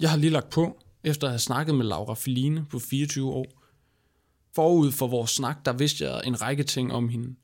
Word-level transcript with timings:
Jeg 0.00 0.10
har 0.10 0.16
lige 0.16 0.30
lagt 0.30 0.50
på, 0.50 0.82
efter 1.04 1.26
at 1.26 1.30
have 1.30 1.38
snakket 1.38 1.74
med 1.74 1.86
Laura 1.86 2.14
Feline 2.14 2.66
på 2.70 2.78
24 2.78 3.30
år. 3.30 3.46
Forud 4.54 4.92
for 4.92 5.06
vores 5.06 5.30
snak, 5.30 5.64
der 5.64 5.72
vidste 5.72 6.04
jeg 6.04 6.22
en 6.26 6.42
række 6.42 6.62
ting 6.62 6.92
om 6.92 7.08
hende. 7.08 7.34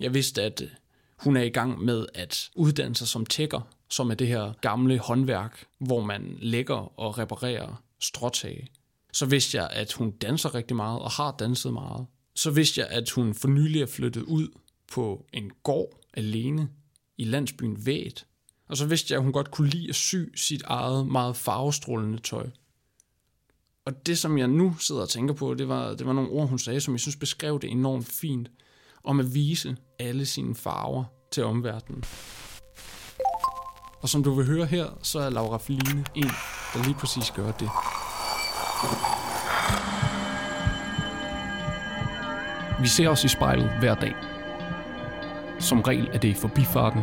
Jeg 0.00 0.14
vidste, 0.14 0.42
at 0.42 0.62
øh, 0.62 0.68
hun 1.16 1.36
er 1.36 1.42
i 1.42 1.48
gang 1.48 1.84
med 1.84 2.06
at 2.14 2.50
uddanne 2.54 2.96
sig 2.96 3.08
som 3.08 3.26
tækker, 3.26 3.60
som 3.90 4.10
er 4.10 4.14
det 4.14 4.26
her 4.26 4.52
gamle 4.60 4.98
håndværk, 4.98 5.66
hvor 5.78 6.04
man 6.04 6.38
lægger 6.40 7.00
og 7.00 7.18
reparerer 7.18 7.82
stråtage. 8.00 8.68
Så 9.12 9.26
vidste 9.26 9.56
jeg, 9.56 9.70
at 9.70 9.92
hun 9.92 10.10
danser 10.10 10.54
rigtig 10.54 10.76
meget 10.76 11.00
og 11.00 11.10
har 11.10 11.36
danset 11.38 11.72
meget. 11.72 12.06
Så 12.34 12.50
vidste 12.50 12.80
jeg, 12.80 12.88
at 12.90 13.10
hun 13.10 13.34
for 13.34 13.48
nylig 13.48 13.82
er 13.82 13.86
flyttet 13.86 14.22
ud 14.22 14.48
på 14.92 15.26
en 15.32 15.50
gård 15.62 16.00
alene 16.14 16.68
i 17.16 17.24
landsbyen 17.24 17.86
Væt. 17.86 18.26
Og 18.68 18.76
så 18.76 18.86
vidste 18.86 19.12
jeg, 19.12 19.18
at 19.18 19.24
hun 19.24 19.32
godt 19.32 19.50
kunne 19.50 19.68
lide 19.68 19.88
at 19.88 19.94
sy 19.94 20.16
sit 20.34 20.62
eget 20.62 21.06
meget 21.06 21.36
farvestrålende 21.36 22.18
tøj. 22.18 22.46
Og 23.86 24.06
det, 24.06 24.18
som 24.18 24.38
jeg 24.38 24.48
nu 24.48 24.76
sidder 24.78 25.02
og 25.02 25.08
tænker 25.08 25.34
på, 25.34 25.54
det 25.54 25.68
var, 25.68 25.94
det 25.94 26.06
var 26.06 26.12
nogle 26.12 26.30
ord, 26.30 26.48
hun 26.48 26.58
sagde, 26.58 26.80
som 26.80 26.94
jeg 26.94 27.00
synes 27.00 27.16
beskrev 27.16 27.60
det 27.60 27.70
enormt 27.70 28.06
fint, 28.06 28.48
om 29.04 29.20
at 29.20 29.34
vise 29.34 29.76
alle 29.98 30.26
sine 30.26 30.54
farver 30.54 31.04
til 31.32 31.44
omverdenen. 31.44 32.04
Og 34.02 34.08
som 34.08 34.22
du 34.22 34.34
vil 34.34 34.46
høre 34.46 34.66
her, 34.66 34.98
så 35.02 35.18
er 35.18 35.30
Laura 35.30 35.58
Feline 35.58 36.04
en, 36.14 36.30
der 36.74 36.84
lige 36.84 36.94
præcis 36.94 37.30
gør 37.30 37.50
det. 37.52 37.70
Vi 42.80 42.88
ser 42.88 43.08
os 43.08 43.24
i 43.24 43.28
spejlet 43.28 43.70
hver 43.78 43.94
dag. 43.94 44.14
Som 45.60 45.80
regel 45.80 46.08
er 46.12 46.18
det 46.18 46.28
i 46.28 46.34
forbifarten. 46.34 47.02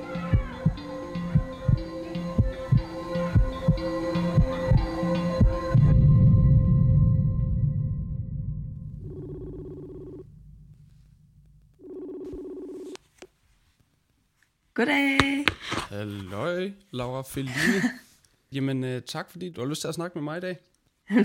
Halløj, 15.61 16.71
Laura 16.91 17.21
Feline. 17.21 17.81
Jamen, 18.53 18.83
uh, 18.83 19.01
tak 19.05 19.31
fordi 19.31 19.49
du 19.49 19.61
har 19.61 19.67
lyst 19.67 19.81
til 19.81 19.87
at 19.87 19.95
snakke 19.95 20.17
med 20.17 20.23
mig 20.23 20.37
i 20.37 20.41
dag. 20.41 20.57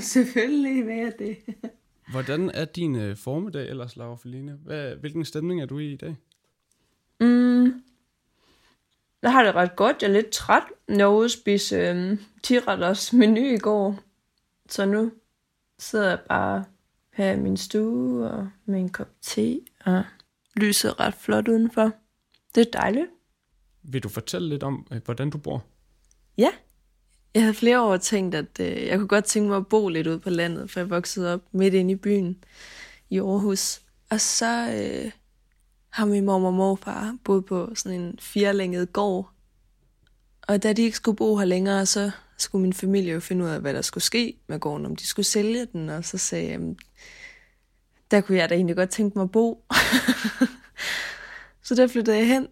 Selvfølgelig 0.01 0.85
hvad 0.85 0.97
er 0.97 1.11
det. 1.11 1.37
Hvordan 2.13 2.51
er 2.51 2.65
din 2.65 2.95
uh, 2.97 3.17
formiddag 3.17 3.69
ellers, 3.69 3.97
Laura 3.97 4.17
Feline? 4.17 4.53
Hvad, 4.65 4.97
hvilken 4.97 5.25
stemning 5.25 5.63
er 5.63 5.67
du 5.67 5.79
i 5.79 5.93
i 5.93 5.97
dag? 5.97 6.17
Mm. 7.21 7.83
Jeg 9.23 9.33
har 9.33 9.45
det 9.45 9.55
ret 9.55 9.77
godt. 9.77 10.03
Jeg 10.03 10.09
er 10.09 10.13
lidt 10.13 10.31
træt. 10.31 10.63
Jeg 10.89 11.07
var 11.07 11.13
ude 11.13 11.25
at 11.25 11.31
spise 11.31 11.77
øhm, 11.77 12.19
tiretters 12.43 13.13
menu 13.13 13.41
i 13.41 13.59
går. 13.59 13.99
Så 14.69 14.87
nu 14.87 15.13
sidder 15.79 16.09
jeg 16.09 16.21
bare 16.29 16.65
her 17.13 17.33
i 17.33 17.41
min 17.41 17.57
stue 17.57 18.31
og 18.31 18.49
med 18.67 18.81
en 18.81 18.89
kop 18.89 19.09
te. 19.23 19.61
Og 19.85 20.05
lyset 20.57 20.89
er 20.89 21.01
ret 21.01 21.15
flot 21.15 21.49
udenfor. 21.49 21.93
Det 22.55 22.67
er 22.67 22.81
dejligt. 22.81 23.07
Vil 23.89 24.03
du 24.03 24.09
fortælle 24.09 24.49
lidt 24.49 24.63
om, 24.63 24.87
øh, 24.93 25.01
hvordan 25.05 25.31
du 25.31 25.39
bor? 25.39 25.65
Ja. 26.39 26.51
Jeg 27.35 27.43
havde 27.43 27.55
flere 27.55 27.83
år 27.83 27.97
tænkt, 27.97 28.35
at 28.35 28.61
øh, 28.61 28.87
jeg 28.87 28.99
kunne 28.99 29.09
godt 29.09 29.25
tænke 29.25 29.49
mig 29.49 29.57
at 29.57 29.67
bo 29.67 29.89
lidt 29.89 30.07
ude 30.07 30.19
på 30.19 30.31
landet, 30.31 30.71
for 30.71 30.81
jeg 30.81 30.91
voksede 30.91 31.35
op 31.35 31.41
midt 31.53 31.75
inde 31.75 31.93
i 31.93 31.97
byen 31.97 32.45
i 33.11 33.19
Aarhus. 33.19 33.81
Og 34.11 34.21
så 34.21 34.71
øh, 34.73 35.13
har 35.89 36.07
min 36.07 36.25
mor 36.25 36.47
og 36.47 36.55
morfar 36.55 37.17
boet 37.25 37.45
på 37.45 37.71
sådan 37.75 38.01
en 38.01 38.19
firelænget 38.19 38.93
gård. 38.93 39.31
Og 40.49 40.63
da 40.63 40.73
de 40.73 40.83
ikke 40.83 40.97
skulle 40.97 41.17
bo 41.17 41.37
her 41.37 41.45
længere, 41.45 41.87
så 41.87 42.11
skulle 42.37 42.63
min 42.63 42.73
familie 42.73 43.13
jo 43.13 43.21
finde 43.21 43.45
ud 43.45 43.51
af, 43.51 43.61
hvad 43.61 43.75
der 43.75 43.83
skulle 43.83 44.05
ske 44.05 44.37
med 44.47 44.61
gården, 44.61 44.87
om 44.87 44.97
de 44.97 45.07
skulle 45.07 45.27
sælge 45.27 45.67
den. 45.67 45.89
Og 45.89 46.05
så 46.05 46.19
sagde 46.19 46.51
jeg, 46.51 46.61
der 48.11 48.21
kunne 48.21 48.39
jeg 48.39 48.49
da 48.49 48.55
egentlig 48.55 48.77
godt 48.77 48.91
tænke 48.91 49.19
mig 49.19 49.23
at 49.23 49.31
bo. 49.31 49.65
så 51.63 51.75
der 51.75 51.87
flyttede 51.87 52.17
jeg 52.17 52.27
hen 52.27 52.49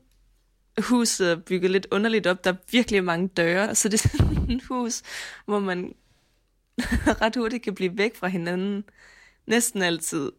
huset 0.79 1.31
er 1.31 1.37
bygget 1.37 1.71
lidt 1.71 1.87
underligt 1.91 2.27
op. 2.27 2.45
Der 2.45 2.53
er 2.53 2.57
virkelig 2.71 3.05
mange 3.05 3.29
døre, 3.29 3.75
så 3.75 3.89
det 3.89 4.05
er 4.05 4.09
sådan 4.09 4.51
et 4.57 4.63
hus, 4.69 5.03
hvor 5.45 5.59
man 5.61 5.95
ret 7.23 7.37
hurtigt 7.37 7.63
kan 7.63 7.75
blive 7.75 7.99
væk 7.99 8.17
fra 8.17 8.29
hinanden. 8.29 8.85
Næsten 9.47 9.83
altid, 9.83 10.33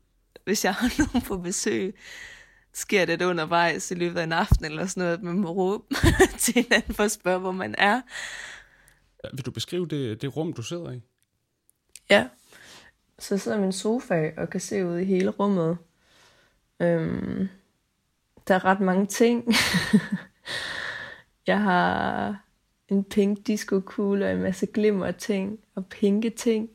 hvis 0.43 0.65
jeg 0.65 0.73
har 0.73 0.93
nogen 0.99 1.21
på 1.21 1.37
besøg, 1.37 1.95
sker 2.73 3.05
det 3.05 3.21
undervejs 3.21 3.91
i 3.91 3.95
løbet 3.95 4.19
af 4.19 4.23
en 4.23 4.31
aften 4.31 4.65
eller 4.65 4.85
sådan 4.85 5.01
noget, 5.01 5.17
at 5.17 5.23
man 5.23 5.39
må 5.39 5.51
råbe 5.51 5.95
til 6.39 6.53
hinanden 6.53 6.93
for 6.93 7.03
at 7.03 7.11
spørge, 7.11 7.39
hvor 7.39 7.51
man 7.51 7.75
er. 7.77 8.01
Vil 9.33 9.45
du 9.45 9.51
beskrive 9.51 9.87
det, 9.87 10.21
det 10.21 10.37
rum, 10.37 10.53
du 10.53 10.61
sidder 10.61 10.91
i? 10.91 11.01
Ja, 12.09 12.27
så 13.19 13.37
sidder 13.37 13.59
min 13.59 13.71
sofa 13.71 14.31
og 14.37 14.49
kan 14.49 14.59
se 14.59 14.85
ud 14.85 14.97
i 14.97 15.03
hele 15.03 15.29
rummet. 15.29 15.77
Øhm, 16.79 17.47
der 18.47 18.55
er 18.55 18.65
ret 18.65 18.79
mange 18.79 19.05
ting. 19.05 19.53
jeg 21.47 21.61
har 21.61 22.45
en 22.87 23.03
pink 23.03 23.47
disco-kugle 23.47 24.25
og 24.25 24.31
en 24.31 24.41
masse 24.41 24.65
glimmer 24.65 25.11
ting 25.11 25.59
og 25.75 25.85
pinke 25.85 26.29
ting. 26.29 26.69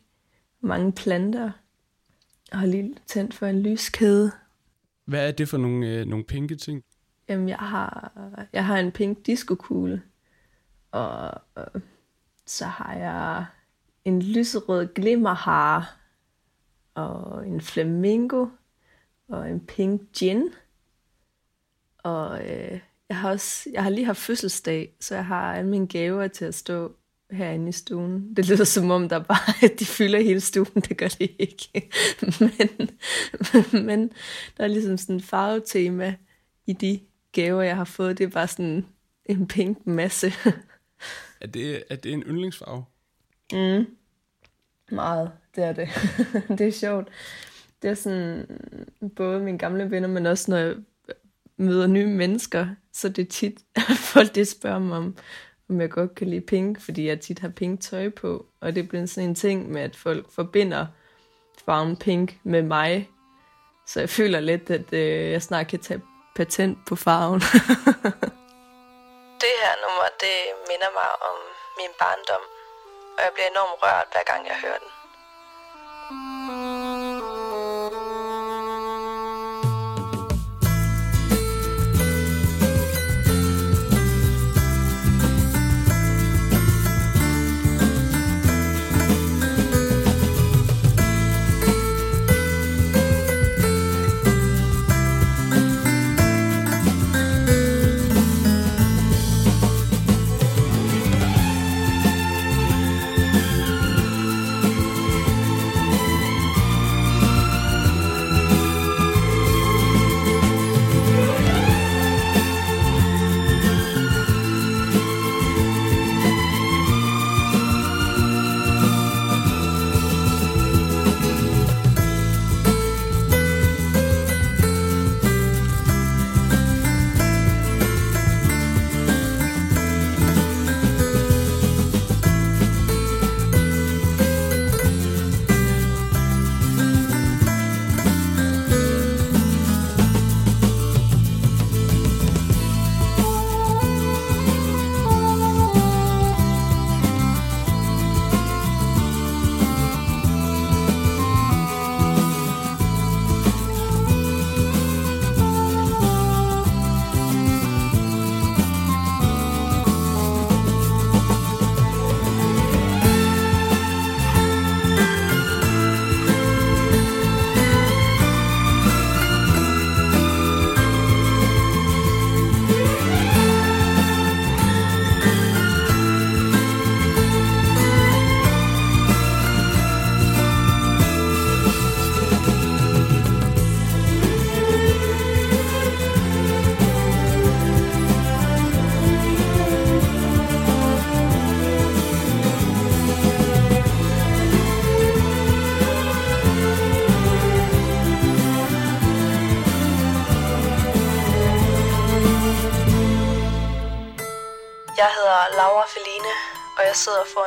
Mange 0.60 0.92
planter. 0.92 1.50
Og 2.52 2.58
har 2.58 2.66
lige 2.66 2.94
tændt 3.06 3.34
for 3.34 3.46
en 3.46 3.62
lyskæde. 3.62 4.32
Hvad 5.04 5.28
er 5.28 5.32
det 5.32 5.48
for 5.48 5.58
nogle, 5.58 5.88
øh, 5.88 6.06
nogle 6.06 6.24
pinke 6.24 6.56
ting? 6.56 6.84
Jamen, 7.28 7.48
jeg 7.48 7.56
har, 7.58 8.12
jeg 8.52 8.66
har 8.66 8.78
en 8.78 8.92
pink 8.92 9.26
disco-kugle. 9.26 10.02
Og, 10.90 11.30
og 11.54 11.80
så 12.46 12.66
har 12.66 12.94
jeg 12.94 13.46
en 14.04 14.22
lyserød 14.22 14.94
glimmerhar. 14.94 15.96
Og 16.94 17.48
en 17.48 17.60
flamingo. 17.60 18.46
Og 19.28 19.50
en 19.50 19.60
pink 19.60 20.02
gin. 20.12 20.48
Og 22.02 22.48
øh, 22.48 22.80
jeg 23.08 23.16
har 23.16 23.30
også, 23.30 23.70
jeg 23.72 23.82
har 23.82 23.90
lige 23.90 24.04
haft 24.04 24.18
fødselsdag, 24.18 24.92
så 25.00 25.14
jeg 25.14 25.26
har 25.26 25.54
alle 25.54 25.70
mine 25.70 25.88
gaver 25.88 26.28
til 26.28 26.44
at 26.44 26.54
stå 26.54 26.96
herinde 27.30 27.68
i 27.68 27.72
stuen. 27.72 28.34
Det 28.36 28.48
lyder 28.48 28.64
som 28.64 28.90
om, 28.90 29.08
der 29.08 29.18
bare, 29.18 29.64
at 29.64 29.72
de 29.80 29.84
fylder 29.84 30.18
hele 30.20 30.40
stuen. 30.40 30.82
Det 30.88 30.96
gør 30.96 31.08
de 31.08 31.26
ikke. 31.26 31.90
men, 32.40 32.90
men 33.86 34.12
der 34.56 34.64
er 34.64 34.68
ligesom 34.68 34.96
sådan 34.96 35.14
en 35.14 35.20
farvetema 35.20 36.14
i 36.66 36.72
de 36.72 37.00
gaver, 37.32 37.62
jeg 37.62 37.76
har 37.76 37.84
fået. 37.84 38.18
Det 38.18 38.24
er 38.24 38.30
bare 38.30 38.48
sådan 38.48 38.86
en 39.24 39.48
pink 39.48 39.86
masse. 39.86 40.32
er, 41.40 41.46
det, 41.46 41.82
er 41.90 41.96
det 41.96 42.12
en 42.12 42.22
yndlingsfarve? 42.22 42.84
Mm. 43.52 43.86
Meget, 44.90 45.30
det 45.56 45.64
er 45.64 45.72
det. 45.72 45.88
det 46.58 46.68
er 46.68 46.72
sjovt. 46.72 47.08
Det 47.82 47.90
er 47.90 47.94
sådan 47.94 48.46
både 49.16 49.40
mine 49.40 49.58
gamle 49.58 49.90
venner, 49.90 50.08
men 50.08 50.26
også 50.26 50.50
når 50.50 50.58
jeg 50.58 50.76
møder 51.60 51.86
nye 51.86 52.06
mennesker, 52.06 52.66
så 52.92 53.08
det 53.08 53.22
er 53.22 53.30
tit, 53.30 53.58
at 53.76 53.96
folk 54.12 54.34
det 54.34 54.48
spørger 54.48 54.78
mig 54.78 54.98
om, 54.98 55.16
om 55.70 55.80
jeg 55.80 55.90
godt 55.90 56.14
kan 56.14 56.26
lide 56.26 56.40
pink, 56.40 56.80
fordi 56.80 57.08
jeg 57.08 57.20
tit 57.20 57.38
har 57.38 57.48
pink 57.48 57.80
tøj 57.80 58.08
på, 58.08 58.46
og 58.60 58.74
det 58.74 58.88
bliver 58.88 59.06
sådan 59.06 59.28
en 59.28 59.34
ting 59.34 59.70
med, 59.70 59.82
at 59.82 59.96
folk 59.96 60.32
forbinder 60.32 60.86
farven 61.64 61.96
pink 61.96 62.38
med 62.42 62.62
mig, 62.62 63.10
så 63.86 64.00
jeg 64.00 64.10
føler 64.10 64.40
lidt, 64.40 64.70
at 64.70 64.92
øh, 64.92 65.30
jeg 65.30 65.42
snart 65.42 65.66
kan 65.68 65.78
tage 65.78 66.02
patent 66.36 66.78
på 66.88 66.96
farven. 66.96 67.40
det 69.44 69.54
her 69.62 69.74
nummer, 69.84 70.06
det 70.20 70.36
minder 70.70 70.90
mig 71.00 71.10
om 71.28 71.36
min 71.78 71.92
barndom, 71.98 72.44
og 73.16 73.20
jeg 73.24 73.30
bliver 73.34 73.48
enormt 73.50 73.82
rørt, 73.82 74.08
hver 74.12 74.24
gang 74.32 74.46
jeg 74.46 74.56
hører 74.64 74.78
den. 74.78 74.99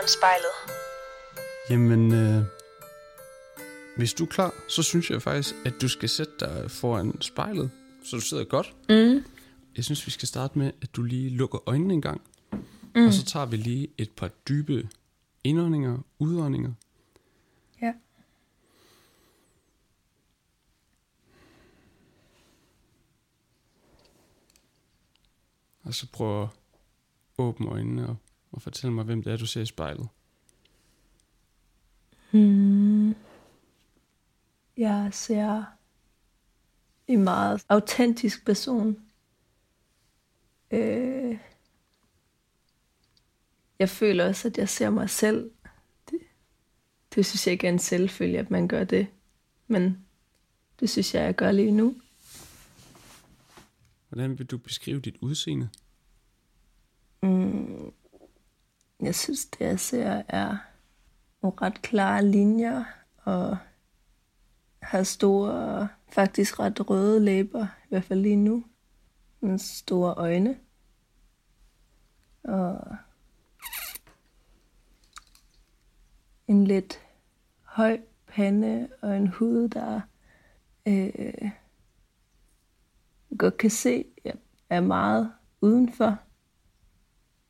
Jeg 0.03 0.09
sidder 0.09 0.09
foran 0.09 0.09
spejlet. 0.09 0.55
Jamen, 1.69 2.13
øh, 2.13 2.43
hvis 3.97 4.13
du 4.13 4.23
er 4.23 4.27
klar, 4.27 4.53
så 4.69 4.83
synes 4.83 5.09
jeg 5.09 5.21
faktisk, 5.21 5.55
at 5.65 5.73
du 5.81 5.87
skal 5.87 6.09
sætte 6.09 6.33
dig 6.39 6.71
foran 6.71 7.21
spejlet, 7.21 7.71
så 8.03 8.15
du 8.15 8.21
sidder 8.21 8.43
godt. 8.43 8.75
Mm. 8.89 9.25
Jeg 9.75 9.83
synes, 9.83 10.05
vi 10.05 10.11
skal 10.11 10.27
starte 10.27 10.59
med, 10.59 10.71
at 10.81 10.95
du 10.95 11.03
lige 11.03 11.29
lukker 11.29 11.69
øjnene 11.69 11.93
en 11.93 12.01
gang. 12.01 12.21
Mm. 12.95 13.05
Og 13.05 13.13
så 13.13 13.25
tager 13.25 13.45
vi 13.45 13.57
lige 13.57 13.87
et 13.97 14.11
par 14.11 14.27
dybe 14.27 14.89
indåndinger, 15.43 15.97
udåndinger. 16.19 16.73
Ja. 17.81 17.93
Og 25.83 25.93
så 25.93 26.07
prøv 26.11 26.43
at 26.43 26.49
åbne 27.37 27.67
øjnene 27.67 28.07
og, 28.07 28.15
og 28.53 28.61
fortælle 28.61 28.93
mig, 28.93 29.05
hvem 29.05 29.23
det 29.23 29.33
er, 29.33 29.37
du 29.37 29.45
ser 29.45 29.61
i 29.61 29.65
spejlet. 29.65 30.07
Hmm. 32.31 33.15
Jeg 34.77 35.09
ser 35.11 35.63
en 37.07 37.23
meget 37.23 37.65
autentisk 37.69 38.45
person. 38.45 38.97
Øh, 40.71 41.37
jeg 43.79 43.89
føler 43.89 44.27
også, 44.27 44.47
at 44.47 44.57
jeg 44.57 44.69
ser 44.69 44.89
mig 44.89 45.09
selv. 45.09 45.51
Det, 46.11 46.19
det 47.15 47.25
synes 47.25 47.47
jeg 47.47 47.51
ikke 47.51 47.67
er 47.67 47.71
en 47.71 47.79
selvfølge, 47.79 48.39
at 48.39 48.51
man 48.51 48.67
gør 48.67 48.83
det. 48.83 49.07
Men 49.67 50.05
det 50.79 50.89
synes 50.89 51.15
jeg, 51.15 51.23
jeg 51.23 51.35
gør 51.35 51.51
lige 51.51 51.71
nu. 51.71 51.95
Hvordan 54.09 54.39
vil 54.39 54.45
du 54.45 54.57
beskrive 54.57 54.99
dit 54.99 55.15
udseende? 55.21 55.69
Mm, 57.21 57.93
jeg 59.05 59.15
synes, 59.15 59.45
det 59.45 59.59
jeg 59.59 59.79
ser 59.79 60.23
er 60.27 60.57
nogle 61.41 61.57
ret 61.61 61.81
klare 61.81 62.25
linjer 62.25 62.83
og 63.23 63.57
har 64.81 65.03
store, 65.03 65.87
faktisk 66.09 66.59
ret 66.59 66.89
røde 66.89 67.19
læber, 67.19 67.63
i 67.63 67.87
hvert 67.89 68.03
fald 68.03 68.21
lige 68.21 68.35
nu. 68.35 68.65
Med 69.39 69.59
store 69.59 70.13
øjne. 70.13 70.59
Og 72.43 72.95
en 76.47 76.67
lidt 76.67 76.99
høj 77.61 77.99
pande 78.27 78.89
og 79.01 79.17
en 79.17 79.27
hud, 79.27 79.67
der 79.67 80.01
øh, 80.85 81.51
godt 83.37 83.57
kan 83.57 83.69
se 83.69 84.05
er 84.69 84.81
meget 84.81 85.31
udenfor. 85.61 86.17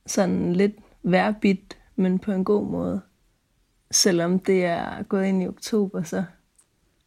Sådan 0.05 0.53
lidt 0.53 0.82
værbit, 1.03 1.77
men 1.95 2.19
på 2.19 2.31
en 2.31 2.43
god 2.43 2.67
måde. 2.67 3.01
Selvom 3.91 4.39
det 4.39 4.65
er 4.65 5.03
gået 5.03 5.25
ind 5.25 5.43
i 5.43 5.47
oktober, 5.47 6.03
så 6.03 6.23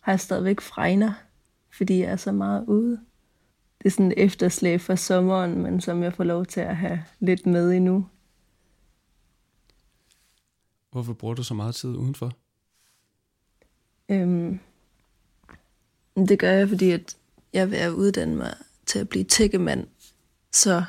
har 0.00 0.12
jeg 0.12 0.20
stadigvæk 0.20 0.60
fregner, 0.60 1.12
fordi 1.70 1.98
jeg 2.00 2.10
er 2.10 2.16
så 2.16 2.32
meget 2.32 2.64
ude. 2.66 3.00
Det 3.78 3.86
er 3.86 3.90
sådan 3.90 4.12
et 4.12 4.24
efterslæb 4.24 4.80
for 4.80 4.94
sommeren, 4.94 5.62
men 5.62 5.80
som 5.80 6.02
jeg 6.02 6.14
får 6.14 6.24
lov 6.24 6.46
til 6.46 6.60
at 6.60 6.76
have 6.76 7.04
lidt 7.20 7.46
med 7.46 7.72
endnu. 7.72 8.06
Hvorfor 10.90 11.12
bruger 11.12 11.34
du 11.34 11.42
så 11.42 11.54
meget 11.54 11.74
tid 11.74 11.90
udenfor? 11.90 12.32
Øhm, 14.08 14.58
det 16.16 16.38
gør 16.38 16.50
jeg, 16.50 16.68
fordi 16.68 16.90
at 16.90 17.16
jeg 17.52 17.70
vil 17.70 17.94
uddanne 17.94 18.36
mig 18.36 18.54
til 18.86 18.98
at 18.98 19.08
blive 19.08 19.24
tækkemand. 19.24 19.86
Så 20.52 20.84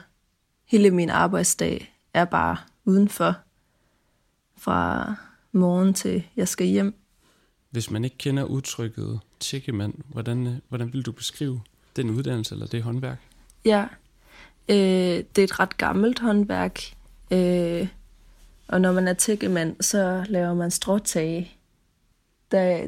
hele 0.65 0.91
min 0.91 1.09
arbejdsdag 1.09 1.93
er 2.13 2.25
bare 2.25 2.57
udenfor. 2.87 3.35
Fra 4.57 5.15
morgen 5.51 5.93
til 5.93 6.23
jeg 6.35 6.47
skal 6.47 6.67
hjem. 6.67 6.95
Hvis 7.69 7.91
man 7.91 8.03
ikke 8.03 8.17
kender 8.17 8.43
udtrykket 8.43 9.19
tækkemand, 9.39 9.93
hvordan, 10.07 10.47
øh, 10.47 10.53
hvordan 10.69 10.93
vil 10.93 11.01
du 11.01 11.11
beskrive 11.11 11.61
den 11.95 12.09
uddannelse 12.09 12.55
eller 12.55 12.67
det 12.67 12.83
håndværk? 12.83 13.19
Ja, 13.65 13.87
øh, 14.69 14.75
det 14.75 15.37
er 15.37 15.43
et 15.43 15.59
ret 15.59 15.77
gammelt 15.77 16.19
håndværk. 16.19 16.81
Øh, 17.31 17.87
og 18.67 18.81
når 18.81 18.91
man 18.91 19.07
er 19.07 19.13
tækkemand, 19.13 19.75
så 19.81 20.25
laver 20.29 20.53
man 20.53 20.71
stråtage. 20.71 21.51
Der, 22.51 22.87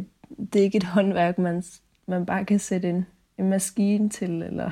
det 0.53 0.59
er 0.59 0.63
ikke 0.63 0.77
et 0.77 0.83
håndværk, 0.83 1.37
man, 1.37 1.63
man 2.07 2.25
bare 2.25 2.45
kan 2.45 2.59
sætte 2.59 2.89
en, 2.89 3.05
en 3.37 3.49
maskine 3.49 4.09
til, 4.09 4.31
eller 4.31 4.71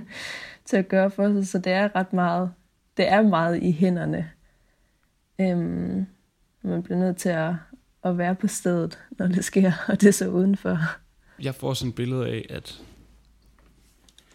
til 0.66 0.76
at 0.76 0.88
gøre 0.88 1.10
for 1.10 1.32
sig. 1.32 1.48
Så 1.48 1.58
det 1.58 1.72
er 1.72 1.96
ret 1.96 2.12
meget, 2.12 2.52
det 2.96 3.08
er 3.08 3.22
meget 3.22 3.62
i 3.62 3.72
hænderne. 3.72 4.30
Øhm, 5.40 6.06
man 6.62 6.82
bliver 6.82 6.98
nødt 6.98 7.16
til 7.16 7.28
at, 7.28 7.52
at 8.04 8.18
være 8.18 8.34
på 8.34 8.48
stedet, 8.48 8.98
når 9.10 9.26
det 9.26 9.44
sker, 9.44 9.72
og 9.88 10.00
det 10.00 10.08
er 10.08 10.12
så 10.12 10.28
udenfor. 10.28 10.78
Jeg 11.42 11.54
får 11.54 11.74
sådan 11.74 11.88
et 11.88 11.94
billede 11.94 12.26
af, 12.28 12.46
at, 12.50 12.80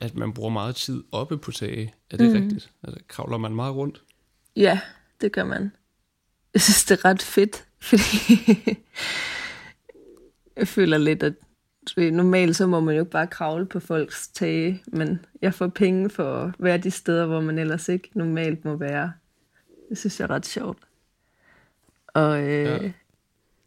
at 0.01 0.15
man 0.15 0.33
bruger 0.33 0.49
meget 0.49 0.75
tid 0.75 1.03
oppe 1.11 1.37
på 1.37 1.51
tage. 1.51 1.93
Er 2.11 2.17
det 2.17 2.29
mm. 2.29 2.41
rigtigt? 2.41 2.71
Altså, 2.83 2.99
kravler 3.07 3.37
man 3.37 3.55
meget 3.55 3.75
rundt? 3.75 4.01
Ja, 4.55 4.79
det 5.21 5.31
gør 5.31 5.43
man. 5.43 5.71
Jeg 6.53 6.61
synes, 6.61 6.85
det 6.85 6.99
er 6.99 7.05
ret 7.05 7.21
fedt, 7.21 7.65
fordi 7.89 8.43
jeg 10.57 10.67
føler 10.67 10.97
lidt, 10.97 11.23
at 11.23 11.33
normalt 11.97 12.55
så 12.55 12.67
må 12.67 12.79
man 12.79 12.95
jo 12.95 13.03
bare 13.03 13.27
kravle 13.27 13.65
på 13.65 13.79
folks 13.79 14.27
tage, 14.27 14.83
men 14.87 15.25
jeg 15.41 15.53
får 15.53 15.67
penge 15.67 16.09
for 16.09 16.35
at 16.35 16.53
være 16.59 16.77
de 16.77 16.91
steder, 16.91 17.25
hvor 17.25 17.41
man 17.41 17.59
ellers 17.59 17.89
ikke 17.89 18.09
normalt 18.13 18.65
må 18.65 18.75
være. 18.75 19.13
Det 19.89 19.97
synes 19.97 20.19
jeg 20.19 20.25
er 20.25 20.29
ret 20.29 20.45
sjovt. 20.45 20.77
Og 22.19 22.39
øh, 22.41 22.83
ja. 22.83 22.91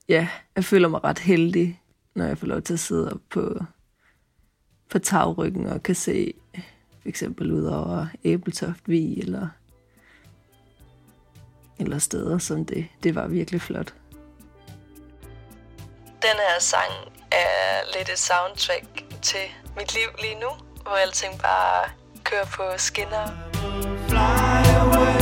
ja, 0.09 0.29
jeg 0.57 0.65
føler 0.65 0.89
mig 0.89 1.05
ret 1.05 1.19
heldig, 1.19 1.81
når 2.15 2.25
jeg 2.27 2.39
får 2.39 2.47
lov 2.47 2.63
til 2.63 2.73
at 2.73 2.81
sidde 2.81 3.19
på, 3.31 3.65
på 4.91 4.99
tagryggen 4.99 5.67
og 5.67 5.83
kan 5.83 5.95
se 5.95 6.35
for 7.03 7.09
eksempel 7.09 7.53
ud 7.53 7.65
over 7.65 8.07
Æbeltoft 8.25 8.89
Vig 8.89 9.19
eller, 9.19 9.49
eller 11.79 11.99
steder 11.99 12.39
som 12.39 12.65
det. 12.65 12.89
Det 13.03 13.15
var 13.15 13.27
virkelig 13.27 13.61
flot. 13.61 13.95
Den 16.23 16.37
her 16.49 16.61
sang 16.61 16.93
er 17.31 17.97
lidt 17.99 18.09
et 18.09 18.19
soundtrack 18.19 19.05
til 19.23 19.47
mit 19.77 19.95
liv 19.95 20.09
lige 20.21 20.41
nu, 20.41 20.49
hvor 20.83 21.03
alting 21.07 21.41
bare 21.41 21.91
kører 22.25 22.45
på 22.45 22.63
skinner. 22.77 23.27
Fly 24.09 24.75
away. 24.81 25.22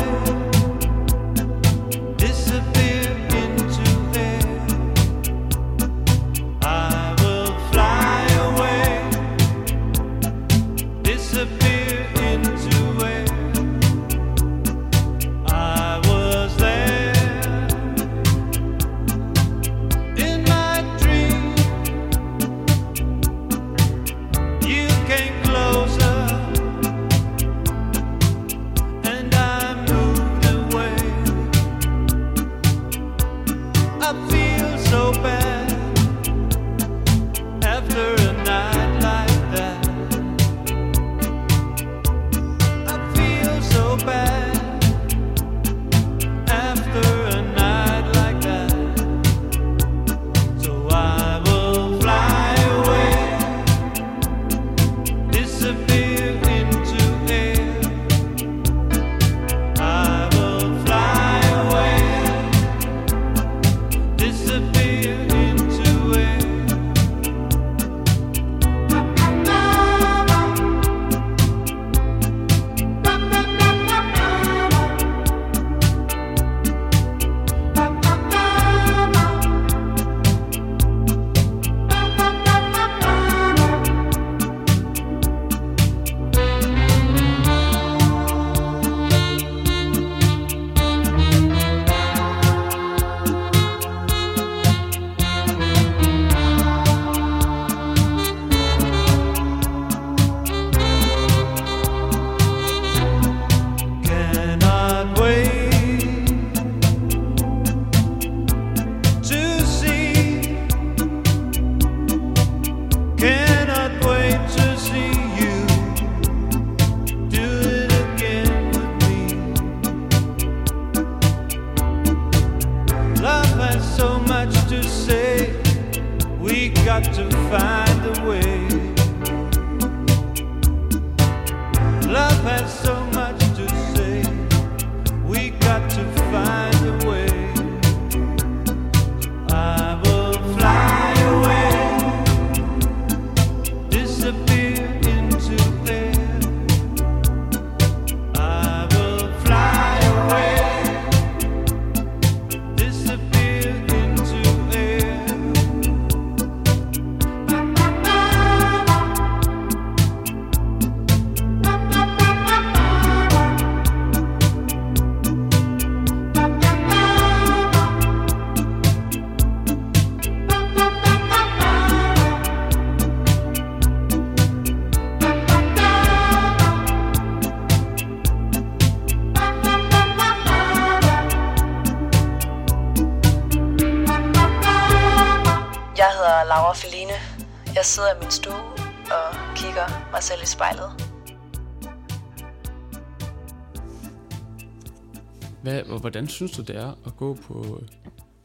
Hvordan 196.10 196.28
synes 196.28 196.52
du, 196.52 196.62
det 196.62 196.76
er 196.76 197.06
at 197.06 197.16
gå 197.16 197.34
på, 197.34 197.82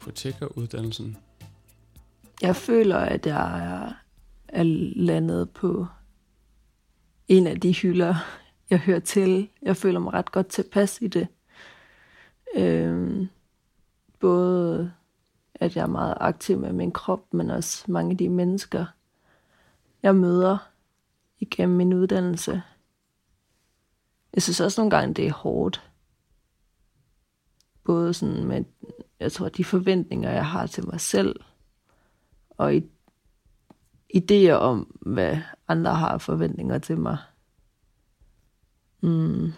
på 0.00 0.10
tech-uddannelsen? 0.10 1.16
Jeg 2.42 2.56
føler, 2.56 2.96
at 2.96 3.26
jeg 3.26 3.64
er, 3.64 3.92
er 4.48 4.62
landet 4.96 5.50
på 5.50 5.86
en 7.28 7.46
af 7.46 7.60
de 7.60 7.72
hylder, 7.72 8.14
jeg 8.70 8.78
hører 8.78 9.00
til. 9.00 9.48
Jeg 9.62 9.76
føler 9.76 10.00
mig 10.00 10.12
ret 10.12 10.32
godt 10.32 10.48
tilpas 10.48 10.98
i 11.02 11.06
det. 11.06 11.28
Øhm, 12.56 13.28
både 14.20 14.92
at 15.54 15.76
jeg 15.76 15.82
er 15.82 15.86
meget 15.86 16.14
aktiv 16.20 16.58
med 16.58 16.72
min 16.72 16.92
krop, 16.92 17.34
men 17.34 17.50
også 17.50 17.84
mange 17.88 18.10
af 18.10 18.18
de 18.18 18.28
mennesker, 18.28 18.86
jeg 20.02 20.14
møder 20.14 20.58
igennem 21.40 21.76
min 21.76 21.92
uddannelse. 21.92 22.62
Jeg 24.34 24.42
synes 24.42 24.60
også 24.60 24.80
nogle 24.80 24.90
gange, 24.90 25.14
det 25.14 25.26
er 25.26 25.32
hårdt. 25.32 25.82
Både 27.86 28.14
sådan 28.14 28.44
med, 28.44 28.64
jeg 29.20 29.32
tror, 29.32 29.48
de 29.48 29.64
forventninger, 29.64 30.30
jeg 30.30 30.46
har 30.46 30.66
til 30.66 30.86
mig 30.86 31.00
selv, 31.00 31.40
og 32.50 32.76
i, 32.76 32.82
idéer 34.14 34.52
om, 34.52 34.98
hvad 35.00 35.38
andre 35.68 35.94
har 35.94 36.18
forventninger 36.18 36.78
til 36.78 36.98
mig. 36.98 37.18
Mm. 39.00 39.52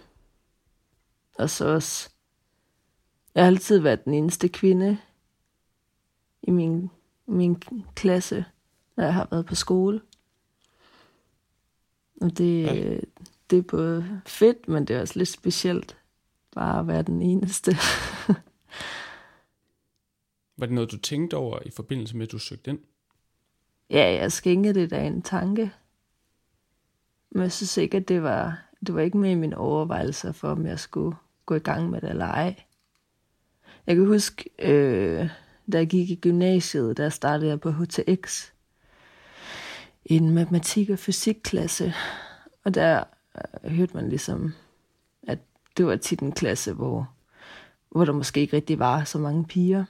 Og 1.39 1.51
så 1.51 1.67
også, 1.69 2.11
jeg 3.35 3.43
har 3.45 3.51
altid 3.51 3.79
været 3.79 4.05
den 4.05 4.15
eneste 4.15 4.49
kvinde 4.49 4.99
i 6.43 6.51
min, 6.51 6.91
min 7.27 7.63
klasse, 7.95 8.45
når 8.97 9.05
jeg 9.05 9.15
har 9.15 9.29
været 9.31 9.47
på 9.47 9.55
skole. 9.55 10.01
Og 12.21 12.39
det, 12.39 12.63
ja. 12.63 12.99
det 13.51 13.59
er 13.59 13.63
både 13.63 14.21
fedt, 14.27 14.69
men 14.69 14.85
det 14.85 14.97
er 14.97 15.01
også 15.01 15.19
lidt 15.19 15.29
specielt, 15.29 15.97
bare 16.55 16.81
at 16.81 16.87
være 16.87 17.03
den 17.03 17.23
eneste. 17.23 17.77
Var 20.59 20.67
det 20.67 20.75
noget, 20.75 20.91
du 20.91 20.99
tænkte 20.99 21.37
over 21.37 21.59
i 21.67 21.71
forbindelse 21.71 22.17
med, 22.17 22.27
at 22.27 22.33
du 22.33 22.39
søgte 22.39 22.71
ind? 22.71 22.79
Ja, 23.91 24.13
jeg 24.21 24.33
skænkede 24.33 24.81
det 24.81 24.91
da 24.91 25.07
en 25.07 25.23
tanke. 25.23 25.73
Men 27.31 27.43
jeg 27.43 27.53
synes 27.53 27.77
ikke, 27.77 27.97
at 27.97 28.09
det 28.09 28.23
var, 28.23 28.63
det 28.87 28.95
var 28.95 29.01
ikke 29.01 29.19
med 29.19 29.31
i 29.31 29.35
mine 29.35 29.59
overvejelser 29.59 30.33
for, 30.33 30.49
om 30.49 30.67
jeg 30.67 30.79
skulle 30.79 31.17
gå 31.47 31.55
i 31.55 31.59
gang 31.59 31.91
med 31.91 32.01
det 32.01 32.11
eller 32.11 32.27
ej. 32.27 32.55
Jeg 33.87 33.97
kan 33.97 34.07
huske, 34.07 34.51
øh, 34.59 35.29
da 35.73 35.79
jeg 35.79 35.87
gik 35.87 36.11
i 36.11 36.15
gymnasiet, 36.15 36.97
der 36.97 37.09
startede 37.09 37.51
jeg 37.51 37.61
på 37.61 37.71
HTX. 37.71 38.51
I 40.05 40.17
en 40.17 40.31
matematik- 40.31 40.91
og 40.91 40.99
fysikklasse. 40.99 41.95
Og 42.65 42.75
der 42.75 43.05
øh, 43.65 43.71
hørte 43.71 43.95
man 43.95 44.09
ligesom, 44.09 44.53
at 45.23 45.39
det 45.77 45.87
var 45.87 45.97
tit 45.97 46.21
en 46.21 46.33
klasse, 46.33 46.73
hvor, 46.73 47.11
hvor 47.91 48.05
der 48.05 48.13
måske 48.13 48.41
ikke 48.41 48.57
rigtig 48.57 48.79
var 48.79 49.05
så 49.05 49.19
mange 49.19 49.45
piger 49.45 49.85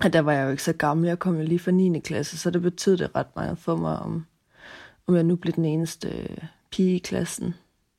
at 0.00 0.12
der 0.12 0.20
var 0.20 0.32
jeg 0.32 0.44
jo 0.44 0.50
ikke 0.50 0.62
så 0.62 0.72
gammel. 0.72 1.06
Jeg 1.06 1.18
kom 1.18 1.36
jo 1.36 1.42
lige 1.42 1.58
fra 1.58 1.70
9. 1.70 2.00
klasse, 2.00 2.38
så 2.38 2.50
det 2.50 2.62
betød 2.62 2.96
det 2.96 3.10
ret 3.14 3.36
meget 3.36 3.58
for 3.58 3.76
mig, 3.76 3.98
om, 3.98 4.26
om 5.06 5.14
jeg 5.14 5.24
nu 5.24 5.36
blev 5.36 5.52
den 5.54 5.64
eneste 5.64 6.08
øh, 6.08 6.38
pige 6.70 6.96
i 6.96 6.98
klassen. 6.98 7.54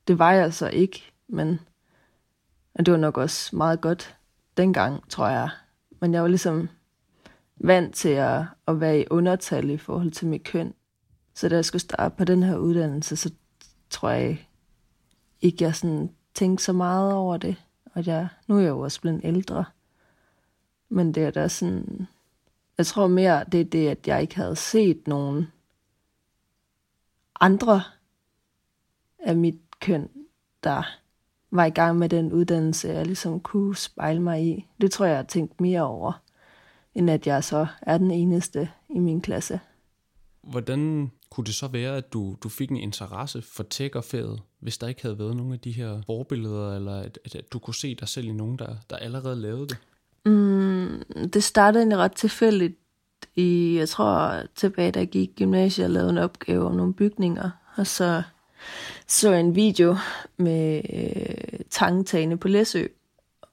Det 0.08 0.18
var 0.18 0.32
jeg 0.32 0.54
så 0.54 0.68
ikke, 0.68 1.12
men 1.28 1.60
det 2.78 2.90
var 2.90 2.96
nok 2.96 3.18
også 3.18 3.56
meget 3.56 3.80
godt 3.80 4.16
dengang, 4.56 5.08
tror 5.08 5.28
jeg. 5.28 5.48
Men 6.00 6.14
jeg 6.14 6.22
var 6.22 6.28
ligesom 6.28 6.68
vant 7.56 7.94
til 7.94 8.08
at, 8.08 8.42
at 8.68 8.80
være 8.80 9.00
i 9.00 9.04
undertal 9.10 9.70
i 9.70 9.76
forhold 9.76 10.10
til 10.10 10.28
mit 10.28 10.44
køn. 10.44 10.74
Så 11.34 11.48
da 11.48 11.54
jeg 11.54 11.64
skulle 11.64 11.82
starte 11.82 12.16
på 12.16 12.24
den 12.24 12.42
her 12.42 12.56
uddannelse, 12.56 13.16
så 13.16 13.30
tror 13.90 14.10
jeg 14.10 14.48
ikke, 15.40 15.64
jeg 15.64 15.74
sådan 15.74 16.10
tænkte 16.34 16.64
så 16.64 16.72
meget 16.72 17.12
over 17.12 17.36
det. 17.36 17.56
Og 17.94 18.06
jeg, 18.06 18.28
nu 18.46 18.56
er 18.56 18.60
jeg 18.60 18.68
jo 18.68 18.80
også 18.80 19.00
blevet 19.00 19.20
ældre. 19.24 19.64
Men 20.94 21.14
det 21.14 21.22
er 21.22 21.30
da 21.30 21.48
sådan... 21.48 22.06
Jeg 22.78 22.86
tror 22.86 23.06
mere, 23.06 23.44
det 23.52 23.60
er 23.60 23.64
det, 23.64 23.88
at 23.88 24.08
jeg 24.08 24.22
ikke 24.22 24.36
havde 24.36 24.56
set 24.56 25.08
nogen 25.08 25.46
andre 27.40 27.82
af 29.18 29.36
mit 29.36 29.60
køn, 29.80 30.08
der 30.64 30.82
var 31.50 31.64
i 31.64 31.70
gang 31.70 31.98
med 31.98 32.08
den 32.08 32.32
uddannelse, 32.32 32.88
jeg 32.88 33.06
ligesom 33.06 33.40
kunne 33.40 33.76
spejle 33.76 34.20
mig 34.20 34.44
i. 34.44 34.66
Det 34.80 34.92
tror 34.92 35.04
jeg, 35.04 35.10
jeg 35.10 35.18
har 35.18 35.24
tænkt 35.24 35.60
mere 35.60 35.82
over, 35.82 36.22
end 36.94 37.10
at 37.10 37.26
jeg 37.26 37.44
så 37.44 37.66
er 37.82 37.98
den 37.98 38.10
eneste 38.10 38.70
i 38.88 38.98
min 38.98 39.20
klasse. 39.20 39.60
Hvordan 40.42 41.10
kunne 41.30 41.44
det 41.44 41.54
så 41.54 41.68
være, 41.68 41.96
at 41.96 42.12
du, 42.12 42.36
du 42.42 42.48
fik 42.48 42.70
en 42.70 42.76
interesse 42.76 43.42
for 43.42 43.62
tech 43.62 43.96
og 43.96 44.04
faget, 44.04 44.42
hvis 44.60 44.78
der 44.78 44.88
ikke 44.88 45.02
havde 45.02 45.18
været 45.18 45.36
nogen 45.36 45.52
af 45.52 45.60
de 45.60 45.72
her 45.72 46.02
forbilleder, 46.06 46.76
eller 46.76 46.96
at, 46.96 47.18
at, 47.24 47.34
at 47.34 47.52
du 47.52 47.58
kunne 47.58 47.74
se 47.74 47.94
dig 47.94 48.08
selv 48.08 48.26
i 48.26 48.32
nogen, 48.32 48.58
der, 48.58 48.76
der 48.90 48.96
allerede 48.96 49.36
lavede 49.36 49.66
det? 49.66 49.78
Mm, 50.26 50.63
det 51.34 51.44
startede 51.44 51.82
egentlig 51.82 51.98
ret 51.98 52.12
tilfældigt 52.12 52.78
i, 53.36 53.76
jeg 53.78 53.88
tror 53.88 54.42
tilbage, 54.54 54.90
da 54.90 54.98
jeg 54.98 55.08
gik 55.08 55.28
i 55.28 55.34
gymnasiet 55.36 55.84
og 55.84 55.90
lavede 55.90 56.10
en 56.10 56.18
opgave 56.18 56.66
om 56.66 56.74
nogle 56.74 56.94
bygninger. 56.94 57.50
Og 57.76 57.86
så 57.86 58.22
så 59.06 59.30
jeg 59.30 59.40
en 59.40 59.54
video 59.54 59.96
med 60.36 60.82
øh, 60.92 61.60
tangtagene 61.70 62.36
på 62.36 62.48
Læsø. 62.48 62.86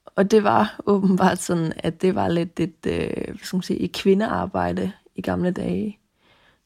Og 0.05 0.31
det 0.31 0.43
var 0.43 0.81
åbenbart 0.85 1.39
sådan, 1.39 1.73
at 1.77 2.01
det 2.01 2.15
var 2.15 2.27
lidt 2.27 2.59
et, 2.59 2.85
øh, 2.87 3.25
hvad 3.25 3.37
skal 3.43 3.57
man 3.57 3.63
sige, 3.63 3.79
et 3.79 3.91
kvindearbejde 3.91 4.91
i 5.15 5.21
gamle 5.21 5.51
dage. 5.51 5.99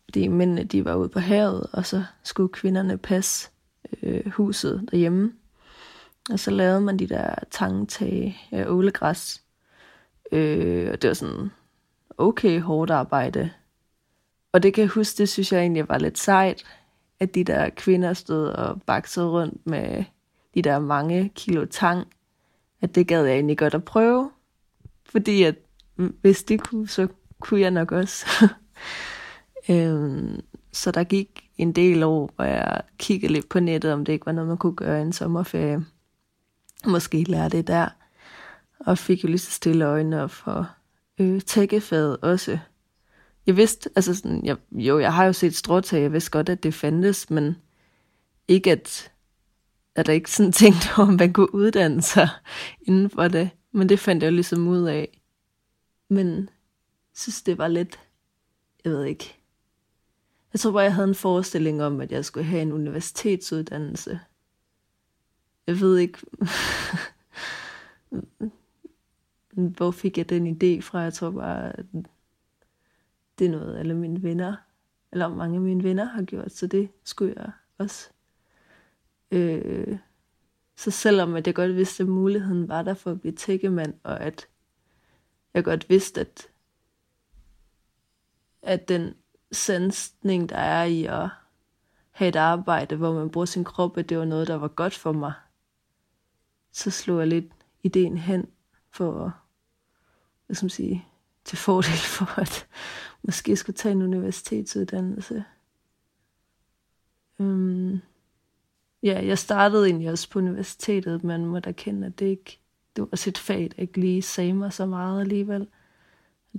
Fordi 0.06 0.28
mændene, 0.28 0.64
de 0.64 0.86
var 0.86 0.96
ude 0.96 1.10
på 1.10 1.20
havet, 1.20 1.68
og 1.74 1.86
så 1.86 2.04
skulle 2.24 2.50
kvinderne 2.50 2.98
passe 2.98 3.50
øh, 4.04 4.32
huset 4.32 4.88
derhjemme. 4.92 5.34
Og 6.30 6.40
så 6.40 6.52
lavede 6.52 6.82
man 6.82 7.00
de 7.00 7.08
der 7.08 7.36
tangtage 7.52 8.38
af 8.52 8.66
ålegræs. 8.68 9.42
Øh, 10.32 10.92
og 10.92 11.02
det 11.02 11.08
var 11.08 11.14
sådan 11.14 11.52
okay 12.18 12.62
hårdt 12.62 12.92
arbejde. 12.92 13.52
Og 14.52 14.64
det 14.64 14.74
kan 14.74 14.82
jeg 14.82 14.90
huske, 14.90 15.18
det 15.18 15.30
synes 15.30 15.52
jeg 15.52 15.62
egentlig 15.62 15.90
var 15.90 15.98
lidt 15.98 16.20
sejt, 16.20 16.64
at 17.20 17.36
de 17.36 17.44
der 17.44 17.70
kvinder 17.70 18.14
stod 18.14 18.48
og 18.48 18.82
baksede 18.82 19.30
rundt 19.30 19.66
med 19.68 20.04
de 20.56 20.62
der 20.62 20.80
mange 20.80 21.32
kilo 21.36 21.66
tang. 21.66 22.08
At 22.82 22.96
det 22.96 23.08
gad 23.08 23.26
jeg 23.26 23.34
egentlig 23.34 23.58
godt 23.58 23.74
at 23.74 23.84
prøve. 23.84 24.32
Fordi 25.06 25.44
at 25.44 25.56
mm, 25.96 26.16
hvis 26.22 26.44
det 26.44 26.64
kunne, 26.64 26.88
så 26.88 27.08
kunne 27.40 27.60
jeg 27.60 27.72
nok 27.72 27.92
også. 27.92 28.26
øhm, 29.70 30.42
så 30.72 30.92
der 30.92 31.04
gik 31.04 31.50
en 31.58 31.72
del 31.72 32.04
år, 32.04 32.32
hvor 32.36 32.46
jeg 32.46 32.82
kiggede 32.98 33.34
lidt 33.34 33.50
på 33.50 33.60
nettet, 33.60 33.94
om 33.94 34.06
det 34.06 34.14
ikke 34.14 34.26
var 34.26 34.32
noget, 34.32 34.48
man 34.48 34.58
kunne 34.58 34.76
gøre 34.76 35.00
i 35.00 35.02
en 35.02 35.14
sommerferie. 35.14 35.86
Måske 36.86 37.24
lære 37.24 37.50
det 37.50 37.68
der. 37.68 37.88
Og 38.86 38.98
fik 38.98 39.24
jo 39.24 39.28
lige 39.28 39.40
så 39.40 39.52
stille 39.52 39.86
øjnene 39.86 40.24
op 40.24 40.32
for 40.32 40.76
øh, 41.20 41.42
tækkefaget 41.42 42.18
også. 42.18 42.60
Jeg 43.46 43.58
vidste, 43.58 43.90
altså 43.96 44.16
sådan, 44.16 44.46
jeg, 44.46 44.58
jo, 44.72 45.00
jeg 45.00 45.14
har 45.14 45.26
jo 45.26 45.34
set 45.34 45.56
stråtag, 45.56 46.02
jeg 46.02 46.14
vidste 46.14 46.32
godt, 46.32 46.50
at 46.50 46.64
det 46.64 46.74
fandtes, 46.74 47.30
men 47.30 47.56
ikke 48.48 48.72
at, 48.72 49.12
at 49.96 50.06
der 50.06 50.14
ikke 50.14 50.32
sådan 50.32 50.52
tænkte 50.62 50.88
om 50.98 51.14
man 51.14 51.34
kunne 51.34 51.56
uddanne 51.56 52.02
sig 52.02 52.30
inden 52.82 53.10
for 53.10 53.28
det. 53.28 53.50
Men 53.72 53.90
det 53.90 54.00
fandt 54.00 54.24
jeg 54.24 54.30
jo 54.30 54.36
ligesom 54.36 54.68
ud 54.68 54.84
af. 54.84 55.22
Men 56.10 56.50
synes, 57.14 57.42
det 57.42 57.58
var 57.58 57.68
lidt, 57.68 58.00
jeg 58.84 58.92
ved 58.92 59.04
ikke. 59.04 59.36
Jeg 60.54 60.60
tror 60.60 60.72
bare, 60.72 60.84
jeg 60.84 60.94
havde 60.94 61.08
en 61.08 61.16
forestilling 61.16 61.84
om, 61.84 62.02
at 62.02 62.12
jeg 62.12 62.26
skulle 62.26 62.46
have 62.46 62.62
en 62.62 62.72
universitetsuddannelse. 62.72 64.20
Jeg 65.68 65.80
ved 65.80 65.98
ikke, 65.98 66.20
hvor 69.56 69.92
fik 69.92 70.18
jeg 70.18 70.30
den 70.30 70.48
idé 70.48 70.82
fra. 70.82 71.00
Jeg 71.00 71.14
tror 71.14 71.32
bare, 71.32 71.80
at 71.80 71.86
det 73.40 73.48
er 73.48 73.52
noget, 73.52 73.78
alle 73.78 73.94
mine 73.94 74.24
venner, 74.24 74.56
eller 75.12 75.28
mange 75.28 75.56
af 75.56 75.62
mine 75.62 75.84
venner 75.84 76.06
har 76.06 76.24
gjort, 76.24 76.52
så 76.52 76.68
det 76.68 76.90
skulle 77.04 77.34
jeg 77.38 77.52
også. 77.78 78.10
Øh, 79.32 79.98
så 80.76 80.92
selvom 80.92 81.36
at 81.36 81.48
jeg 81.48 81.56
godt 81.56 81.76
vidste, 81.76 82.04
at 82.04 82.10
muligheden 82.10 82.68
var 82.68 82.82
der 82.82 82.94
for 82.94 83.12
at 83.12 83.22
blive 83.22 83.36
tækkemand, 83.36 83.94
og 84.04 84.22
at 84.22 84.48
jeg 85.54 85.64
godt 85.64 85.90
vidste, 85.90 86.22
at, 86.22 86.48
at 88.62 88.88
den 88.90 89.14
sansning, 89.52 90.50
der 90.50 90.58
er 90.58 90.84
i 90.84 91.06
at 91.06 91.30
have 92.12 92.30
et 92.30 92.36
arbejde, 92.36 92.96
hvor 92.96 93.14
man 93.14 93.30
bruger 93.30 93.46
sin 93.46 93.64
krop, 93.64 93.98
at 93.98 94.10
det 94.10 94.18
var 94.18 94.26
noget, 94.26 94.48
der 94.48 94.56
var 94.56 94.68
godt 94.68 94.96
for 94.96 95.12
mig, 95.12 95.34
så 96.72 96.92
slog 96.92 97.20
jeg 97.20 97.28
lidt 97.28 97.54
ideen 97.84 98.18
hen 98.18 98.48
for, 98.90 99.26
at 99.26 99.32
hvad 100.46 100.56
skal 100.56 100.66
man 100.66 100.70
sige, 100.70 101.06
til 101.46 101.58
fordel 101.58 101.98
for, 102.18 102.40
at 102.40 102.68
måske 103.24 103.56
skulle 103.56 103.76
tage 103.76 103.92
en 103.92 104.02
universitetsuddannelse. 104.02 105.44
Øhm, 107.40 108.00
ja, 109.04 109.26
jeg 109.26 109.40
startede 109.40 109.86
egentlig 109.86 110.12
også 110.12 110.30
på 110.30 110.40
universitetet, 110.40 111.24
men 111.24 111.46
må 111.46 111.60
da 111.60 111.72
kende, 111.72 112.08
at 112.08 112.20
det 112.20 112.26
ikke, 112.26 112.60
det 112.96 113.02
var 113.02 113.08
også 113.12 113.30
et 113.30 113.38
fag, 113.38 113.72
der 113.76 113.82
ikke 113.82 114.00
lige 114.00 114.22
sagde 114.22 114.54
mig 114.54 114.74
så 114.74 114.86
meget 114.86 115.22
alligevel. 115.22 115.68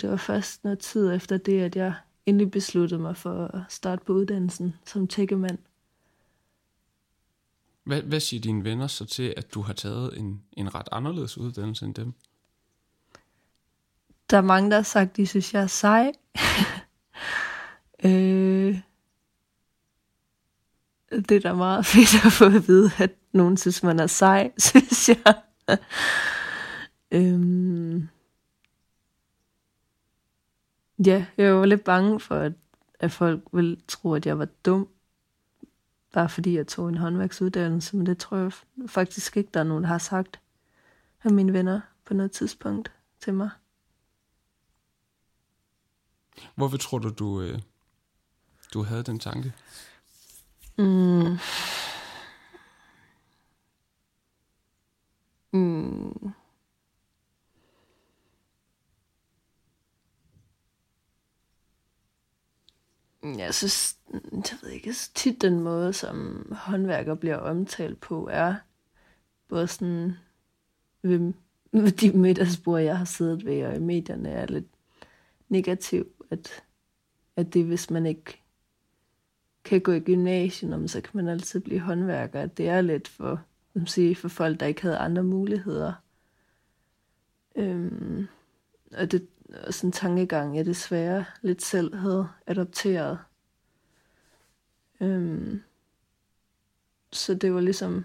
Det 0.00 0.10
var 0.10 0.16
først 0.16 0.64
noget 0.64 0.78
tid 0.78 1.12
efter 1.12 1.36
det, 1.36 1.60
at 1.60 1.76
jeg 1.76 1.94
endelig 2.26 2.50
besluttede 2.50 3.00
mig 3.00 3.16
for 3.16 3.44
at 3.46 3.60
starte 3.68 4.04
på 4.04 4.12
uddannelsen 4.12 4.74
som 4.86 5.06
tækkemand. 5.08 5.58
Hvad, 7.84 8.02
hvad 8.02 8.20
siger 8.20 8.40
dine 8.40 8.64
venner 8.64 8.86
så 8.86 9.04
til, 9.04 9.34
at 9.36 9.54
du 9.54 9.60
har 9.60 9.72
taget 9.72 10.18
en, 10.18 10.42
en 10.52 10.74
ret 10.74 10.88
anderledes 10.92 11.38
uddannelse 11.38 11.84
end 11.84 11.94
dem? 11.94 12.12
Der 14.30 14.36
er 14.36 14.40
mange, 14.42 14.70
der 14.70 14.76
har 14.76 14.82
sagt, 14.82 15.16
de 15.16 15.26
synes, 15.26 15.54
jeg 15.54 15.62
er 15.62 15.66
sej. 15.66 16.12
øh, 18.04 18.80
det 21.10 21.32
er 21.32 21.40
da 21.40 21.54
meget 21.54 21.86
fedt 21.92 22.26
at 22.26 22.32
få 22.32 22.44
at 22.44 22.68
vide, 22.68 22.90
at 22.98 23.10
nogen 23.32 23.56
synes, 23.56 23.82
man 23.82 24.00
er 24.00 24.06
sej, 24.06 24.52
synes 24.68 25.08
jeg. 25.08 25.42
øhm, 27.10 28.08
ja, 31.06 31.26
jeg 31.36 31.54
var 31.54 31.66
lidt 31.66 31.84
bange 31.84 32.20
for, 32.20 32.34
at, 32.34 32.52
at 33.00 33.12
folk 33.12 33.40
ville 33.52 33.76
tro, 33.88 34.14
at 34.14 34.26
jeg 34.26 34.38
var 34.38 34.48
dum. 34.64 34.88
Bare 36.12 36.28
fordi 36.28 36.56
jeg 36.56 36.66
tog 36.66 36.88
en 36.88 36.98
håndværksuddannelse, 36.98 37.96
men 37.96 38.06
det 38.06 38.18
tror 38.18 38.36
jeg 38.36 38.52
faktisk 38.86 39.36
ikke, 39.36 39.50
der 39.54 39.60
er 39.60 39.64
nogen, 39.64 39.82
der 39.82 39.88
har 39.88 39.98
sagt 39.98 40.40
af 41.24 41.30
mine 41.30 41.52
venner 41.52 41.80
på 42.04 42.14
noget 42.14 42.32
tidspunkt 42.32 42.92
til 43.20 43.34
mig. 43.34 43.50
Hvorfor 46.54 46.76
tror 46.76 46.98
du, 46.98 47.08
du, 47.08 47.40
øh, 47.40 47.58
du 48.74 48.82
havde 48.82 49.02
den 49.02 49.18
tanke? 49.18 49.52
Mm. 50.78 51.38
Mm. 55.52 56.32
mm. 63.22 63.38
Jeg 63.38 63.54
synes, 63.54 63.96
jeg 64.32 64.58
ved 64.62 64.70
ikke, 64.70 64.94
så 64.94 65.10
tit 65.14 65.42
den 65.42 65.60
måde, 65.60 65.92
som 65.92 66.46
håndværker 66.52 67.14
bliver 67.14 67.36
omtalt 67.36 68.00
på, 68.00 68.28
er 68.32 68.54
både 69.48 69.66
sådan 69.68 70.16
ved, 71.02 71.32
ved 71.72 71.92
de 71.92 72.12
middagsbord, 72.12 72.80
jeg 72.80 72.98
har 72.98 73.04
siddet 73.04 73.44
ved, 73.44 73.64
og 73.64 73.76
i 73.76 73.78
medierne 73.78 74.28
er 74.28 74.46
lidt 74.46 74.66
negativ, 75.48 76.15
at, 76.30 76.64
at 77.36 77.54
det, 77.54 77.64
hvis 77.64 77.90
man 77.90 78.06
ikke 78.06 78.42
kan 79.64 79.80
gå 79.80 79.92
i 79.92 80.00
gymnasiet, 80.00 80.90
så 80.90 81.00
kan 81.00 81.10
man 81.14 81.28
altid 81.28 81.60
blive 81.60 81.80
håndværker. 81.80 82.40
At 82.40 82.58
det 82.58 82.68
er 82.68 82.80
lidt 82.80 83.08
for, 83.08 83.44
som 83.72 83.86
sige, 83.86 84.14
for 84.14 84.28
folk, 84.28 84.60
der 84.60 84.66
ikke 84.66 84.82
havde 84.82 84.96
andre 84.96 85.22
muligheder. 85.22 85.92
Øhm, 87.56 88.26
og 88.92 89.12
det 89.12 89.28
er 89.52 89.72
sådan 89.72 89.88
en 89.88 89.92
tankegang, 89.92 90.56
jeg 90.56 90.66
desværre 90.66 91.24
lidt 91.42 91.62
selv 91.62 91.94
havde 91.94 92.28
adopteret. 92.46 93.18
Øhm, 95.00 95.62
så 97.12 97.34
det 97.34 97.54
var 97.54 97.60
ligesom 97.60 98.04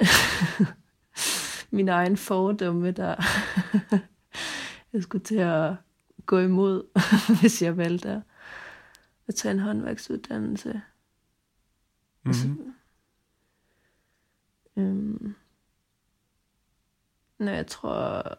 min 1.76 1.88
egen 1.88 2.16
fordomme, 2.16 2.90
der 2.90 3.22
jeg 4.92 5.02
skulle 5.02 5.24
til 5.24 5.36
at 5.36 5.74
gå 6.26 6.38
imod, 6.38 6.84
hvis 7.40 7.62
jeg 7.62 7.76
valgte 7.76 8.22
at 9.26 9.34
tage 9.34 9.52
en 9.52 9.58
håndværksuddannelse. 9.60 10.68
Mm-hmm. 12.22 12.28
Altså, 12.28 12.48
øhm, 14.76 15.34
Nå, 17.38 17.50
jeg 17.50 17.66
tror 17.66 17.92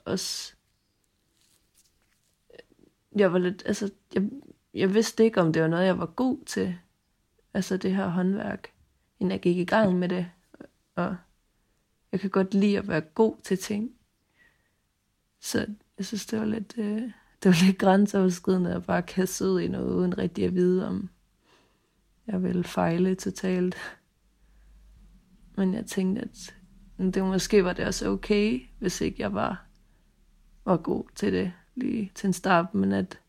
også, 0.05 0.53
jeg 3.15 3.33
var 3.33 3.39
lidt, 3.39 3.63
altså, 3.65 3.91
jeg, 4.13 4.29
jeg 4.73 4.93
vidste 4.93 5.23
ikke, 5.23 5.41
om 5.41 5.53
det 5.53 5.61
var 5.61 5.67
noget, 5.67 5.85
jeg 5.85 5.99
var 5.99 6.05
god 6.05 6.45
til, 6.45 6.77
altså 7.53 7.77
det 7.77 7.95
her 7.95 8.07
håndværk, 8.07 8.73
inden 9.19 9.31
jeg 9.31 9.41
gik 9.41 9.57
i 9.57 9.65
gang 9.65 9.99
med 9.99 10.09
det, 10.09 10.31
og 10.95 11.17
jeg 12.11 12.19
kan 12.19 12.29
godt 12.29 12.53
lide 12.53 12.77
at 12.77 12.87
være 12.87 13.01
god 13.01 13.37
til 13.43 13.57
ting. 13.57 13.95
Så 15.39 15.67
jeg 15.97 16.05
synes, 16.05 16.25
det 16.25 16.39
var 16.39 16.45
lidt, 16.45 16.77
øh, 16.77 17.11
det 17.43 17.49
var 17.49 17.65
lidt 17.65 17.77
grænseoverskridende 17.77 18.73
at 18.73 18.85
bare 18.85 19.01
kaste 19.01 19.45
ud 19.45 19.59
i 19.59 19.67
noget, 19.67 19.95
uden 19.95 20.17
rigtig 20.17 20.45
at 20.45 20.55
vide, 20.55 20.87
om 20.87 21.09
jeg 22.27 22.43
ville 22.43 22.63
fejle 22.63 23.15
totalt. 23.15 23.75
Men 25.57 25.73
jeg 25.73 25.85
tænkte, 25.85 26.21
at 26.21 26.53
det 27.13 27.23
måske 27.23 27.63
var 27.63 27.73
det 27.73 27.85
også 27.85 28.09
okay, 28.09 28.61
hvis 28.79 29.01
ikke 29.01 29.21
jeg 29.21 29.33
var, 29.33 29.65
var 30.65 30.77
god 30.77 31.03
til 31.15 31.33
det 31.33 31.53
lige 31.75 32.11
til 32.15 32.27
en 32.27 32.33
start, 32.33 32.73
men 32.73 32.91
at, 32.91 33.19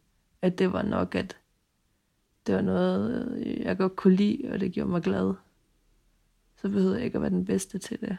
at 0.43 0.59
det 0.59 0.73
var 0.73 0.83
nok, 0.83 1.15
at 1.15 1.37
det 2.47 2.55
var 2.55 2.61
noget, 2.61 3.33
øh, 3.39 3.61
jeg 3.61 3.77
godt 3.77 3.97
kunne 3.97 4.17
lide, 4.17 4.51
og 4.53 4.61
det 4.61 4.73
gjorde 4.73 4.91
mig 4.91 5.03
glad. 5.03 5.35
Så 6.57 6.69
behøvede 6.69 6.97
jeg 6.97 7.05
ikke 7.05 7.17
at 7.17 7.23
være 7.23 7.31
den 7.31 7.45
bedste 7.45 7.79
til 7.79 8.01
det. 8.01 8.19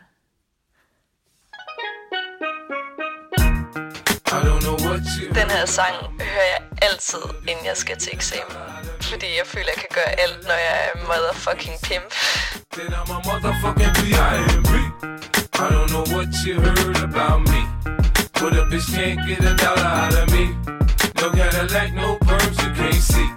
Den 5.40 5.50
her 5.50 5.66
sang 5.66 5.96
hører 6.20 6.48
jeg 6.54 6.62
altid, 6.82 7.24
inden 7.48 7.66
jeg 7.66 7.78
skal 7.78 7.98
til 7.98 8.14
eksamen. 8.14 8.56
Fordi 9.02 9.26
jeg 9.40 9.46
føler, 9.46 9.66
jeg 9.76 9.80
kan 9.84 9.92
gøre 10.00 10.12
alt, 10.20 10.44
når 10.44 10.60
jeg 10.68 10.78
er 10.88 11.00
motherfucking 11.08 11.78
pimp. 11.84 12.08
Then 12.74 12.94
I'm 13.00 13.12
a 13.16 13.20
motherfucking 13.30 13.94
P.I.M.P. 14.00 14.74
I 15.64 15.66
don't 15.74 15.90
know 15.94 16.06
what 16.16 16.30
you 16.46 16.56
heard 16.66 16.98
about 17.10 17.40
me. 17.52 17.62
But 18.40 18.54
a 18.62 18.64
bitch 18.72 18.88
can't 18.96 19.20
get 19.28 19.42
a 19.52 19.54
dollar 19.64 19.92
out 20.04 20.16
of 20.22 20.28
me. 20.36 20.46
No 21.20 21.28
Cadillac, 21.38 21.94
no 21.94 22.18
perms, 22.28 22.58
you 22.64 22.72
can't 22.80 23.04
see. 23.12 23.30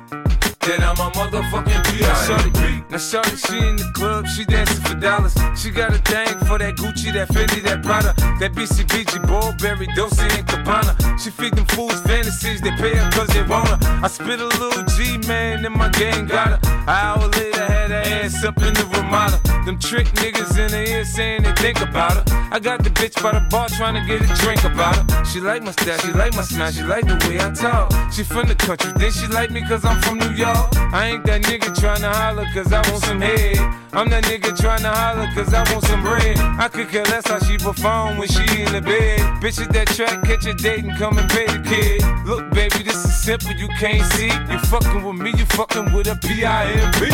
Then 0.63 0.81
I'm 0.85 0.95
a 0.95 1.11
motherfucking 1.11 1.83
P.I.M.P. 1.91 2.85
Now 2.89 2.99
shorty, 2.99 3.35
she 3.35 3.59
in 3.59 3.77
the 3.77 3.91
club, 3.95 4.29
she 4.29 4.45
dancing 4.45 4.81
for 4.85 4.95
dollars. 4.95 5.35
She 5.59 5.71
got 5.71 5.91
a 5.91 5.99
thing 5.99 6.39
for 6.47 6.59
that 6.59 6.77
Gucci, 6.77 7.13
that 7.15 7.29
Fendi, 7.29 7.61
that 7.65 7.83
Prada, 7.83 8.15
that 8.39 8.53
BCBG, 8.53 9.27
Burberry, 9.27 9.89
Dolce 9.97 10.23
and 10.23 10.47
Gabbana. 10.47 11.19
She 11.19 11.31
feed 11.31 11.55
them 11.55 11.67
fools 11.67 12.01
fantasies, 12.03 12.61
they 12.61 12.71
pay 12.73 12.95
her 12.95 13.11
cause 13.11 13.29
they 13.29 13.43
want 13.43 13.69
her. 13.69 13.79
I 14.05 14.09
spit 14.09 14.39
a 14.39 14.47
little 14.47 14.85
G, 14.95 15.19
man, 15.27 15.65
and 15.65 15.75
my 15.75 15.89
gang 15.89 16.27
got 16.27 16.49
her. 16.49 16.71
An 16.71 16.89
hour 16.89 17.27
later, 17.29 17.65
had 17.65 17.91
her 17.91 18.03
ass 18.23 18.45
up 18.45 18.57
in 18.63 18.75
the 18.75 18.87
Ramada. 18.95 19.41
Them 19.65 19.79
trick 19.79 20.07
niggas 20.23 20.59
in 20.59 20.71
the 20.71 20.91
ear 20.91 21.05
saying 21.05 21.43
they 21.43 21.53
think 21.55 21.81
about 21.81 22.15
her. 22.15 22.25
I 22.53 22.59
got 22.61 22.85
the 22.85 22.91
bitch 22.91 23.21
by 23.23 23.33
the 23.33 23.41
bar 23.51 23.69
trying 23.69 23.95
to 23.95 24.05
get 24.07 24.23
a 24.23 24.29
drink 24.43 24.63
about 24.65 24.95
her. 24.97 25.25
She 25.25 25.41
like 25.41 25.63
my 25.63 25.73
style, 25.73 25.99
she 25.99 26.13
like 26.13 26.35
my 26.35 26.43
smile, 26.43 26.71
she 26.71 26.83
like 26.83 27.07
the 27.07 27.17
way 27.27 27.41
I 27.41 27.51
talk. 27.51 27.91
She 28.13 28.23
from 28.23 28.49
the 28.49 28.55
country, 28.55 28.93
then 28.97 29.11
she 29.11 29.27
like 29.29 29.51
me 29.51 29.63
cause 29.63 29.85
I'm 29.85 30.01
from 30.03 30.19
New 30.19 30.31
York. 30.31 30.52
I 30.93 31.09
ain't 31.13 31.25
that 31.27 31.43
nigga 31.43 31.73
tryna 31.75 32.13
holler 32.13 32.47
cause 32.53 32.73
I 32.73 32.81
want 32.91 33.03
some 33.05 33.21
head. 33.21 33.57
I'm 33.93 34.09
that 34.11 34.25
nigga 34.25 34.53
tryna 34.53 34.93
holler 34.93 35.29
cause 35.35 35.53
I 35.55 35.65
want 35.73 35.85
some 35.85 36.03
bread. 36.03 36.39
I 36.39 36.69
could 36.69 36.89
care 36.89 37.05
less 37.05 37.27
how 37.27 37.39
she 37.39 37.57
perform 37.57 38.19
when 38.19 38.29
she 38.29 38.43
in 38.61 38.73
the 38.73 38.83
bed. 38.83 39.21
Bitch 39.41 39.61
at 39.61 39.73
that 39.73 39.89
track, 39.89 40.23
catch 40.25 40.47
a 40.47 40.55
date 40.55 40.85
and 40.85 40.97
come 40.99 41.19
and 41.19 41.29
pay 41.31 41.47
the 41.47 41.63
kid. 41.65 42.03
Look, 42.27 42.51
baby, 42.53 42.83
this 42.83 43.05
is 43.05 43.15
simple, 43.25 43.53
you 43.53 43.69
can't 43.81 44.05
see. 44.13 44.31
You 44.53 44.59
fucking 44.71 45.03
with 45.03 45.17
me, 45.17 45.31
you 45.37 45.47
fucking 45.57 45.93
with 45.93 46.09
a 46.09 46.17
P-I-M-P. 46.17 47.09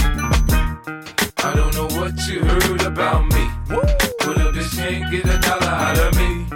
I 1.39 1.55
don't 1.55 1.75
know 1.75 1.87
what 2.01 2.19
you 2.27 2.41
heard 2.45 2.83
about 2.83 3.27
me. 3.27 3.49
But 3.69 4.37
a 4.37 4.51
bitch 4.51 4.77
can't 4.77 5.11
get 5.11 5.25
a 5.25 5.39
dollar 5.39 5.73
out 5.87 5.99
of 5.99 6.17
me. 6.17 6.47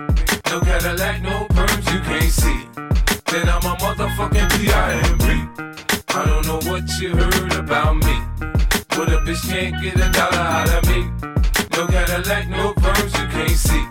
No 0.51 0.61
Cadillac, 0.61 1.23
no 1.23 1.47
perms, 1.51 1.87
you 1.93 2.01
can't 2.01 2.33
see. 2.33 2.67
Then 3.31 3.49
I'm 3.49 3.65
a 3.65 3.83
you 6.81 7.15
heard 7.15 7.53
about 7.53 7.97
me. 7.97 8.17
But 8.89 9.13
a 9.13 9.19
bitch 9.27 9.47
can't 9.47 9.77
get 9.83 9.95
a 9.97 10.11
dollar 10.11 10.39
out 10.39 10.71
of 10.71 10.89
me. 10.89 11.05
No 11.77 11.87
Cadillac, 11.87 12.49
no 12.49 12.73
perms 12.73 13.13
you 13.21 13.29
can't 13.29 13.51
see. 13.51 13.85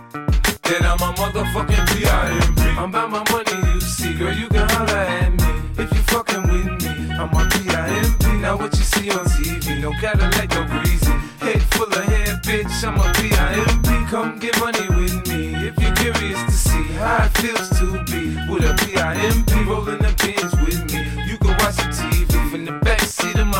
Then 0.64 0.82
I'm 0.84 0.98
a 0.98 1.12
motherfucking 1.14 1.86
P.I.M.P. 1.94 2.62
I'm 2.62 2.88
about 2.90 3.10
my 3.10 3.24
money, 3.30 3.74
you 3.74 3.80
see. 3.80 4.14
Girl, 4.14 4.34
you 4.34 4.48
can 4.48 4.68
holler 4.68 4.98
at 4.98 5.30
me 5.30 5.82
if 5.82 5.94
you 5.94 6.02
fucking 6.10 6.42
with 6.42 6.82
me. 6.82 7.12
I'm 7.14 7.32
a 7.32 7.48
P.I.M.P. 7.50 8.26
Now 8.40 8.56
what 8.56 8.76
you 8.76 8.82
see 8.82 9.10
on 9.10 9.26
TV, 9.26 9.80
no 9.80 9.92
Cadillac, 10.00 10.50
no 10.50 10.64
breezy. 10.64 11.12
Head 11.38 11.62
full 11.74 11.86
of 11.86 12.04
hair, 12.04 12.40
bitch, 12.42 12.82
I'm 12.82 12.98
a 12.98 13.12
P.I.M.P. 13.14 14.10
Come 14.10 14.40
get 14.40 14.58
money 14.58 14.88
with 14.88 15.24
me 15.28 15.54
if 15.68 15.78
you're 15.78 15.94
curious 15.94 16.42
to 16.42 16.50
see 16.50 16.82
how 16.98 17.26
it 17.26 17.38
feels 17.38 17.68
to 17.78 18.02
be 18.10 18.34
with 18.50 18.64
a 18.64 18.74
P.I.M.P. 18.84 19.64
rolling 19.70 19.98
the 19.98 20.12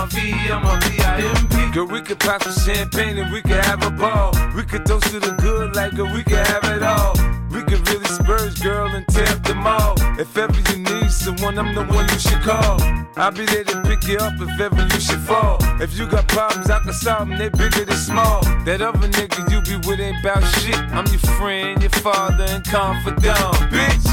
V, 0.06 0.32
I'm 0.50 0.64
a 0.64 0.78
P.I.M.P. 0.80 1.70
Girl, 1.72 1.86
we 1.86 2.00
could 2.00 2.18
pop 2.18 2.42
some 2.42 2.52
champagne 2.52 3.18
and 3.18 3.32
we 3.32 3.40
could 3.42 3.64
have 3.64 3.82
a 3.84 3.90
ball. 3.90 4.32
We 4.56 4.62
could 4.62 4.84
toast 4.84 5.06
to 5.12 5.20
the 5.20 5.32
good 5.40 5.76
like 5.76 5.94
girl, 5.94 6.12
we 6.12 6.22
could 6.22 6.46
have 6.46 6.64
it 6.64 6.82
all. 6.82 7.14
We 7.50 7.62
could 7.62 7.86
really 7.88 8.06
spurge, 8.06 8.60
girl, 8.62 8.88
and 8.88 9.06
tear 9.08 9.28
up 9.28 9.42
the 9.44 9.54
mall. 9.54 9.94
If 10.18 10.36
ever 10.36 10.58
you 10.70 10.78
need 10.78 11.10
someone, 11.10 11.58
I'm 11.58 11.74
the 11.74 11.84
one 11.84 12.08
you 12.08 12.18
should 12.18 12.42
call. 12.42 12.80
I'll 13.16 13.30
be 13.30 13.44
there 13.46 13.64
to 13.64 13.82
pick 13.82 14.04
you 14.08 14.16
up 14.16 14.34
if 14.40 14.60
ever 14.60 14.82
you 14.82 15.00
should 15.00 15.20
fall. 15.20 15.58
If 15.80 15.98
you 15.98 16.06
got 16.08 16.26
problems, 16.28 16.70
I 16.70 16.80
can 16.80 16.92
solve 16.92 17.28
them, 17.28 17.38
they 17.38 17.50
bigger 17.50 17.84
than 17.84 17.96
small. 17.96 18.40
That 18.64 18.82
other 18.82 19.08
nigga 19.08 19.50
you 19.52 19.60
be 19.62 19.76
with 19.86 20.00
ain't 20.00 20.18
about 20.20 20.42
shit. 20.58 20.78
I'm 20.96 21.06
your 21.06 21.24
friend, 21.38 21.80
your 21.80 21.90
father, 21.90 22.44
and 22.48 22.64
confidant, 22.64 23.36
bitch. 23.70 24.06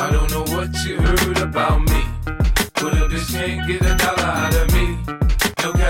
I 0.00 0.10
don't 0.10 0.30
know 0.30 0.44
what 0.54 0.70
you 0.84 1.00
heard 1.00 1.38
about 1.38 1.80
me. 1.82 2.04
But 2.82 2.94
a 2.94 3.08
bitch 3.08 3.32
can't 3.32 3.66
get 3.66 3.82
a 3.82 3.94
dollar 3.96 4.22
out 4.22 4.54
of 4.54 4.66
me. 4.66 4.71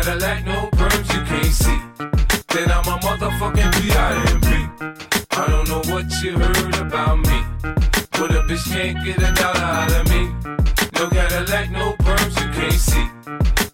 Cadillac, 0.02 0.44
no 0.44 0.68
perms 0.72 1.14
you 1.14 1.22
can't 1.26 1.44
see. 1.44 1.78
Then 2.48 2.72
I'm 2.72 2.88
a 2.92 2.98
motherfucking 3.06 3.70
P.I.M.P. 3.80 4.48
I 5.30 5.46
don't 5.46 5.68
know 5.68 5.94
what 5.94 6.10
you 6.20 6.36
heard 6.36 6.74
about 6.74 7.18
me. 7.18 7.38
But 8.10 8.34
a 8.34 8.42
bitch 8.42 8.64
can't 8.72 8.98
get 9.04 9.18
a 9.18 9.32
dollar 9.32 9.60
out 9.60 9.92
of 9.92 10.08
me. 10.10 10.26
No 10.98 11.08
Cadillac, 11.08 11.70
no 11.70 11.92
perms 12.00 12.34
you 12.40 12.50
can't 12.50 12.72
see. 12.72 13.06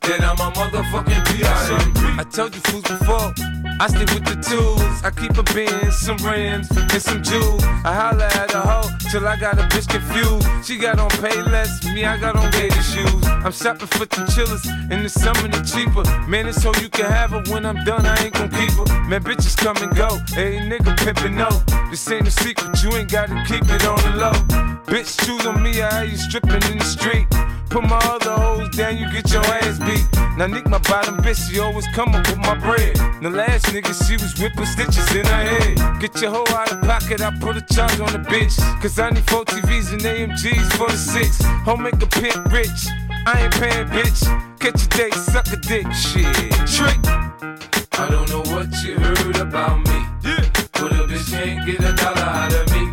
Then 0.02 0.22
I'm 0.22 0.36
a 0.36 0.52
motherfucking 0.52 1.24
P.I.M.P. 1.28 2.20
I 2.20 2.24
told 2.24 2.54
you 2.54 2.60
fools 2.60 2.82
before. 2.82 3.32
I 3.80 3.86
stick 3.88 4.10
with 4.12 4.26
the 4.26 4.36
tools. 4.36 5.02
I 5.02 5.10
keep 5.10 5.38
a 5.38 5.42
bin, 5.54 5.90
some 5.90 6.18
rims, 6.18 6.70
and 6.76 7.02
some 7.02 7.22
jewels. 7.22 7.64
I 7.64 7.94
holla 7.94 8.26
at 8.26 8.52
a 8.52 8.60
hoe 8.60 8.97
till 9.10 9.26
I 9.26 9.36
got 9.36 9.58
a 9.58 9.62
bitch 9.62 9.88
confused. 9.88 10.46
She 10.66 10.76
got 10.76 10.98
on 10.98 11.08
pay 11.10 11.40
less, 11.42 11.84
me 11.84 12.04
I 12.04 12.18
got 12.18 12.36
on 12.36 12.50
gator 12.50 12.82
shoes. 12.82 13.24
I'm 13.26 13.52
shopping 13.52 13.86
for 13.88 14.04
the 14.04 14.26
chillers, 14.34 14.64
in 14.90 15.02
the 15.02 15.08
summer 15.08 15.48
the 15.48 15.62
cheaper. 15.64 16.04
Man, 16.28 16.46
it's 16.46 16.62
so 16.62 16.72
you 16.80 16.88
can 16.88 17.06
have 17.06 17.30
her 17.30 17.42
when 17.48 17.64
I'm 17.64 17.82
done, 17.84 18.04
I 18.04 18.16
ain't 18.24 18.34
gon' 18.34 18.50
keep 18.50 18.72
her. 18.72 19.08
Man, 19.08 19.22
bitches 19.22 19.56
come 19.56 19.76
and 19.78 19.94
go. 19.96 20.08
Hey, 20.34 20.58
nigga 20.58 20.94
pimpin' 20.96 21.34
no. 21.34 21.48
This 21.90 22.10
ain't 22.10 22.28
a 22.28 22.30
secret, 22.30 22.82
you 22.82 22.92
ain't 22.96 23.10
gotta 23.10 23.42
keep 23.46 23.64
it 23.64 23.86
on 23.86 23.98
the 24.06 24.18
low. 24.18 24.32
Bitch, 24.86 25.24
choose 25.24 25.46
on 25.46 25.62
me, 25.62 25.82
I 25.82 26.04
hear 26.04 26.12
you 26.12 26.16
stripping 26.16 26.62
in 26.70 26.78
the 26.78 26.84
street. 26.84 27.26
Put 27.70 27.84
my 27.84 27.98
other 28.04 28.32
hoes 28.32 28.68
down, 28.70 28.96
you 28.96 29.10
get 29.12 29.30
your 29.30 29.44
ass 29.44 29.78
beat. 29.78 30.06
Now 30.38 30.46
Nick, 30.46 30.66
my 30.68 30.78
bottom 30.78 31.16
bitch, 31.18 31.50
she 31.50 31.58
always 31.58 31.86
come 31.88 32.14
up 32.14 32.26
with 32.26 32.38
my 32.38 32.54
bread. 32.54 32.96
The 33.20 33.30
last 33.30 33.66
nigga, 33.66 33.92
she 34.06 34.14
was 34.14 34.38
whipping 34.40 34.64
stitches 34.64 35.14
in 35.14 35.26
her 35.26 35.44
head. 35.52 36.00
Get 36.00 36.20
your 36.22 36.30
hoe 36.30 36.56
out 36.56 36.72
of 36.72 36.80
pocket, 36.82 37.20
I 37.20 37.30
put 37.38 37.56
a 37.56 37.62
charge 37.74 38.00
on 38.00 38.12
the 38.12 38.24
bitch. 38.24 38.56
Cause 38.80 38.98
I 38.98 39.10
need 39.10 39.28
four 39.28 39.44
TVs 39.44 39.92
and 39.92 40.00
AMGs 40.00 40.72
for 40.78 40.88
the 40.88 40.96
six. 40.96 41.42
Home 41.66 41.82
make 41.82 42.00
a 42.02 42.06
pimp 42.06 42.52
rich. 42.52 42.88
I 43.26 43.42
ain't 43.42 43.54
paying, 43.54 43.86
bitch. 43.88 44.20
Catch 44.60 44.84
a 44.84 44.88
date, 44.88 45.14
suck 45.14 45.46
a 45.52 45.56
dick, 45.56 45.86
shit. 45.92 46.24
Trick. 46.66 46.98
I 47.98 48.08
don't 48.08 48.28
know 48.30 48.42
what 48.54 48.72
you 48.82 48.98
heard 48.98 49.36
about 49.36 49.78
me. 49.78 49.98
Yeah. 50.24 50.40
But 50.72 50.92
a 50.92 51.04
bitch 51.04 51.30
can't 51.30 51.66
get 51.66 51.80
a 51.80 51.92
dollar 51.92 52.22
out 52.22 52.54
of 52.54 52.70
me. 52.72 52.86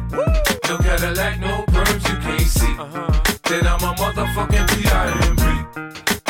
No 0.68 0.78
Cadillac, 0.80 1.40
no 1.40 1.64
perms 1.68 2.04
you 2.10 2.18
can't 2.20 2.42
see. 2.42 2.76
Uh-huh. 2.78 3.22
Then 3.44 3.68
I'm 3.68 3.84
a 3.84 3.94
motherfucking 3.94 4.65
P.I.M.P. 4.76 5.44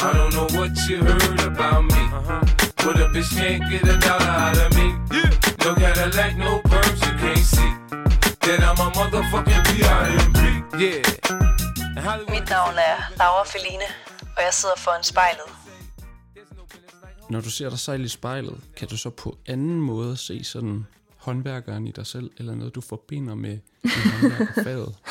I 0.08 0.14
don't 0.18 0.34
know 0.36 0.48
what 0.58 0.72
you 0.88 0.98
heard 1.10 1.42
about 1.52 1.84
me. 1.94 2.04
Uh-huh. 2.20 2.42
But 2.84 2.96
a 3.04 3.06
bitch 3.14 3.32
can't 3.40 3.64
get 3.72 3.84
a 3.94 3.98
dollar 4.06 4.34
out 4.46 4.58
of 4.64 4.70
me. 4.78 4.88
Yeah. 5.16 5.32
No 5.64 5.70
Cadillac, 5.82 6.38
no 6.38 6.52
perms 6.70 7.00
you 7.06 7.14
can't 7.24 7.46
see. 7.56 7.72
Then 8.46 8.60
I'm 8.70 8.80
a 8.86 8.88
motherfucking 8.98 9.62
P.I.M.P. 9.70 10.42
Yeah. 10.84 11.04
Mit 12.30 12.50
navn 12.50 12.76
er 12.90 12.98
Laura 13.20 13.44
Feline, 13.46 13.88
og 14.38 14.44
jeg 14.44 14.54
sidder 14.54 14.76
foran 14.78 15.04
spejlet. 15.04 15.50
Når 17.30 17.42
du 17.42 17.50
ser 17.50 17.70
dig 17.70 17.80
selv 17.80 18.06
i 18.06 18.08
spejlet, 18.08 18.58
kan 18.78 18.88
du 18.88 18.98
så 18.98 19.10
på 19.10 19.38
anden 19.46 19.82
måde 19.82 20.18
se 20.18 20.44
sådan 20.44 20.86
håndværkeren 21.18 21.88
i 21.88 21.92
dig 21.92 22.08
selv, 22.08 22.32
eller 22.38 22.56
noget, 22.56 22.76
du 22.76 22.82
forbinder 22.82 23.36
med 23.36 23.60
din 23.84 24.12
håndværkerfaget? 24.22 24.96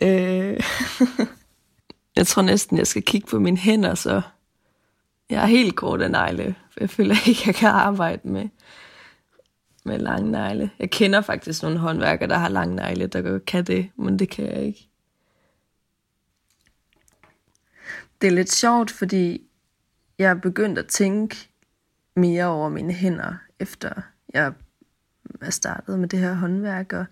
Øh, 0.00 0.60
jeg 2.16 2.26
tror 2.26 2.42
næsten, 2.42 2.78
jeg 2.78 2.86
skal 2.86 3.02
kigge 3.02 3.26
på 3.26 3.38
mine 3.38 3.56
hænder, 3.56 3.94
så 3.94 4.22
jeg 5.30 5.42
er 5.42 5.46
helt 5.46 5.76
kort 5.76 6.02
af 6.02 6.10
negle. 6.10 6.54
Jeg 6.80 6.90
føler 6.90 7.14
ikke, 7.28 7.42
jeg 7.46 7.54
kan 7.54 7.68
arbejde 7.68 8.28
med, 8.28 8.48
med 9.84 9.98
lange 9.98 10.30
negle. 10.30 10.70
Jeg 10.78 10.90
kender 10.90 11.20
faktisk 11.20 11.62
nogle 11.62 11.78
håndværkere, 11.78 12.28
der 12.28 12.38
har 12.38 12.48
lange 12.48 12.76
negle, 12.76 13.06
der 13.06 13.22
godt 13.22 13.46
kan 13.46 13.64
det, 13.64 13.90
men 13.96 14.18
det 14.18 14.30
kan 14.30 14.44
jeg 14.44 14.62
ikke. 14.62 14.88
Det 18.20 18.26
er 18.26 18.32
lidt 18.32 18.52
sjovt, 18.52 18.90
fordi 18.90 19.42
jeg 20.18 20.30
er 20.30 20.34
begyndt 20.34 20.78
at 20.78 20.86
tænke 20.86 21.36
mere 22.16 22.44
over 22.44 22.68
mine 22.68 22.92
hænder, 22.92 23.34
efter 23.60 23.90
jeg 24.34 24.52
er 25.40 25.50
startet 25.50 25.98
med 25.98 26.08
det 26.08 26.18
her 26.18 26.34
håndværk, 26.34 26.92
og 26.92 27.04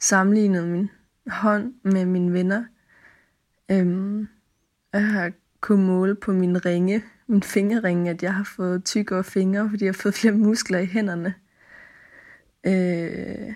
sammenlignet 0.00 0.68
min 0.68 0.90
hånd 1.26 1.74
med 1.82 2.04
mine 2.04 2.32
venner. 2.32 2.64
Øhm, 3.70 4.28
har 4.94 5.32
kunnet 5.60 5.86
måle 5.86 6.14
på 6.14 6.32
mine 6.32 6.58
ringe, 6.58 7.04
min 7.26 7.42
fingerringe, 7.42 8.10
at 8.10 8.22
jeg 8.22 8.34
har 8.34 8.44
fået 8.44 8.84
tykkere 8.84 9.24
fingre, 9.24 9.70
fordi 9.70 9.84
jeg 9.84 9.88
har 9.94 10.02
fået 10.02 10.14
flere 10.14 10.34
muskler 10.34 10.78
i 10.78 10.86
hænderne. 10.86 11.34
Øh, 12.66 13.54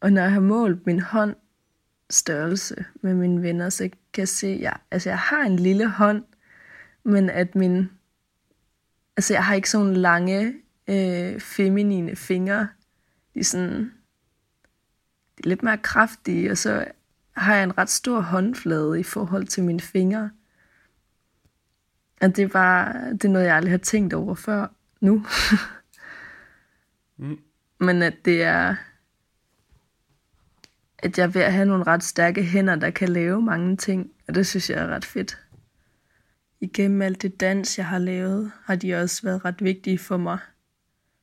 og 0.00 0.12
når 0.12 0.22
jeg 0.22 0.32
har 0.32 0.40
målt 0.40 0.86
min 0.86 1.00
hånd 1.00 1.36
størrelse 2.10 2.84
med 3.00 3.14
mine 3.14 3.42
venner, 3.42 3.68
så 3.68 3.90
kan 4.12 4.20
jeg 4.20 4.28
se, 4.28 4.46
at 4.46 4.60
jeg, 4.60 4.76
altså 4.90 5.10
jeg 5.10 5.18
har 5.18 5.42
en 5.42 5.56
lille 5.56 5.88
hånd, 5.88 6.24
men 7.04 7.30
at 7.30 7.54
min, 7.54 7.90
altså 9.16 9.34
jeg 9.34 9.44
har 9.44 9.54
ikke 9.54 9.70
sådan 9.70 9.94
lange, 9.94 10.54
øh, 10.88 11.40
feminine 11.40 12.16
fingre. 12.16 12.68
De 13.34 13.40
er 13.40 13.44
sådan, 13.44 13.92
de 15.38 15.42
er 15.44 15.48
lidt 15.48 15.62
mere 15.62 15.78
kraftige, 15.78 16.50
og 16.50 16.58
så 16.58 16.86
har 17.36 17.54
jeg 17.54 17.64
en 17.64 17.78
ret 17.78 17.90
stor 17.90 18.20
håndflade 18.20 19.00
i 19.00 19.02
forhold 19.02 19.46
til 19.46 19.64
mine 19.64 19.80
fingre. 19.80 20.30
Og 22.20 22.36
det 22.36 22.44
er 22.44 22.48
bare, 22.48 23.12
det 23.12 23.24
er 23.24 23.28
noget, 23.28 23.46
jeg 23.46 23.56
aldrig 23.56 23.72
har 23.72 23.78
tænkt 23.78 24.14
over 24.14 24.34
før 24.34 24.66
nu. 25.00 25.26
Mm. 27.18 27.38
Men 27.80 28.02
at 28.02 28.14
det 28.24 28.42
er, 28.42 28.76
at 30.98 31.18
jeg 31.18 31.24
er 31.24 31.28
ved 31.28 31.42
at 31.42 31.52
have 31.52 31.66
nogle 31.66 31.84
ret 31.84 32.02
stærke 32.02 32.42
hænder, 32.42 32.76
der 32.76 32.90
kan 32.90 33.08
lave 33.08 33.42
mange 33.42 33.76
ting, 33.76 34.10
og 34.28 34.34
det 34.34 34.46
synes 34.46 34.70
jeg 34.70 34.78
er 34.78 34.86
ret 34.86 35.04
fedt. 35.04 35.38
Igennem 36.60 37.02
alt 37.02 37.22
det 37.22 37.40
dans, 37.40 37.78
jeg 37.78 37.86
har 37.86 37.98
lavet, 37.98 38.52
har 38.64 38.76
de 38.76 38.94
også 38.94 39.22
været 39.22 39.44
ret 39.44 39.64
vigtige 39.64 39.98
for 39.98 40.16
mig. 40.16 40.38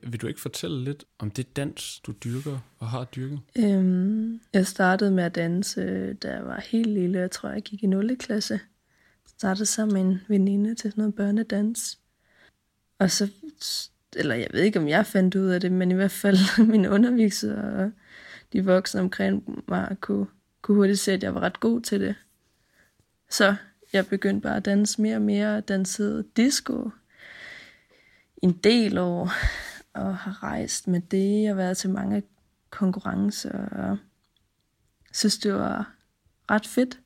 Vil 0.06 0.22
du 0.22 0.28
ikke 0.28 0.42
fortælle 0.42 0.84
lidt 0.84 1.06
om 1.20 1.32
det 1.32 1.56
dans, 1.56 2.00
du 2.00 2.14
dyrker 2.24 2.60
og 2.80 2.88
har 2.88 3.04
dyrket? 3.04 3.40
Øhm, 3.58 4.42
jeg 4.54 4.68
startede 4.68 5.12
med 5.12 5.24
at 5.24 5.36
danse, 5.36 6.14
da 6.14 6.34
jeg 6.34 6.46
var 6.46 6.60
helt 6.60 6.90
lille. 6.90 7.20
Jeg 7.20 7.32
tror, 7.32 7.50
jeg 7.50 7.62
gik 7.62 7.84
i 7.84 7.88
0. 7.88 8.18
klasse. 8.18 8.54
Jeg 8.54 9.30
startede 9.38 9.66
sammen 9.66 9.94
med 9.94 10.02
en 10.12 10.22
veninde 10.28 10.76
til 10.76 10.92
sådan 10.92 11.02
noget 11.02 11.16
børnedans. 11.16 12.00
Og 13.00 13.12
så, 13.12 13.30
eller 14.16 14.36
jeg 14.36 14.48
ved 14.54 14.62
ikke, 14.62 14.80
om 14.80 14.88
jeg 14.88 15.06
fandt 15.06 15.36
ud 15.36 15.48
af 15.48 15.62
det, 15.62 15.72
men 15.72 15.92
i 15.92 15.96
hvert 15.96 16.12
fald 16.12 16.38
min 16.72 16.86
underviser 16.86 17.62
og 17.62 17.92
de 18.54 18.66
voksne 18.66 19.02
omkring 19.02 19.64
mig 19.68 19.96
kunne, 20.02 20.28
kunne 20.62 20.76
hurtigt 20.76 21.00
se, 21.00 21.12
at 21.12 21.24
jeg 21.24 21.36
var 21.36 21.42
ret 21.42 21.60
god 21.60 21.82
til 21.82 22.02
det. 22.02 22.16
Så 23.30 23.56
jeg 23.94 24.08
begyndte 24.08 24.42
bare 24.42 24.58
at 24.58 24.66
danse 24.66 25.02
mere 25.02 25.16
og 25.16 25.22
mere. 25.22 25.62
Dansede 25.62 26.26
disco 26.38 26.90
en 28.44 28.52
del 28.52 28.98
år 28.98 29.32
og 29.94 30.18
har 30.18 30.44
rejst 30.44 30.88
med 30.88 31.02
det 31.02 31.52
og 31.52 31.58
været 31.58 31.78
til 31.78 31.90
mange 31.90 32.24
konkurrencer 32.70 33.66
og 33.66 33.98
synes 35.14 35.38
det 35.38 35.54
var 35.54 35.94
ret 36.50 36.68
fedt 36.68 37.00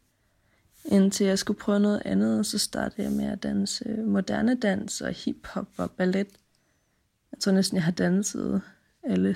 indtil 0.87 1.27
jeg 1.27 1.39
skulle 1.39 1.59
prøve 1.59 1.79
noget 1.79 2.01
andet 2.05 2.45
så 2.45 2.57
startede 2.57 3.03
jeg 3.03 3.11
med 3.11 3.25
at 3.25 3.43
danse 3.43 3.89
moderne 3.89 4.55
dans 4.55 5.01
og 5.01 5.13
hiphop 5.13 5.67
og 5.77 5.91
ballet. 5.91 6.27
Jeg 7.31 7.39
tror 7.39 7.51
næsten 7.51 7.75
jeg 7.75 7.83
har 7.83 7.91
danset 7.91 8.61
alle, 9.03 9.35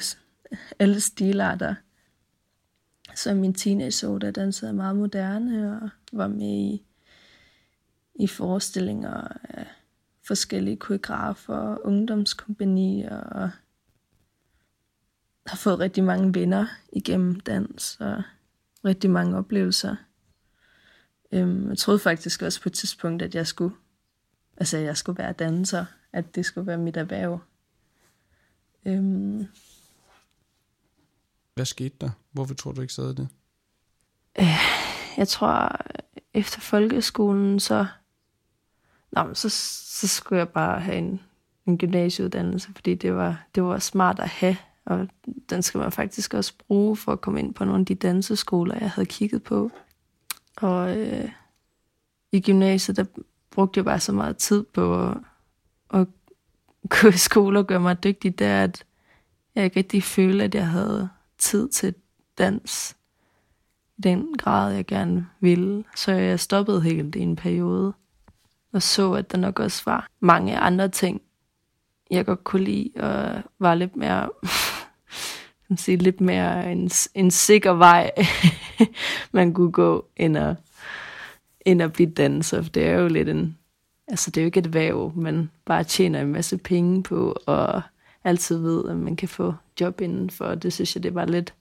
alle 0.79 0.99
stilarter. 0.99 1.75
Så 3.15 3.31
i 3.31 3.33
min 3.33 3.53
teenageår 3.53 4.17
der 4.17 4.31
dansede 4.31 4.69
jeg 4.69 4.75
meget 4.75 4.95
moderne 4.95 5.81
og 5.81 5.89
var 6.11 6.27
med 6.27 6.47
i, 6.47 6.85
i 8.15 8.27
forestillinger 8.27 9.27
af 9.43 9.67
forskellige 10.32 10.78
koreografer, 10.78 11.78
ungdomskompanier 11.86 13.17
og 13.17 13.50
har 15.48 15.58
fået 15.58 15.80
rigtig 15.80 16.04
mange 16.04 16.34
venner 16.34 16.67
igennem 16.94 17.39
dans 17.39 17.98
og 18.00 18.24
rigtig 18.86 19.10
mange 19.10 19.38
oplevelser. 19.38 19.96
Øhm, 21.32 21.70
jeg 21.70 21.78
troede 21.78 22.00
faktisk 22.00 22.41
også 22.41 22.62
på 22.62 22.70
et 22.70 22.74
tidspunkt, 22.74 23.22
at 23.22 23.36
jeg 23.36 23.48
skulle, 23.48 23.76
altså 24.58 24.78
jeg 24.78 24.98
skulle 24.98 25.17
være 25.17 25.34
danser, 25.34 25.86
at 26.13 26.36
det 26.36 26.46
skulle 26.46 26.67
være 26.67 26.78
mit 26.78 26.98
erhverv. 26.98 27.39
Øhm, 28.86 29.48
Hvad 31.56 31.65
skete 31.65 31.96
der? 32.02 32.10
Hvorfor 32.32 32.54
tror 32.54 32.72
du 32.72 32.82
ikke 32.82 32.94
sad 32.94 33.15
det? 33.15 33.28
jeg 35.17 35.28
tror, 35.28 35.82
efter 36.34 36.60
folkeskolen, 36.62 37.60
så, 37.60 37.86
nå, 39.12 39.24
men 39.24 39.36
så, 39.36 39.50
så 40.00 40.08
skulle 40.08 40.39
jeg 40.39 40.50
bare 40.50 40.80
have 40.80 40.97
en, 40.97 41.19
en 41.65 41.78
gymnasieuddannelse, 41.78 42.69
fordi 42.76 42.95
det 42.95 43.15
var, 43.15 43.43
det 43.56 43.63
var 43.63 43.80
smart 43.80 44.19
at 44.19 44.30
have, 44.30 44.58
og 44.86 45.08
den 45.50 45.62
skal 45.62 45.80
man 45.80 45.91
faktisk 45.91 46.34
også 46.34 46.54
bruge 46.67 46.95
for 46.95 47.12
at 47.12 47.21
komme 47.21 47.39
ind 47.39 47.54
på 47.54 47.65
nogle 47.65 47.80
af 47.80 47.86
de 47.86 47.95
danseskoler, 47.95 48.76
jeg 48.82 48.91
havde 48.91 49.06
kigget 49.06 49.43
på. 49.43 49.71
Og 50.58 50.97
øh, 50.97 51.30
i 52.32 52.41
gymnasiet, 52.41 52.97
der 52.97 53.06
brugte 53.52 53.78
jeg 53.78 53.86
bare 53.86 54.00
så 54.00 54.12
meget 54.12 54.38
tid 54.38 54.63
på 54.63 55.08
at, 55.08 55.17
at 55.93 56.08
gå 56.89 57.08
i 57.08 57.17
skole 57.17 57.60
og 57.60 57.67
gøre 57.67 57.80
mig 57.80 58.04
dygtig, 58.04 58.39
der 58.39 58.63
at 58.63 58.86
jeg 59.56 59.63
ikke 59.63 59.78
rigtig 59.78 60.04
følte, 60.04 60.43
at 60.43 60.56
jeg 60.56 60.67
havde 60.67 61.10
tid 61.38 61.69
til 61.69 61.93
dans 62.38 62.95
i 63.97 64.02
den 64.02 64.38
grad, 64.38 64.74
jeg 64.74 64.86
gerne 64.86 65.28
ville. 65.39 65.84
Så 65.95 66.12
jeg 66.12 66.39
stoppede 66.39 66.82
helt 66.82 67.15
i 67.15 67.19
en 67.19 67.36
periode, 67.36 67.93
og 68.73 68.81
så, 68.81 69.13
at 69.13 69.31
der 69.31 69.38
nok 69.38 69.60
også 69.60 69.81
var 69.86 70.07
mange 70.19 70.57
andre 70.57 70.89
ting, 70.89 71.21
jeg 72.12 72.25
godt 72.25 72.43
kunne 72.43 72.63
lide, 72.63 72.91
og 72.95 73.41
var 73.60 73.75
lidt 73.75 73.95
mere, 73.95 74.29
kan 75.67 75.77
sige, 75.77 75.97
lidt 75.97 76.21
mere 76.21 76.71
en, 76.71 76.89
en 77.13 77.31
sikker 77.31 77.71
vej, 77.71 78.12
man 79.31 79.53
kunne 79.53 79.71
gå, 79.71 80.05
end 80.17 80.38
at, 80.38 80.55
end 81.65 81.81
at 81.81 81.93
blive 81.93 82.10
danser. 82.10 82.62
For 82.62 82.69
det 82.69 82.88
er 82.88 82.99
jo 82.99 83.07
lidt 83.07 83.29
en, 83.29 83.57
altså 84.07 84.31
det 84.31 84.41
er 84.41 84.43
jo 84.43 84.45
ikke 84.45 84.60
et 84.60 84.73
væv, 84.73 85.12
men 85.15 85.51
bare 85.65 85.84
tjener 85.84 86.21
en 86.21 86.31
masse 86.31 86.57
penge 86.57 87.03
på, 87.03 87.36
og 87.45 87.81
altid 88.23 88.57
ved, 88.57 88.89
at 88.89 88.97
man 88.97 89.15
kan 89.15 89.29
få 89.29 89.53
job 89.81 90.01
indenfor. 90.01 90.45
Og 90.45 90.63
det 90.63 90.73
synes 90.73 90.95
jeg, 90.95 91.03
det 91.03 91.15
var 91.15 91.25
lidt, 91.25 91.53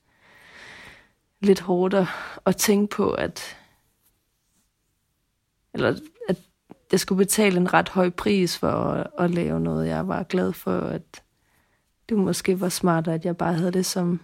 lidt 1.41 1.61
hårdt 1.61 1.95
at, 1.95 2.07
at 2.47 2.57
tænke 2.57 2.97
på, 2.97 3.11
at 3.11 3.57
eller 5.75 5.97
jeg 6.93 7.01
skulle 7.01 7.17
betale 7.19 7.57
en 7.57 7.75
ret 7.75 7.89
høj 7.89 8.11
pris 8.11 8.59
for 8.59 8.71
at, 8.71 9.07
at 9.19 9.31
lave 9.31 9.61
noget. 9.61 9.89
Jeg 9.89 10.09
var 10.09 10.23
glad 10.23 10.53
for, 10.53 10.81
at 10.81 11.23
det 12.09 12.19
måske 12.19 12.61
var 12.61 12.69
smartere, 12.69 13.15
at 13.15 13.25
jeg 13.25 13.37
bare 13.37 13.55
havde 13.55 13.73
det 13.73 13.87
som 13.87 14.21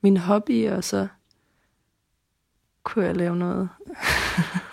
min 0.00 0.16
hobby, 0.16 0.68
og 0.68 0.84
så 0.84 1.08
kunne 2.82 3.04
jeg 3.04 3.16
lave 3.16 3.36
noget. 3.36 3.68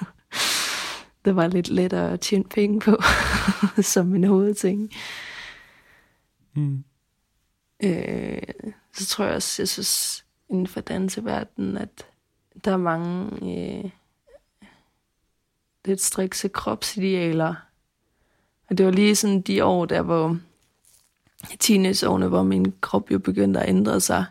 det 1.25 1.35
var 1.35 1.47
lidt 1.47 1.69
lettere 1.69 2.11
at 2.11 2.19
tjene 2.19 2.43
penge 2.43 2.79
på, 2.79 2.97
som 3.81 4.05
min 4.05 4.23
hovedting. 4.23 4.91
Mm. 6.53 6.83
Øh, 7.83 8.41
så 8.93 9.05
tror 9.05 9.25
jeg 9.25 9.35
også, 9.35 9.61
jeg 9.61 9.67
synes 9.67 10.25
inden 10.49 10.67
for 10.67 10.81
danseverdenen, 10.81 11.77
at 11.77 12.05
der 12.65 12.71
er 12.71 12.77
mange 12.77 13.29
øh, 13.41 13.89
lidt 15.87 16.01
strikse 16.01 16.47
kropsidealer. 16.47 17.55
Og 18.69 18.77
det 18.77 18.85
var 18.85 18.91
lige 18.91 19.15
sådan 19.15 19.41
de 19.41 19.65
år, 19.65 19.85
der 19.85 20.01
hvor 20.01 20.37
teenageårene, 21.59 22.27
hvor 22.27 22.43
min 22.43 22.73
krop 22.81 23.11
jo 23.11 23.19
begyndte 23.19 23.59
at 23.59 23.69
ændre 23.69 24.01
sig 24.01 24.25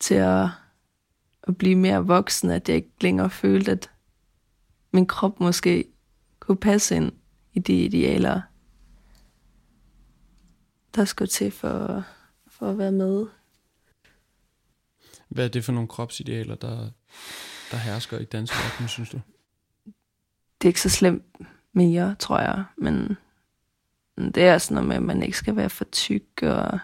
til 0.00 0.14
at, 0.14 0.48
at 1.42 1.56
blive 1.58 1.76
mere 1.76 2.06
voksen, 2.06 2.50
at 2.50 2.68
jeg 2.68 2.76
ikke 2.76 2.92
længere 3.00 3.30
følte, 3.30 3.70
at 3.70 3.90
min 4.92 5.06
krop 5.06 5.40
måske 5.40 5.84
kunne 6.40 6.56
passe 6.56 6.96
ind 6.96 7.12
i 7.52 7.58
de 7.58 7.84
idealer, 7.84 8.40
der 10.94 11.04
skulle 11.04 11.28
til 11.28 11.50
for, 11.50 12.04
for 12.46 12.70
at 12.70 12.78
være 12.78 12.92
med. 12.92 13.26
Hvad 15.28 15.44
er 15.44 15.48
det 15.48 15.64
for 15.64 15.72
nogle 15.72 15.88
kropsidealer, 15.88 16.54
der, 16.54 16.90
der 17.70 17.76
hersker 17.76 18.18
i 18.18 18.24
dansk 18.24 18.52
danseverdenen, 18.52 18.88
synes 18.88 19.10
du? 19.10 19.20
Det 20.62 20.68
er 20.68 20.70
ikke 20.70 20.80
så 20.80 20.88
slemt 20.88 21.24
mere, 21.72 22.14
tror 22.18 22.38
jeg, 22.38 22.64
men 22.76 23.16
det 24.16 24.42
er 24.42 24.58
sådan 24.58 24.74
noget 24.74 24.88
med, 24.88 24.96
at 24.96 25.02
man 25.02 25.22
ikke 25.22 25.38
skal 25.38 25.56
være 25.56 25.70
for 25.70 25.84
tyk, 25.84 26.42
og 26.42 26.78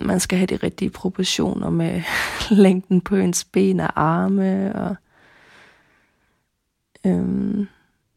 man 0.00 0.20
skal 0.20 0.38
have 0.38 0.46
de 0.46 0.56
rigtige 0.56 0.90
proportioner 0.90 1.70
med 1.70 2.02
længden 2.64 3.00
på 3.00 3.16
ens 3.16 3.44
ben 3.44 3.80
og 3.80 4.02
arme, 4.02 4.74
og 4.74 4.96
øhm, 7.06 7.68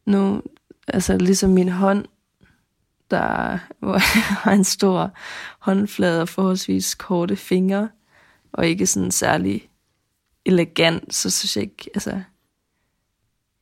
nu, 0.05 0.41
altså 0.87 1.17
ligesom 1.17 1.49
min 1.49 1.69
hånd, 1.69 2.05
der 3.11 3.57
hvor 3.79 3.93
jeg 3.93 4.23
har 4.23 4.51
en 4.51 4.63
stor 4.63 5.11
håndflade 5.59 6.21
og 6.21 6.29
forholdsvis 6.29 6.95
korte 6.95 7.35
fingre, 7.35 7.89
og 8.51 8.67
ikke 8.67 8.87
sådan 8.87 9.11
særlig 9.11 9.69
elegant, 10.45 11.15
så 11.15 11.29
synes 11.29 11.55
jeg 11.55 11.63
ikke, 11.63 11.89
altså, 11.93 12.23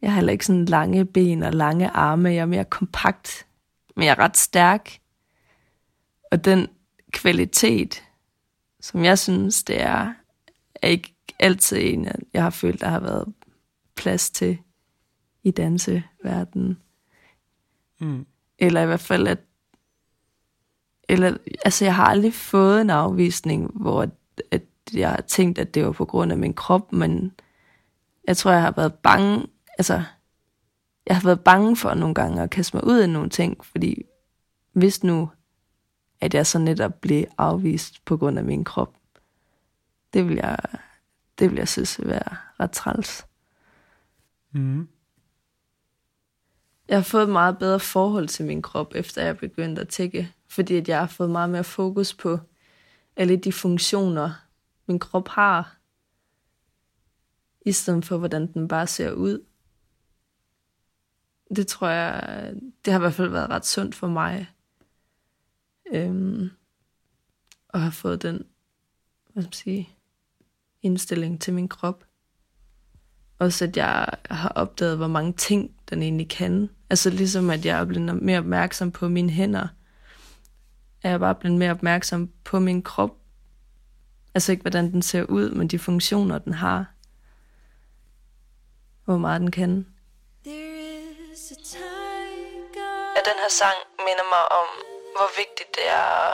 jeg 0.02 0.12
har 0.12 0.16
heller 0.16 0.32
ikke 0.32 0.46
sådan 0.46 0.66
lange 0.66 1.06
ben 1.06 1.44
og 1.44 1.54
lange 1.54 1.90
arme, 1.90 2.30
jeg 2.30 2.38
er 2.38 2.46
mere 2.46 2.66
kompakt, 2.66 3.48
men 3.96 4.06
jeg 4.06 4.12
er 4.12 4.20
ret 4.20 4.38
stærk. 4.38 5.00
Og 6.32 6.46
den 6.46 6.68
kvalitet, 7.12 8.04
som 8.82 9.04
jeg 9.04 9.20
synes, 9.20 9.64
det 9.64 9.82
er, 9.82 10.14
er 10.76 10.88
ikke 10.88 11.16
altid 11.40 11.78
en, 11.82 12.08
jeg 12.34 12.44
har 12.44 12.50
følt, 12.50 12.82
der 12.82 12.88
har 12.88 13.00
været 13.00 13.34
plads 13.96 14.30
til 14.30 14.58
i 15.44 15.52
danseverdenen. 15.52 16.78
Mm. 18.00 18.26
Eller 18.60 18.82
i 18.82 18.86
hvert 18.86 19.00
fald, 19.00 19.28
at 19.28 19.40
eller, 21.10 21.38
altså 21.66 21.86
jeg 21.86 21.96
har 21.96 22.06
aldrig 22.06 22.34
fået 22.34 22.82
en 22.82 22.90
afvisning, 22.90 23.72
hvor 23.74 24.02
at, 24.02 24.10
at 24.52 24.64
jeg 24.94 25.10
har 25.10 25.22
tænkt, 25.22 25.60
at 25.60 25.74
det 25.74 25.86
var 25.86 25.92
på 25.92 26.06
grund 26.06 26.32
af 26.32 26.38
min 26.38 26.54
krop, 26.54 26.94
men 26.94 27.32
jeg 28.28 28.38
tror, 28.38 28.52
jeg 28.52 28.62
har 28.62 28.72
været 28.72 28.94
bange, 28.94 29.48
altså, 29.78 30.04
jeg 31.06 31.16
har 31.16 31.24
været 31.24 31.44
bange 31.44 31.78
for 31.78 31.94
nogle 31.94 32.16
gange 32.16 32.42
at 32.42 32.50
kaste 32.50 32.78
mig 32.78 32.88
ud 32.88 32.98
af 32.98 33.10
nogle 33.10 33.30
ting, 33.30 33.66
fordi 33.66 34.04
hvis 34.72 35.04
nu, 35.04 35.30
at 36.22 36.34
jeg 36.34 36.48
så 36.48 36.60
netop 36.60 37.02
blev 37.02 37.26
afvist 37.38 38.06
på 38.06 38.18
grund 38.18 38.38
af 38.38 38.44
min 38.44 38.64
krop, 38.64 38.96
det 40.14 40.28
vil 40.28 40.36
jeg, 40.36 40.58
det 41.40 41.50
vil 41.50 41.58
jeg 41.58 41.68
synes 41.68 42.00
vil 42.00 42.08
være 42.08 42.38
ret 42.60 42.72
træls. 42.72 43.26
Mm. 44.52 44.88
Jeg 46.88 46.98
har 46.98 47.04
fået 47.04 47.24
et 47.24 47.30
meget 47.30 47.58
bedre 47.58 47.80
forhold 47.80 48.28
til 48.28 48.46
min 48.46 48.62
krop, 48.62 48.96
efter 48.96 49.24
jeg 49.24 49.38
begyndte 49.38 49.82
at 49.82 49.88
tække, 49.88 50.34
fordi 50.48 50.76
at 50.76 50.90
jeg 50.90 51.00
har 51.00 51.08
fået 51.08 51.30
meget 51.30 51.50
mere 51.50 51.64
fokus 51.64 52.14
på 52.14 52.40
alle 53.16 53.38
de 53.38 53.54
funktioner, 53.54 54.32
min 54.86 55.00
krop 55.00 55.28
har, 55.28 55.78
i 57.66 57.72
stedet 57.72 58.06
for, 58.06 58.18
hvordan 58.18 58.54
den 58.54 58.68
bare 58.68 58.88
ser 58.88 59.12
ud. 59.12 59.46
Det 61.56 61.68
tror 61.68 61.88
jeg, 61.88 62.54
det 62.86 62.94
har 62.94 63.00
i 63.00 63.02
hvert 63.02 63.14
fald 63.14 63.30
været 63.30 63.50
ret 63.50 63.66
sundt 63.66 63.96
for 63.96 64.08
mig, 64.08 64.50
øhm, 65.94 66.50
at 67.74 67.80
have 67.80 67.92
fået 67.92 68.22
den, 68.22 68.46
hvad 69.34 69.44
skal 69.44 69.48
man 69.48 69.54
sige, 69.54 69.90
indstilling 70.82 71.42
til 71.42 71.54
min 71.54 71.70
krop. 71.70 72.04
Også 73.40 73.66
at 73.66 73.78
jeg 73.78 74.08
har 74.30 74.50
opdaget, 74.50 74.98
hvor 74.98 75.08
mange 75.08 75.34
ting 75.34 75.76
den 75.90 76.02
egentlig 76.02 76.30
kan. 76.30 76.70
Altså 76.90 77.10
ligesom 77.10 77.50
at 77.50 77.66
jeg 77.66 77.80
er 77.80 77.86
blevet 77.86 78.24
mere 78.24 78.40
opmærksom 78.40 78.92
på 78.92 79.08
mine 79.08 79.30
hænder, 79.30 79.68
er 81.04 81.10
jeg 81.10 81.20
bare 81.20 81.36
blevet 81.36 81.58
mere 81.58 81.72
opmærksom 81.72 82.30
på 82.44 82.60
min 82.60 82.82
krop. 82.82 83.18
Altså 84.34 84.52
ikke, 84.52 84.62
hvordan 84.62 84.92
den 84.92 85.02
ser 85.02 85.24
ud, 85.24 85.52
men 85.52 85.68
de 85.68 85.80
funktioner, 85.80 86.38
den 86.38 86.54
har. 86.54 86.94
Hvor 89.06 89.18
meget 89.18 89.42
den 89.42 89.52
kan. 89.52 89.86
At 93.16 93.26
den 93.26 93.40
her 93.42 93.48
sang 93.50 93.78
minder 94.00 94.24
mig 94.24 94.52
om, 94.52 94.68
hvor 95.16 95.30
vigtigt 95.38 95.76
det 95.76 95.88
er 95.88 96.30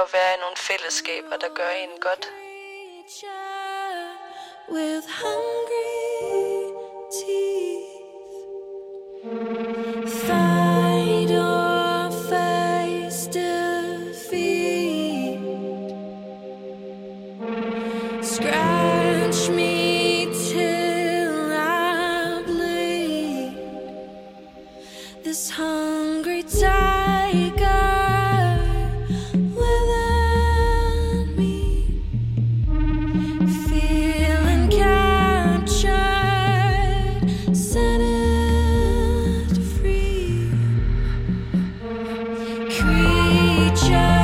at 0.00 0.12
være 0.12 0.34
i 0.34 0.40
nogle 0.40 0.56
fællesskaber, 0.56 1.36
der 1.36 1.48
gør 1.54 1.70
en 1.70 2.00
godt. 2.00 2.32
with 4.68 5.06
hungry 5.22 5.92
teeth. 7.12 7.96
Just. 43.88 44.15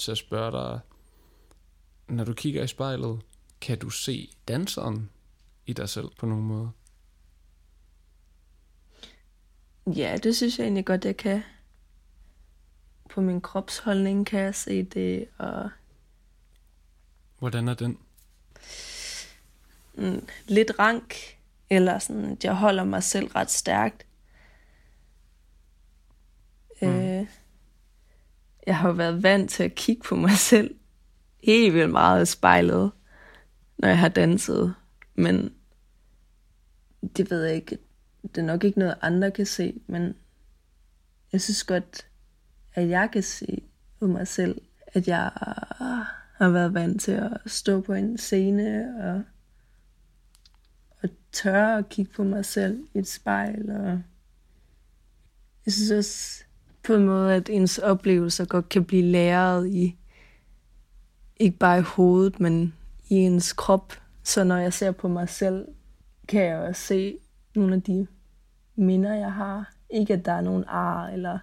Lyst 0.00 0.04
til 0.04 0.12
at 0.12 0.18
spørge 0.18 0.52
dig, 0.52 0.80
når 2.08 2.24
du 2.24 2.34
kigger 2.34 2.62
i 2.62 2.66
spejlet, 2.66 3.22
kan 3.60 3.78
du 3.78 3.90
se 3.90 4.30
danseren 4.48 5.10
i 5.66 5.72
dig 5.72 5.88
selv 5.88 6.08
på 6.18 6.26
nogen 6.26 6.44
måde? 6.44 6.70
Ja, 9.86 10.16
det 10.22 10.36
synes 10.36 10.58
jeg 10.58 10.64
egentlig 10.64 10.86
godt, 10.86 11.04
jeg 11.04 11.16
kan. 11.16 11.42
På 13.10 13.20
min 13.20 13.40
kropsholdning 13.40 14.26
kan 14.26 14.40
jeg 14.40 14.54
se 14.54 14.82
det, 14.82 15.28
og 15.38 15.70
Hvordan 17.38 17.68
er 17.68 17.74
den? 17.74 17.98
mm, 19.94 20.28
lidt 20.46 20.70
rank, 20.78 21.14
eller 21.70 21.98
sådan, 21.98 22.24
at 22.24 22.44
jeg 22.44 22.56
holder 22.56 22.84
mig 22.84 23.02
selv 23.02 23.26
ret 23.26 23.50
stærkt. 23.50 24.06
Mm. 26.82 26.88
Øh, 26.88 27.26
jeg 28.66 28.76
har 28.76 28.92
været 28.92 29.22
vant 29.22 29.50
til 29.50 29.62
at 29.62 29.74
kigge 29.74 30.02
på 30.02 30.16
mig 30.16 30.30
selv 30.30 30.74
helt 31.42 31.74
vildt 31.74 31.90
meget 31.90 32.22
i 32.22 32.26
spejlet, 32.26 32.90
når 33.78 33.88
jeg 33.88 33.98
har 33.98 34.08
danset. 34.08 34.74
Men 35.14 35.52
det 37.16 37.30
ved 37.30 37.44
jeg 37.44 37.54
ikke. 37.54 37.78
Det 38.22 38.38
er 38.38 38.42
nok 38.42 38.64
ikke 38.64 38.78
noget, 38.78 38.94
andre 39.02 39.30
kan 39.30 39.46
se, 39.46 39.80
men 39.86 40.14
jeg 41.32 41.40
synes 41.40 41.64
godt, 41.64 42.06
at 42.74 42.88
jeg 42.88 43.08
kan 43.12 43.22
se 43.22 43.62
på 43.98 44.06
mig 44.06 44.28
selv, 44.28 44.60
at 44.86 45.08
jeg 45.08 45.30
har 46.34 46.48
været 46.48 46.74
vant 46.74 47.02
til 47.02 47.12
at 47.12 47.36
stå 47.46 47.80
på 47.80 47.92
en 47.92 48.18
scene 48.18 48.94
og, 49.02 49.22
og 51.02 51.08
tørre 51.32 51.78
at 51.78 51.88
kigge 51.88 52.12
på 52.12 52.24
mig 52.24 52.44
selv 52.44 52.84
i 52.94 52.98
et 52.98 53.08
spejl. 53.08 53.70
Og 53.70 54.02
jeg 55.66 55.72
synes 55.72 55.90
også 55.90 56.44
på 56.82 56.94
en 56.94 57.04
måde, 57.04 57.34
at 57.34 57.48
ens 57.48 57.78
oplevelser 57.78 58.44
godt 58.44 58.68
kan 58.68 58.84
blive 58.84 59.02
læret 59.02 59.68
i, 59.68 59.96
ikke 61.36 61.58
bare 61.58 61.78
i 61.78 61.82
hovedet, 61.82 62.40
men 62.40 62.74
i 63.08 63.14
ens 63.14 63.52
krop. 63.52 63.92
Så 64.22 64.44
når 64.44 64.56
jeg 64.56 64.72
ser 64.72 64.90
på 64.90 65.08
mig 65.08 65.28
selv, 65.28 65.66
kan 66.28 66.44
jeg 66.44 66.58
også 66.58 66.82
se 66.82 67.16
nogle 67.54 67.74
af 67.74 67.82
de 67.82 68.06
minder, 68.76 69.14
jeg 69.14 69.32
har. 69.32 69.72
Ikke 69.90 70.14
at 70.14 70.24
der 70.24 70.32
er 70.32 70.40
nogen 70.40 70.64
ar, 70.68 71.06
eller... 71.06 71.38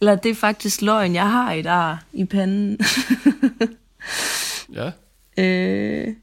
Eller 0.00 0.16
det 0.16 0.30
er 0.30 0.34
faktisk 0.34 0.82
løgn, 0.82 1.14
jeg 1.14 1.30
har 1.30 1.52
et 1.52 1.66
ar 1.66 2.04
i 2.12 2.24
panden. 2.24 2.78
Ja. 4.72 4.92
øh, 5.42 6.14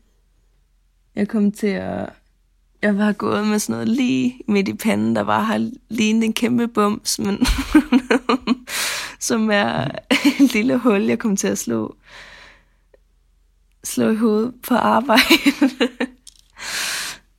jeg 1.15 1.27
kom 1.27 1.51
til 1.51 1.67
at... 1.67 2.09
Jeg 2.85 2.97
var 2.97 3.11
gået 3.11 3.47
med 3.47 3.59
sådan 3.59 3.73
noget 3.73 3.87
lige 3.87 4.41
midt 4.47 4.67
i 4.67 4.73
panden, 4.73 5.15
der 5.15 5.21
var 5.21 5.41
har 5.41 5.71
lignende 5.89 6.25
en 6.25 6.33
kæmpe 6.33 6.67
bums, 6.67 7.19
men 7.19 7.45
som 9.19 9.51
er 9.51 9.87
et 10.39 10.53
lille 10.53 10.77
hul, 10.77 11.01
jeg 11.01 11.19
kom 11.19 11.35
til 11.35 11.47
at 11.47 11.57
slå, 11.57 11.95
slå 13.83 14.09
i 14.09 14.15
hovedet 14.15 14.53
på 14.67 14.75
arbejde. 14.75 15.23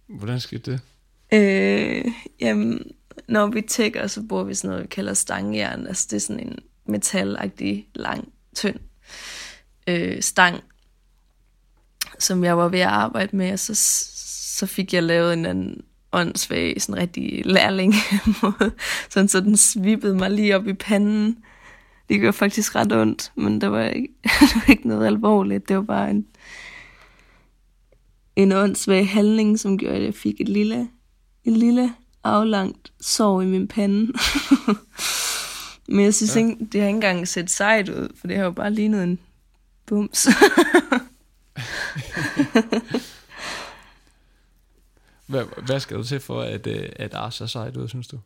Hvordan 0.07 0.41
skete 0.41 0.71
det? 0.71 0.81
Øh, 1.33 2.05
jamen, 2.41 2.91
når 3.29 3.47
vi 3.47 3.61
tækker, 3.61 4.07
så 4.07 4.23
bruger 4.29 4.45
vi 4.45 4.55
sådan 4.55 4.69
noget, 4.69 4.83
vi 4.83 4.89
kalder 4.89 5.15
stangjern. 5.15 5.87
Altså, 5.87 6.07
det 6.11 6.17
er 6.17 6.21
sådan 6.21 6.47
en 6.47 6.59
metalagtig, 6.87 7.89
lang, 7.95 8.33
tynd 8.55 8.79
øh, 9.87 10.23
stang, 10.23 10.61
som 12.19 12.45
jeg 12.45 12.59
var 12.59 12.69
ved 12.69 12.81
at 12.81 12.89
arbejde 12.89 13.37
med, 13.37 13.53
og 13.53 13.59
så, 13.59 13.75
så 14.57 14.67
fik 14.67 14.95
jeg 14.95 15.03
lavet 15.03 15.33
en 15.33 15.47
anden 15.47 15.81
åndssvag, 16.13 16.83
sådan 16.83 17.01
rigtig 17.03 17.43
lærling 17.47 17.95
måde, 18.43 18.73
sådan 19.11 19.29
så 19.29 19.41
den 19.41 19.57
svippede 19.57 20.15
mig 20.15 20.31
lige 20.31 20.57
op 20.57 20.67
i 20.67 20.73
panden. 20.73 21.39
Det 22.09 22.21
gjorde 22.21 22.33
faktisk 22.33 22.77
ret 22.77 22.93
ondt, 22.93 23.33
men 23.35 23.61
det 23.61 23.71
var 23.73 23.83
ikke, 23.83 24.09
det 24.41 24.55
var 24.55 24.71
ikke 24.71 24.89
noget 24.89 25.07
alvorligt. 25.07 25.69
Det 25.69 25.77
var 25.77 25.83
bare 25.83 26.11
en, 26.11 26.27
en 28.37 28.53
åndssvag 28.53 29.09
handling, 29.09 29.59
som 29.59 29.79
gjorde, 29.79 29.97
at 29.97 30.03
jeg 30.05 30.15
fik 30.15 30.41
et 30.41 30.49
lille, 30.49 30.89
et 31.45 31.53
lille 31.53 31.95
aflangt 32.25 32.93
sår 33.01 33.41
i 33.41 33.47
min 33.47 33.69
pande. 33.69 34.13
Men 35.89 36.05
jeg 36.05 36.15
synes 36.15 36.37
Ja. 36.37 36.41
ja. 36.41 36.47
ikke, 36.49 36.65
det 36.73 36.81
har 36.81 36.89
ikke 36.89 36.97
engang 36.97 37.29
set 37.29 37.51
sejt 37.51 37.89
ud, 37.89 38.09
for 38.21 38.27
det 38.27 38.37
har 38.37 38.45
jo 38.45 38.51
bare 38.51 38.71
lignet 38.73 39.03
en 39.05 39.19
bums. 39.87 40.29
Hvad, 45.27 45.45
hvad 45.67 45.81
skal 45.81 45.97
du 45.97 46.05
til 46.05 46.21
for, 46.21 46.41
at, 46.41 46.67
øh, 46.67 46.89
at 46.97 47.15
ar 47.15 47.31
ser 47.31 47.47
sejt 47.47 47.77
ud, 47.77 47.89
synes 47.89 48.09
du? 48.09 48.21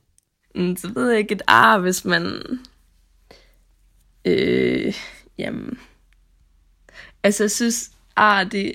Mm, 0.55 0.77
så 0.77 0.93
ved 0.95 1.11
jeg 1.11 1.19
ikke 1.19 1.35
et 1.35 1.43
ar, 1.47 1.79
hvis 1.79 2.05
man... 2.05 2.43
Øh, 4.25 4.95
jamen... 5.39 5.79
Altså, 7.23 7.43
jeg 7.43 7.51
synes, 7.51 7.91
ar, 8.17 8.45
de, 8.45 8.73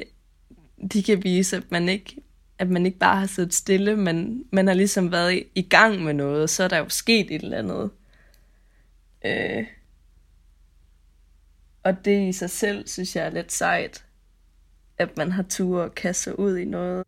de 0.94 1.04
kan 1.04 1.24
vise, 1.24 1.58
at 1.58 1.72
man 1.72 1.90
ikke 1.90 2.16
at 2.60 2.70
man 2.70 2.86
ikke 2.86 2.98
bare 2.98 3.20
har 3.20 3.28
siddet 3.28 3.54
stille, 3.54 3.96
men 3.96 4.46
man 4.52 4.68
har 4.68 4.74
ligesom 4.74 5.12
været 5.12 5.34
i, 5.34 5.44
i 5.56 5.62
gang 5.62 6.04
med 6.04 6.14
noget, 6.14 6.50
så 6.50 6.64
er 6.64 6.68
der 6.68 6.78
jo 6.78 6.90
sket 6.90 7.32
et 7.32 7.44
eller 7.44 7.58
andet. 7.58 7.92
Øh, 9.26 9.66
og 11.84 12.06
det 12.06 12.30
i 12.30 12.32
sig 12.32 12.50
selv, 12.50 12.88
synes 12.88 13.16
jeg 13.16 13.26
er 13.26 13.30
lidt 13.30 13.52
sejt, 13.52 14.06
at 14.98 15.18
man 15.18 15.32
har 15.32 15.44
tur 15.50 15.84
at 15.84 15.96
kaste 15.96 16.24
sig 16.24 16.40
ud 16.40 16.58
i 16.58 16.66
noget. 16.66 17.04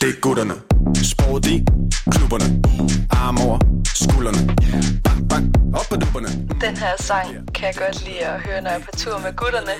Det 0.00 0.08
er 0.08 0.20
gutterne. 0.20 0.54
Sport 0.94 1.46
i 1.46 1.64
klubberne. 2.10 2.62
Arm 3.10 3.38
over 3.46 3.58
skuldrene. 3.94 4.56
Bang, 5.04 5.28
bang. 5.28 5.44
Op 5.74 5.86
på 5.90 5.96
dupperne. 5.96 6.28
Den 6.60 6.76
her 6.76 6.94
sang 6.98 7.28
kan 7.54 7.64
jeg 7.66 7.74
godt 7.84 8.04
lide 8.06 8.18
at 8.18 8.40
høre, 8.40 8.62
når 8.62 8.70
jeg 8.70 8.78
er 8.80 8.84
på 8.84 8.96
tur 8.96 9.18
med 9.18 9.32
gutterne. 9.36 9.74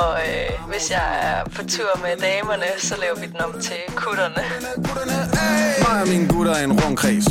Og 0.00 0.10
øh, 0.28 0.68
hvis 0.70 0.90
jeg 0.90 1.06
er 1.28 1.50
på 1.56 1.62
tur 1.74 1.92
med 2.04 2.12
damerne, 2.26 2.68
så 2.78 2.94
laver 3.00 3.16
vi 3.20 3.26
den 3.26 3.40
om 3.46 3.52
til 3.60 3.80
kutterne. 3.94 4.42
Mig 5.84 6.02
og 6.02 6.08
mine 6.08 6.28
gutter 6.28 6.52
er 6.52 6.64
en 6.64 6.72
rundkreds. 6.80 7.26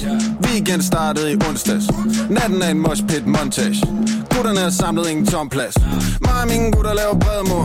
Weekend 0.47 0.81
startede 0.81 1.31
i 1.33 1.35
onsdags. 1.49 1.85
Natten 2.29 2.61
er 2.61 2.69
en 2.69 2.79
moshpit 2.79 3.25
montage. 3.25 3.75
Gutterne 4.35 4.59
har 4.59 4.69
samlet 4.69 5.09
ingen 5.09 5.25
tom 5.25 5.49
plads. 5.49 5.75
Mig 6.21 6.41
og 6.41 6.47
mine 6.47 6.71
gutter 6.71 6.93
laver 6.93 7.15
bredmor 7.19 7.63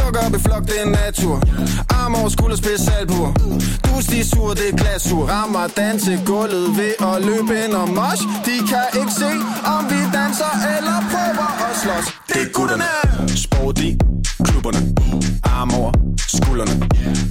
Dukker 0.00 0.20
op 0.26 0.34
i 0.34 0.38
flok, 0.46 0.62
det 0.66 0.78
er 0.84 0.88
natur. 1.04 1.36
Arm 1.98 2.14
over 2.14 2.28
skulder, 2.28 2.56
spids 2.56 2.80
salbur. 2.80 3.28
Du 3.84 3.90
er 3.98 4.24
sur, 4.32 4.48
det 4.54 4.68
er 4.72 4.76
glasur. 4.76 5.22
Rammer 5.26 5.66
danse 5.76 6.12
gulvet 6.26 6.76
ved 6.78 6.92
at 7.08 7.16
løbe 7.28 7.52
ind 7.64 7.72
og 7.82 7.88
mosh. 7.88 8.22
De 8.46 8.56
kan 8.70 8.86
ikke 9.00 9.12
se, 9.22 9.30
om 9.74 9.82
vi 9.90 9.98
danser 10.18 10.52
eller 10.76 10.96
prøver 11.12 11.48
at 11.66 11.74
slås. 11.82 12.06
Det 12.28 12.40
er 12.42 12.50
gutterne. 12.52 12.90
Sport 13.44 13.78
i 13.78 13.90
klubberne. 14.44 14.80
Arm 15.44 15.70
over 15.80 15.92
skuldrene. 16.28 16.74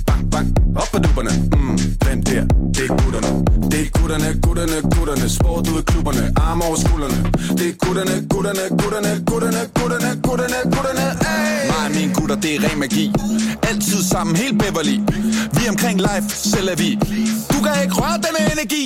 Bang, 0.08 0.32
bang. 0.32 0.48
Op 0.76 0.88
på 0.94 1.00
dupperne. 1.06 1.32
Mm, 1.54 1.78
Hvem 2.04 2.24
der. 2.24 2.44
Det 2.76 2.84
er 2.90 2.94
gutterne. 3.04 3.53
Det 3.84 3.90
er 3.96 4.00
gutterne, 4.00 4.40
gutterne, 4.42 4.78
gutterne. 4.96 5.30
Sport 5.30 5.68
ud 5.68 5.80
i 5.80 5.84
klubberne. 5.92 6.32
Arm 6.36 6.62
over 6.62 6.76
skuldrene. 6.84 7.20
Det 7.58 7.68
er 7.72 7.76
gutterne, 7.86 8.16
gutterne, 8.34 8.64
gutterne, 8.82 9.12
gutterne, 9.30 9.62
gutterne, 9.80 10.10
gutterne, 10.28 10.60
gutterne. 10.74 11.06
Hey! 11.26 11.68
Mig 11.72 11.86
og 11.88 11.92
mine 11.96 12.14
gutter, 12.14 12.36
det 12.36 12.56
er 12.56 12.60
ren 12.66 12.80
magi. 12.80 13.06
Altid 13.70 14.04
sammen, 14.12 14.36
helt 14.36 14.60
Beverly. 14.60 14.98
Vi 15.56 15.62
er 15.66 15.70
omkring 15.70 15.98
life, 16.10 16.28
selv 16.30 16.68
er 16.74 16.76
vi. 16.76 16.90
Du 17.52 17.58
kan 17.66 17.74
ikke 17.84 17.96
røre 18.02 18.18
denne 18.26 18.42
energi. 18.56 18.84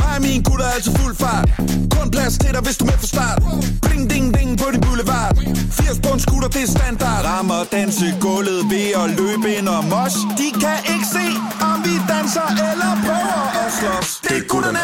Mig 0.00 0.12
og 0.16 0.22
mine 0.22 0.42
gutter 0.48 0.66
er 0.66 0.74
altid 0.76 0.92
fuld 1.00 1.16
fart. 1.16 1.48
Kun 1.94 2.10
plads 2.10 2.38
til 2.38 2.50
dig, 2.54 2.62
hvis 2.66 2.76
du 2.76 2.84
er 2.84 2.90
med 2.90 2.98
fra 3.02 3.06
start. 3.14 3.38
Bling, 3.82 4.10
ding, 4.10 4.26
ding, 4.36 4.58
på 4.58 4.66
din 4.72 4.80
boulevard 4.80 5.37
80 5.70 5.98
på 6.04 6.08
en 6.14 6.20
scooter, 6.20 6.48
det 6.48 6.62
er 6.62 6.66
standard. 6.76 7.24
Rammer 7.24 7.64
danse 7.72 8.06
gulvet 8.20 8.60
ved 8.70 8.86
at 9.02 9.06
løbe 9.18 9.48
ind 9.58 9.68
og 9.68 9.84
mos. 9.84 10.14
De 10.40 10.48
kan 10.62 10.78
ikke 10.94 11.06
se, 11.16 11.26
om 11.68 11.76
vi 11.84 11.94
danser 12.12 12.46
eller 12.70 12.92
prøver 13.06 13.42
at 13.62 13.68
slås. 13.78 14.08
Det 14.24 14.36
er 14.40 14.44
gutterne. 14.52 14.78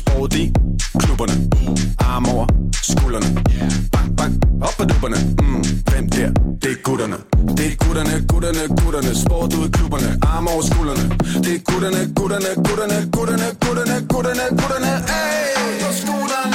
Sport 0.00 0.34
i 0.34 0.44
klubberne. 1.02 1.34
Arm 1.98 2.24
over 2.34 2.46
skuldrene. 2.82 3.28
Bang, 3.92 4.08
bang, 4.18 4.32
op 4.66 4.74
på 4.78 4.84
dupperne. 4.84 5.16
Mm, 5.42 5.64
Hvem 5.90 6.04
der? 6.10 6.28
Det 6.62 6.70
er 6.76 6.80
gutterne. 6.88 7.16
Det 7.58 7.66
er 7.72 7.76
gutterne, 7.84 8.14
gutterne, 8.32 8.62
gutterne. 8.82 9.10
Sport 9.22 9.54
ud 9.58 9.64
i 9.68 9.70
klubberne. 9.76 10.10
Arm 10.22 10.46
over 10.52 10.62
skuldrene. 10.70 11.04
Det 11.44 11.52
er 11.58 11.62
gutterne, 11.70 12.00
gutterne, 12.18 12.50
gutterne, 12.66 12.96
gutterne, 13.16 13.46
gutterne, 13.64 13.96
gutterne, 14.12 14.44
gutterne. 14.60 14.90
Hey! 15.10 15.80
På 15.82 15.88
skuldrene, 16.00 16.47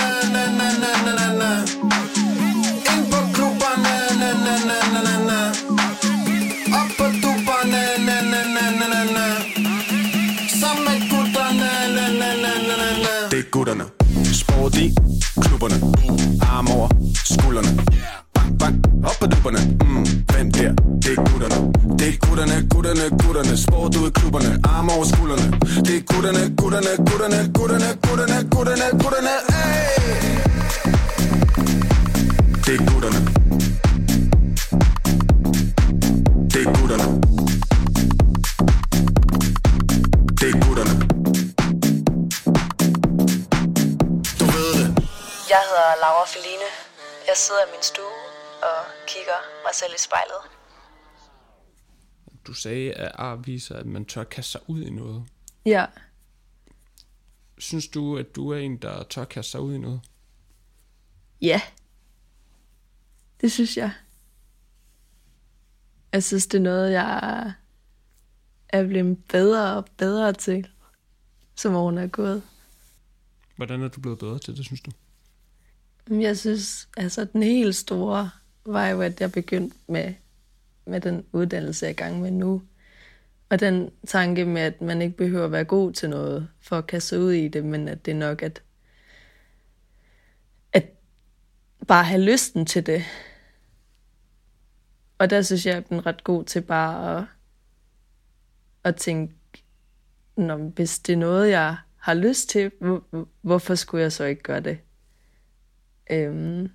Sport 14.73 14.91
klubberne. 15.41 15.75
Arm 16.41 16.67
over 16.67 16.87
skuldrene. 17.25 17.67
Bang, 18.33 18.59
bang, 18.59 18.75
op 19.05 19.15
på 19.19 19.25
dupperne. 19.27 19.59
Mm, 19.85 20.05
Hvem 20.31 20.51
der? 20.51 20.73
Det 21.03 21.11
er 21.17 21.21
gutterne. 21.29 21.57
Det 21.99 22.07
er 22.07 22.17
gutterne, 22.27 22.67
gutterne, 22.69 23.09
gutterne. 23.23 23.57
Sport 23.57 23.95
ud 23.95 24.07
i 24.07 24.11
klubberne. 24.11 24.59
Arm 24.63 24.89
over 24.89 25.05
skuldrene. 25.05 25.47
Det 25.85 25.95
er 25.97 26.01
gutterne, 26.13 26.55
gutterne, 26.57 26.91
gutterne, 27.09 27.39
gutterne, 27.53 27.89
gutterne, 28.05 28.37
gutterne, 28.55 28.85
gutterne. 29.01 29.33
Hey! 29.49 29.93
Det 32.65 32.73
er 32.79 32.83
gutterne. 32.91 33.19
Det 36.53 36.61
er 36.65 36.79
gutterne. 36.79 37.22
Jeg 47.33 47.37
sidder 47.37 47.61
i 47.67 47.71
min 47.71 47.83
stue 47.83 48.19
og 48.63 48.85
kigger 49.07 49.39
mig 49.65 49.75
selv 49.75 49.93
i 49.95 49.99
spejlet. 49.99 50.41
Du 52.47 52.53
sagde, 52.53 52.93
at 52.93 53.11
ar 53.15 53.35
viser, 53.35 53.75
at 53.75 53.85
man 53.85 54.05
tør 54.05 54.23
kaste 54.23 54.51
sig 54.51 54.61
ud 54.67 54.81
i 54.81 54.89
noget. 54.89 55.25
Ja, 55.65 55.85
Synes 57.57 57.87
du, 57.87 58.17
at 58.17 58.35
du 58.35 58.49
er 58.49 58.57
en, 58.57 58.77
der 58.77 59.03
tør 59.03 59.25
kaste 59.25 59.51
sig 59.51 59.61
ud 59.61 59.73
i 59.73 59.77
noget? 59.77 60.01
ja. 61.41 61.61
Det 63.41 63.51
synes 63.51 63.77
jeg. 63.77 63.91
Jeg 66.11 66.23
synes, 66.23 66.47
det 66.47 66.57
er 66.57 66.61
noget, 66.61 66.91
jeg 66.91 67.53
er 68.69 68.87
blevet 68.87 69.25
bedre 69.25 69.77
og 69.77 69.85
bedre 69.97 70.33
til, 70.33 70.67
som 71.55 71.75
årene 71.75 72.01
er 72.01 72.07
gået. 72.07 72.43
Hvordan 73.55 73.81
er 73.81 73.87
du 73.87 74.01
blevet 74.01 74.19
bedre 74.19 74.39
til 74.39 74.57
det, 74.57 74.65
synes 74.65 74.81
du? 74.81 74.91
Jeg 76.09 76.37
synes, 76.37 76.89
altså 76.97 77.25
den 77.25 77.43
helt 77.43 77.75
store 77.75 78.29
var 78.65 78.87
jo, 78.87 79.01
at 79.01 79.21
jeg 79.21 79.31
begyndte 79.31 79.77
med, 79.87 80.13
med 80.85 81.01
den 81.01 81.25
uddannelse, 81.31 81.85
jeg 81.85 81.89
er 81.89 81.93
i 81.93 81.95
gang 81.95 82.21
med 82.21 82.31
nu. 82.31 82.61
Og 83.49 83.59
den 83.59 83.91
tanke 84.07 84.45
med, 84.45 84.61
at 84.61 84.81
man 84.81 85.01
ikke 85.01 85.17
behøver 85.17 85.45
at 85.45 85.51
være 85.51 85.63
god 85.63 85.93
til 85.93 86.09
noget 86.09 86.49
for 86.61 86.77
at 86.77 86.87
kaste 86.87 87.19
ud 87.19 87.31
i 87.31 87.47
det, 87.47 87.65
men 87.65 87.87
at 87.87 88.05
det 88.05 88.11
er 88.11 88.15
nok 88.15 88.41
at, 88.41 88.61
at 90.73 90.89
bare 91.87 92.03
have 92.03 92.21
lysten 92.21 92.65
til 92.65 92.85
det. 92.85 93.03
Og 95.17 95.29
der 95.29 95.41
synes 95.41 95.65
jeg, 95.65 95.77
at 95.77 95.89
den 95.89 95.97
er 95.97 96.05
ret 96.05 96.23
god 96.23 96.43
til 96.43 96.61
bare 96.61 97.17
at, 97.17 97.25
at 98.83 98.95
tænke, 98.95 99.33
Nå, 100.35 100.57
hvis 100.57 100.99
det 100.99 101.13
er 101.13 101.17
noget, 101.17 101.49
jeg 101.49 101.77
har 101.97 102.13
lyst 102.13 102.49
til, 102.49 102.71
hvorfor 103.41 103.75
skulle 103.75 104.01
jeg 104.01 104.11
så 104.11 104.23
ikke 104.23 104.43
gøre 104.43 104.59
det? 104.59 104.79
Øhm, 106.11 106.69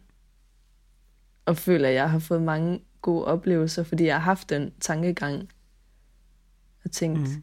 og 1.47 1.57
føler, 1.57 1.89
at 1.89 1.95
jeg 1.95 2.11
har 2.11 2.18
fået 2.18 2.43
mange 2.43 2.81
gode 3.03 3.24
oplevelser, 3.24 3.83
fordi 3.83 4.05
jeg 4.05 4.14
har 4.14 4.20
haft 4.20 4.51
den 4.51 4.72
tankegang 4.81 5.49
og 6.85 6.91
tænkt, 6.91 7.20
mm. 7.20 7.43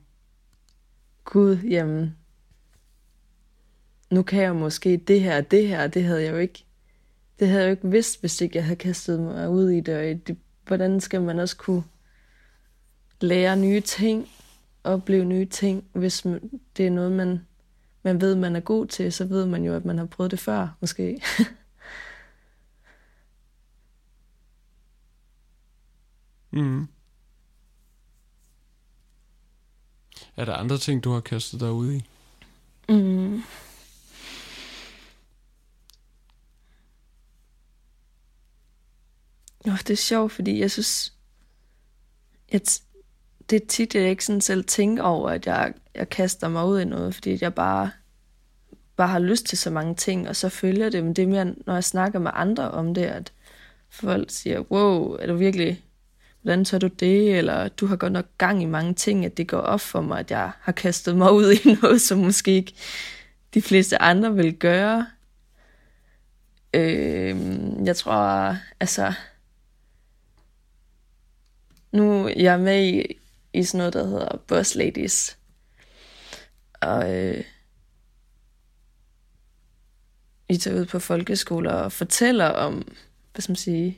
gud, 1.24 1.58
jamen, 1.58 2.16
nu 4.12 4.24
kan 4.24 4.44
jeg 4.44 4.56
måske 4.56 4.98
det 4.98 5.22
her 5.22 5.38
og 5.38 5.52
det 5.52 5.68
her, 5.68 5.84
og 5.84 5.94
det 5.94 6.04
havde 6.04 6.24
jeg 6.24 6.32
jo 6.32 6.38
ikke, 6.38 6.66
det 7.40 7.48
havde 7.48 7.62
jeg 7.62 7.68
jo 7.68 7.72
ikke 7.72 7.90
vidst, 7.90 8.20
hvis 8.20 8.42
ikke 8.42 8.58
jeg 8.58 8.64
havde 8.64 8.76
kastet 8.76 9.20
mig 9.20 9.50
ud 9.50 9.70
i 9.70 9.80
det, 9.80 9.98
og 9.98 10.28
det, 10.28 10.38
hvordan 10.68 11.00
skal 11.00 11.22
man 11.22 11.40
også 11.40 11.58
kunne 11.58 11.84
lære 13.22 13.58
nye 13.58 13.82
ting, 13.82 14.28
opleve 14.84 15.26
nye 15.26 15.46
ting, 15.46 15.84
hvis 15.94 16.28
det 16.78 16.88
er 16.88 16.92
noget, 16.92 17.12
man, 17.12 17.40
man 18.04 18.22
ved, 18.22 18.36
man 18.36 18.56
er 18.56 18.60
god 18.60 18.86
til, 18.86 19.14
så 19.14 19.26
ved 19.26 19.46
man 19.46 19.64
jo, 19.64 19.74
at 19.74 19.86
man 19.86 19.98
har 19.98 20.06
prøvet 20.06 20.32
det 20.32 20.40
før, 20.40 20.78
måske. 20.82 21.22
Mm. 26.56 26.88
Er 30.38 30.46
der 30.46 30.54
andre 30.54 30.78
ting, 30.78 31.04
du 31.04 31.12
har 31.12 31.20
kastet 31.20 31.60
dig 31.60 31.72
ud 31.72 31.92
i? 31.92 32.04
Mm. 32.90 33.42
Nå, 39.66 39.72
det 39.72 39.90
er 39.90 39.96
sjovt, 39.96 40.32
fordi 40.32 40.60
jeg 40.60 40.72
synes, 40.72 41.14
at 42.50 42.82
det 43.50 43.62
er 43.62 43.68
tit, 43.68 43.96
at 43.96 44.02
jeg 44.02 44.10
ikke 44.10 44.26
sådan 44.26 44.42
selv 44.42 44.64
tænker 44.64 45.04
over, 45.04 45.30
at 45.30 45.46
jeg, 45.46 45.74
jeg 45.96 46.10
kaster 46.10 46.48
mig 46.48 46.66
ud 46.66 46.80
i 46.80 46.86
noget, 46.86 47.16
fordi 47.16 47.38
jeg 47.42 47.54
bare, 47.54 47.92
bare 48.96 49.08
har 49.08 49.20
lyst 49.20 49.46
til 49.46 49.58
så 49.58 49.70
mange 49.70 49.96
ting, 49.96 50.30
og 50.30 50.36
så 50.36 50.50
følger 50.50 50.90
det. 50.90 51.04
Men 51.04 51.14
det 51.14 51.24
er 51.24 51.28
mere, 51.28 51.56
når 51.66 51.74
jeg 51.74 51.84
snakker 51.84 52.20
med 52.20 52.32
andre 52.34 52.72
om 52.72 52.94
det, 52.94 53.04
at 53.04 53.34
folk 53.90 54.30
siger, 54.30 54.60
wow, 54.60 55.14
er 55.14 55.28
du 55.28 55.36
virkelig, 55.36 55.84
hvordan 56.46 56.66
tør 56.66 56.78
du 56.78 56.88
det? 56.88 57.38
Eller 57.38 57.68
du 57.68 57.86
har 57.86 57.96
godt 57.96 58.14
nok 58.14 58.26
gang 58.38 58.62
i 58.62 58.66
mange 58.66 58.94
ting, 58.94 59.26
at 59.26 59.38
det 59.38 59.48
går 59.48 59.58
op 59.58 59.82
for 59.82 60.02
mig, 60.02 60.20
at 60.20 60.32
jeg 60.32 60.52
har 60.60 60.72
kastet 60.72 61.18
mig 61.18 61.32
ud 61.32 61.52
i 61.52 61.74
noget, 61.82 62.02
som 62.02 62.18
måske 62.18 62.52
ikke 62.52 62.74
de 63.54 63.62
fleste 63.62 64.02
andre 64.02 64.36
vil 64.36 64.56
gøre. 64.56 65.08
Øh, 66.74 67.38
jeg 67.86 67.96
tror, 67.96 68.58
altså, 68.80 69.14
nu 71.92 72.28
jeg 72.28 72.54
er 72.54 72.58
med 72.58 72.84
i, 72.84 73.20
i 73.54 73.64
sådan 73.64 73.78
noget, 73.78 73.94
der 73.94 74.08
hedder 74.08 74.38
Boss 74.48 74.76
Ladies. 74.76 75.38
Og 76.82 77.16
øh, 77.16 77.44
I 80.50 80.58
tager 80.58 80.80
ud 80.80 80.86
på 80.86 81.00
folkeskoler 81.00 81.74
og 81.74 81.92
fortæller 81.92 82.46
om, 82.46 82.74
hvad 83.34 83.42
skal 83.42 83.52
man 83.52 83.56
sige, 83.56 83.98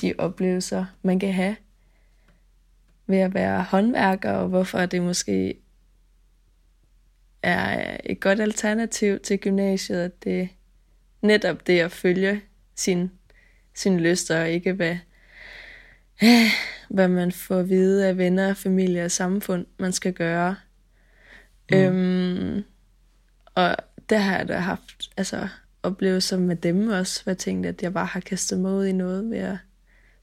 de 0.00 0.14
oplevelser, 0.18 0.84
man 1.02 1.18
kan 1.18 1.32
have 1.32 1.56
ved 3.06 3.18
at 3.18 3.34
være 3.34 3.62
håndværker, 3.62 4.32
og 4.32 4.48
hvorfor 4.48 4.86
det 4.86 5.02
måske 5.02 5.54
er 7.42 7.96
et 8.04 8.20
godt 8.20 8.40
alternativ 8.40 9.20
til 9.20 9.38
gymnasiet, 9.38 10.00
at 10.00 10.24
det 10.24 10.40
er 10.40 10.46
netop 11.22 11.66
det 11.66 11.80
at 11.80 11.92
følge 11.92 12.42
sin, 12.74 13.10
sin 13.74 14.00
lyster, 14.00 14.40
og 14.40 14.50
ikke 14.50 14.72
hvad, 14.72 14.96
hvad 16.88 17.08
man 17.08 17.32
får 17.32 17.58
at 17.58 17.68
vide 17.68 18.08
af 18.08 18.18
venner, 18.18 18.54
familie 18.54 19.04
og 19.04 19.10
samfund, 19.10 19.66
man 19.78 19.92
skal 19.92 20.12
gøre. 20.12 20.56
Mm. 21.70 21.76
Øhm, 21.76 22.64
og 23.54 23.76
der 24.10 24.18
har 24.18 24.36
jeg 24.36 24.48
da 24.48 24.58
haft 24.58 25.10
altså, 25.16 25.48
oplevelser 25.82 26.38
med 26.38 26.56
dem 26.56 26.88
også, 26.88 27.22
hvor 27.22 27.30
jeg 27.30 27.38
tænkte, 27.38 27.68
at 27.68 27.82
jeg 27.82 27.92
bare 27.92 28.06
har 28.06 28.20
kastet 28.20 28.58
mig 28.58 28.72
ud 28.72 28.86
i 28.86 28.92
noget 28.92 29.30
ved 29.30 29.38
at 29.38 29.56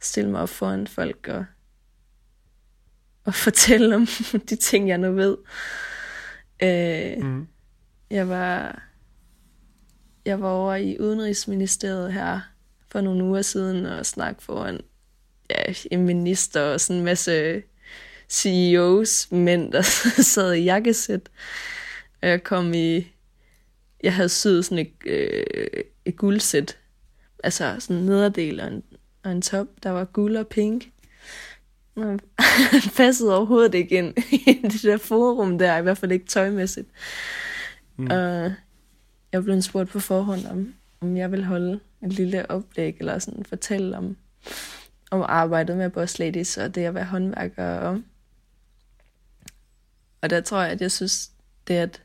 stille 0.01 0.32
mig 0.32 0.41
op 0.41 0.49
foran 0.49 0.88
folk 0.88 1.27
og, 1.27 1.45
og 3.24 3.36
fortælle 3.36 3.95
om 3.95 4.07
de 4.49 4.55
ting, 4.55 4.89
jeg 4.89 4.97
nu 4.97 5.11
ved. 5.11 5.38
Øh, 6.63 7.24
Mm. 7.26 7.47
jeg 8.09 8.30
var 8.30 8.84
jeg 10.26 10.41
var 10.41 10.49
over 10.49 10.76
i 10.76 10.99
Udenrigsministeriet 10.99 12.13
her 12.13 12.39
for 12.91 13.01
nogle 13.01 13.24
uger 13.24 13.41
siden 13.41 13.86
og 13.86 14.05
snakke 14.05 14.43
foran 14.43 14.82
ja, 15.49 15.74
en 15.91 16.05
minister 16.05 16.61
og 16.61 16.82
sådan 16.82 16.97
en 16.99 17.05
masse 17.05 17.63
CEOs 18.30 19.32
mænd, 19.32 19.72
der 19.72 19.82
sad 20.34 20.53
i 20.53 20.63
jakkesæt. 20.63 21.30
Og 22.22 22.28
jeg 22.30 22.43
kom 22.43 22.74
i... 22.74 23.07
Jeg 24.03 24.15
havde 24.15 24.30
syet 24.30 24.65
sådan 24.65 24.78
et, 24.86 24.91
øh, 25.11 25.84
et 26.05 26.15
guldsæt. 26.15 26.78
Altså 27.43 27.76
sådan 27.80 27.95
en 27.95 28.05
nederdel 28.05 28.59
og 28.59 28.67
en, 28.67 28.84
og 29.24 29.32
en 29.32 29.41
top, 29.41 29.67
der 29.84 29.89
var 29.89 30.05
guld 30.05 30.38
og 30.38 30.47
pink. 30.47 30.89
Han 31.98 32.20
passede 32.98 33.38
overhovedet 33.38 33.74
ikke 33.74 33.98
ind 33.98 34.14
i 34.48 34.60
det 34.64 34.84
der 34.84 34.98
forum 34.98 35.58
der, 35.58 35.78
i 35.78 35.82
hvert 35.82 35.98
fald 35.98 36.12
ikke 36.12 36.26
tøjmæssigt. 36.26 36.88
Mm. 37.98 38.08
Og 38.12 38.54
jeg 39.32 39.44
blev 39.44 39.62
spurgt 39.62 39.90
på 39.90 40.00
forhånd, 40.00 40.46
om, 40.46 40.74
om 41.02 41.18
jeg 41.18 41.32
vil 41.32 41.46
holde 41.46 41.80
et 42.04 42.14
lille 42.14 42.52
oplæg, 42.52 42.96
eller 43.00 43.20
sådan 43.20 43.46
fortælle 43.46 43.98
om, 43.98 44.18
om 45.12 45.22
arbejdet 45.28 45.78
med 45.78 45.90
Boss 45.90 46.20
Ladies 46.20 46.58
og 46.58 46.76
det 46.76 46.86
at 46.86 46.94
være 46.94 47.06
håndværker. 47.06 47.66
Og, 47.66 48.02
og 50.22 50.30
der 50.30 50.42
tror 50.42 50.62
jeg, 50.62 50.72
at 50.72 50.82
jeg 50.82 50.92
synes, 50.92 51.32
det 51.68 51.74
at, 51.74 52.02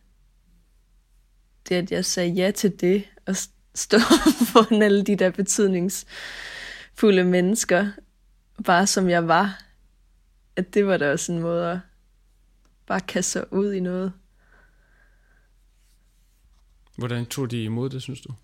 det 1.69 1.75
at 1.75 1.93
jeg 1.93 2.05
sagde 2.05 2.31
ja 2.31 2.51
til 2.51 2.81
det, 2.81 3.05
og 3.27 3.37
stå 3.75 3.99
foran 4.53 4.83
alle 4.83 5.05
de 5.05 5.17
der 5.17 5.31
betydningsfulde 5.31 7.25
mennesker, 7.25 7.91
bare 8.65 8.87
som 8.87 9.09
jeg 9.09 9.29
var, 9.29 9.64
at 10.57 10.75
det 10.75 10.87
var 10.87 10.97
da 10.97 11.13
også 11.13 11.33
en 11.33 11.39
måde 11.39 11.73
at 11.73 11.79
bare 12.87 13.01
kaste 13.01 13.33
sig 13.33 13.53
ud 13.53 13.73
i 13.73 13.81
noget. 13.81 14.13
Hvordan 16.97 17.27
tog 17.27 17.51
de 17.51 17.65
imod 17.65 17.91
det, 17.91 18.03
synes 18.03 18.21
du? 18.21 18.35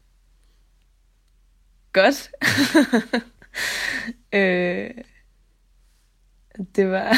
godt. 1.92 2.30
øh, 4.34 4.90
det 6.76 6.90
var... 6.90 7.16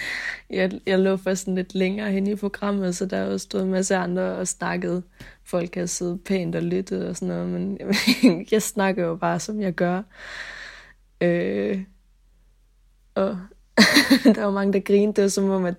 jeg, 0.50 0.80
jeg 0.86 0.98
lå 0.98 1.16
først 1.16 1.40
sådan 1.40 1.54
lidt 1.54 1.74
længere 1.74 2.12
hen 2.12 2.26
i 2.26 2.34
programmet, 2.34 2.96
så 2.96 3.06
der 3.06 3.28
var 3.28 3.36
stået 3.36 3.62
en 3.64 3.70
masse 3.70 3.96
andre 3.96 4.22
og 4.22 4.48
snakket. 4.48 5.02
Folk 5.44 5.74
havde 5.74 5.88
siddet 5.88 6.24
pænt 6.24 6.54
og 6.54 6.62
lyttet 6.62 7.08
og 7.08 7.16
sådan 7.16 7.28
noget, 7.28 7.48
men 7.48 7.78
jeg 8.52 8.62
snakker 8.62 9.06
jo 9.06 9.16
bare, 9.16 9.40
som 9.40 9.60
jeg 9.60 9.72
gør. 9.72 10.02
Øh, 11.20 11.82
og 13.14 13.38
der 14.34 14.44
var 14.44 14.50
mange, 14.50 14.72
der 14.72 14.80
grinede. 14.80 15.16
Det 15.16 15.22
var 15.22 15.28
som 15.28 15.50
om, 15.50 15.64
at, 15.64 15.74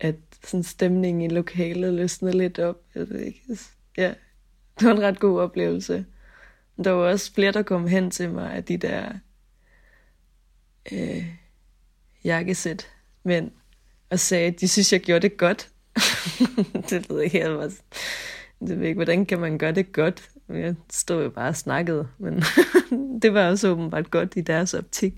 at 0.00 0.16
sådan 0.44 0.64
stemningen 0.64 1.22
i 1.30 1.34
lokalet 1.34 1.94
løsnede 1.94 2.38
lidt 2.38 2.58
op. 2.58 2.76
Jeg 2.94 3.10
ved 3.10 3.20
ikke. 3.20 3.42
Ja, 3.96 4.14
det 4.80 4.88
var 4.88 4.94
en 4.94 5.02
ret 5.02 5.20
god 5.20 5.40
oplevelse. 5.40 6.06
Der 6.84 6.90
var 6.90 7.08
også 7.08 7.32
flere, 7.32 7.52
der 7.52 7.62
kom 7.62 7.86
hen 7.86 8.10
til 8.10 8.30
mig 8.30 8.52
af 8.52 8.64
de 8.64 8.76
der 8.76 9.12
øh, 10.92 11.26
jakkesæt 12.24 12.88
mænd, 13.24 13.50
og 14.10 14.18
sagde, 14.18 14.46
at 14.46 14.60
de 14.60 14.68
synes, 14.68 14.92
jeg 14.92 15.00
gjorde 15.00 15.28
det 15.28 15.36
godt. 15.36 15.68
det 16.90 17.10
ved 17.10 17.16
jeg 17.16 17.24
ikke, 17.24 17.38
jeg 17.38 17.56
var, 17.56 17.72
det 18.60 18.68
ved 18.68 18.76
jeg 18.76 18.86
ikke, 18.86 18.98
hvordan 18.98 19.26
kan 19.26 19.40
man 19.40 19.58
gøre 19.58 19.72
det 19.72 19.92
godt? 19.92 20.30
Jeg 20.48 20.74
stod 20.90 21.22
jo 21.22 21.30
bare 21.30 21.48
og 21.48 21.56
snakkede, 21.56 22.08
men 22.18 22.42
det 23.22 23.34
var 23.34 23.48
også 23.48 23.68
åbenbart 23.68 24.10
godt 24.10 24.36
i 24.36 24.40
deres 24.40 24.74
optik. 24.74 25.14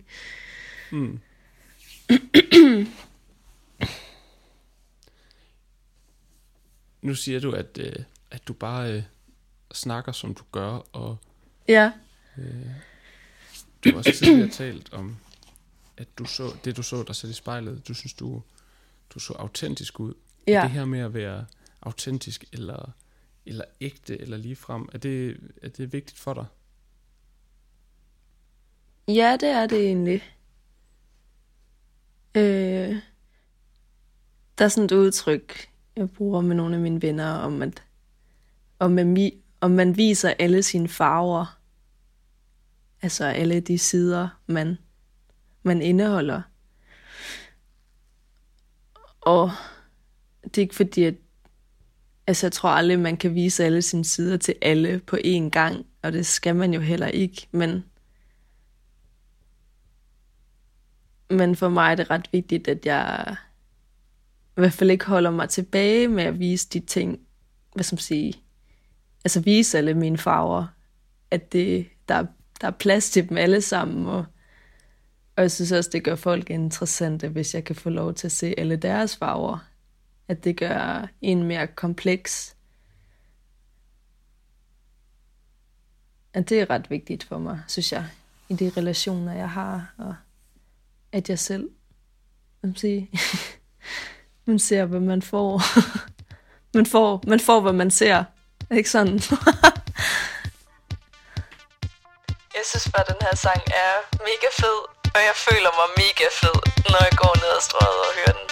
Mm 0.93 1.18
nu 7.03 7.14
siger 7.14 7.40
du, 7.40 7.53
at, 7.53 7.78
øh, 7.78 7.96
at 8.30 8.48
du 8.48 8.53
bare 8.53 8.92
øh, 8.92 9.03
snakker, 9.72 10.12
som 10.12 10.34
du 10.34 10.42
gør, 10.53 10.70
og 10.92 11.16
Ja, 11.68 11.92
du 13.84 13.90
har 13.90 13.96
også 13.96 14.12
tidligere 14.18 14.50
talt 14.50 14.92
om, 14.92 15.16
at 15.96 16.18
du 16.18 16.24
så, 16.24 16.57
det 16.64 16.76
du 16.76 16.82
så 16.82 17.03
dig 17.03 17.16
selv 17.16 17.30
i 17.30 17.34
spejlet, 17.34 17.88
du 17.88 17.94
synes, 17.94 18.14
du, 18.14 18.42
du 19.11 19.18
så 19.18 19.32
autentisk 19.32 20.00
ud. 20.00 20.14
Ja. 20.46 20.59
Er 20.59 20.62
det 20.62 20.70
her 20.70 20.84
med 20.84 21.00
at 21.00 21.14
være 21.14 21.46
autentisk, 21.82 22.44
eller, 22.53 22.90
eller 23.46 23.64
ægte, 23.80 24.20
eller 24.20 24.36
ligefrem, 24.36 24.88
er 24.92 24.98
det, 24.98 25.40
er 25.62 25.68
det 25.68 25.92
vigtigt 25.92 26.18
for 26.18 26.34
dig? 26.34 26.46
Ja, 29.09 29.36
det 29.40 29.48
er 29.48 29.66
det 29.66 29.86
egentlig. 29.86 30.22
Øh, 32.34 32.96
der 34.63 34.67
er 34.67 34.71
sådan 34.71 34.85
et 34.85 34.93
udtryk, 34.93 35.71
jeg 35.97 36.11
bruger 36.11 36.41
med 36.41 36.57
nogle 36.57 36.75
af 36.75 36.81
mine 36.81 37.03
venner, 37.03 37.33
om 37.33 37.63
at 37.63 37.83
om 38.79 38.91
man, 38.91 39.33
om 39.61 39.71
man 39.71 39.97
viser 39.97 40.35
alle 40.39 40.63
sine 40.63 40.89
farver, 40.89 41.59
altså 43.03 43.25
alle 43.25 43.61
de 43.61 43.79
sider, 43.79 44.29
man, 44.47 44.79
man 45.63 45.83
indeholder. 45.83 46.43
Og 49.21 49.51
det 50.45 50.59
er 50.59 50.63
ikke 50.63 50.75
fordi, 50.75 51.05
at 51.05 51.15
altså 52.27 52.47
jeg 52.47 52.53
tror 52.53 52.71
aldrig, 52.71 52.99
man 52.99 53.17
kan 53.17 53.35
vise 53.35 53.65
alle 53.65 53.83
sine 53.83 54.05
sider 54.05 54.37
til 54.37 54.55
alle 54.63 55.01
på 55.07 55.17
én 55.17 55.49
gang, 55.51 55.87
og 56.03 56.13
det 56.13 56.27
skal 56.27 56.57
man 56.57 56.75
jo 56.75 56.81
heller 56.81 57.07
ikke, 57.07 57.49
men 57.53 57.85
Men 61.31 61.57
for 61.57 61.69
mig 61.69 61.93
er 61.93 61.95
det 61.95 62.11
ret 62.11 62.29
vigtigt, 62.33 62.69
at 62.69 62.87
jeg 62.87 63.37
i 64.57 64.61
hvert 64.61 64.72
fald 64.72 64.90
ikke 64.90 65.07
holder 65.07 65.30
mig 65.30 65.48
tilbage 65.48 66.09
med 66.09 66.24
at 66.24 66.38
vise 66.38 66.68
de 66.68 66.80
ting, 66.80 67.20
hvad 67.74 67.84
som 67.84 67.98
sige, 67.98 68.34
altså 69.24 69.40
vise 69.40 69.78
alle 69.78 69.94
mine 69.94 70.18
farver, 70.18 70.66
at 71.30 71.53
det, 71.53 71.88
der, 72.09 72.26
der 72.61 72.66
er 72.66 72.70
plads 72.70 73.11
til 73.11 73.28
dem 73.28 73.36
alle 73.36 73.61
sammen, 73.61 74.07
og, 74.07 74.24
og 75.36 75.42
jeg 75.42 75.50
synes 75.50 75.72
også, 75.72 75.90
det 75.92 76.05
gør 76.05 76.14
folk 76.14 76.50
interessante, 76.50 77.28
hvis 77.28 77.55
jeg 77.55 77.64
kan 77.64 77.76
få 77.76 77.90
lov 77.90 78.14
til 78.14 78.26
at 78.26 78.32
se 78.32 78.55
alle 78.59 78.76
deres 78.76 79.16
farver, 79.16 79.59
at 80.28 80.44
det 80.44 80.57
gør 80.57 81.09
en 81.20 81.42
mere 81.42 81.66
kompleks. 81.66 82.57
At 86.34 86.48
det 86.48 86.61
er 86.61 86.70
ret 86.70 86.90
vigtigt 86.90 87.24
for 87.24 87.38
mig, 87.38 87.62
synes 87.68 87.92
jeg, 87.92 88.07
i 88.48 88.55
de 88.55 88.72
relationer, 88.76 89.32
jeg 89.32 89.50
har, 89.50 89.94
og 89.98 90.14
at 91.12 91.30
jeg 91.30 91.38
selv 91.38 91.70
hvad 92.62 92.74
skal 92.74 92.88
man 92.90 93.09
sige, 93.11 93.11
man 94.47 94.59
ser, 94.59 94.84
hvad 94.84 95.01
man 95.01 95.22
får. 95.22 95.62
man 96.76 96.86
får, 96.86 97.22
man 97.26 97.40
får, 97.40 97.61
hvad 97.61 97.72
man 97.72 97.90
ser. 97.90 98.24
Ikke 98.70 98.90
sådan? 98.90 99.20
Jeg 102.57 102.64
synes 102.70 102.88
bare, 102.95 103.05
den 103.09 103.16
her 103.20 103.36
sang 103.36 103.62
er 103.66 103.93
mega 104.28 104.49
fed, 104.61 104.78
og 105.14 105.20
jeg 105.28 105.34
føler 105.47 105.70
mig 105.78 105.88
mega 106.03 106.26
fed, 106.40 106.59
når 106.93 107.01
jeg 107.09 107.14
går 107.22 107.34
ned 107.43 107.51
ad 107.59 107.62
strøget 107.68 108.01
og 108.07 108.12
hører 108.18 108.34
den. 108.40 108.47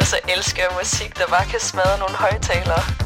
Og 0.00 0.06
så 0.06 0.18
elsker 0.34 0.62
jeg 0.62 0.72
musik, 0.78 1.18
der 1.18 1.26
bare 1.26 1.46
kan 1.52 1.60
smadre 1.60 1.98
nogle 1.98 2.16
højtalere. 2.24 3.03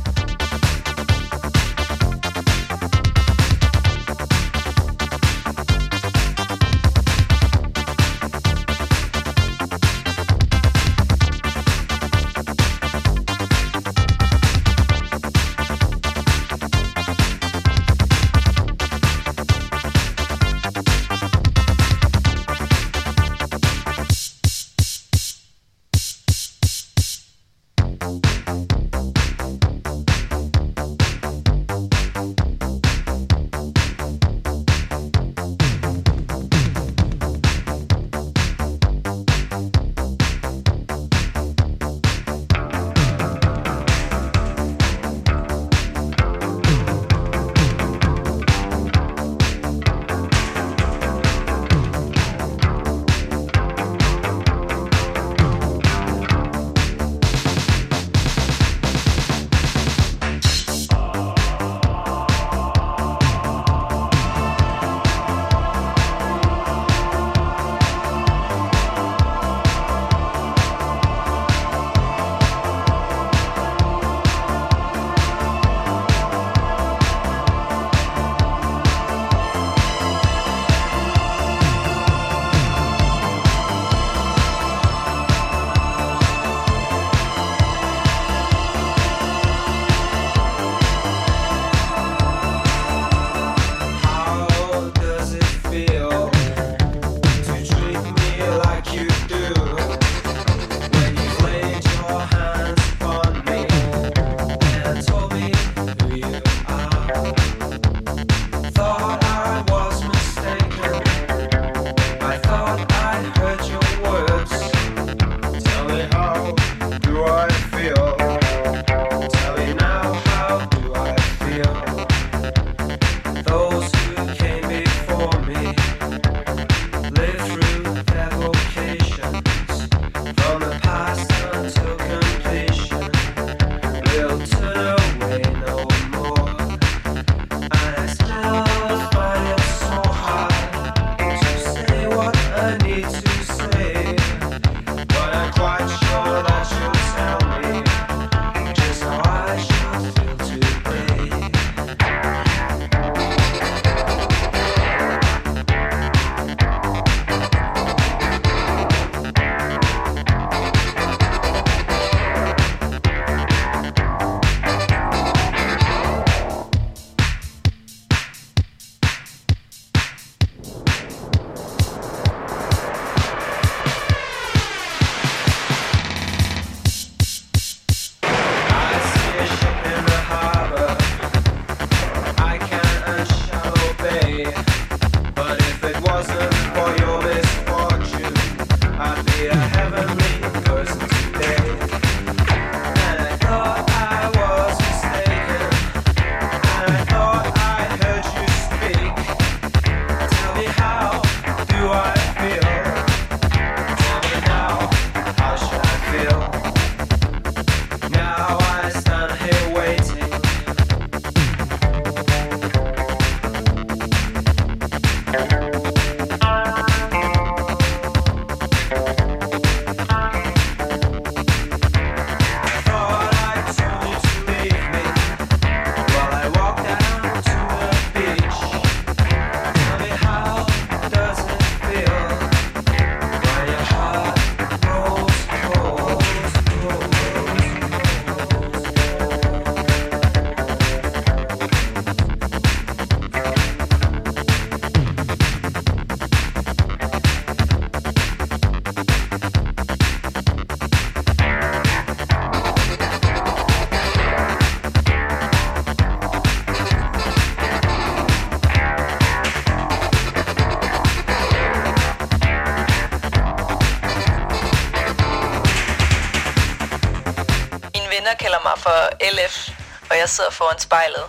Og 270.19 270.21
jeg 270.21 270.29
sidder 270.29 270.51
foran 270.51 270.79
spejlet. 270.79 271.25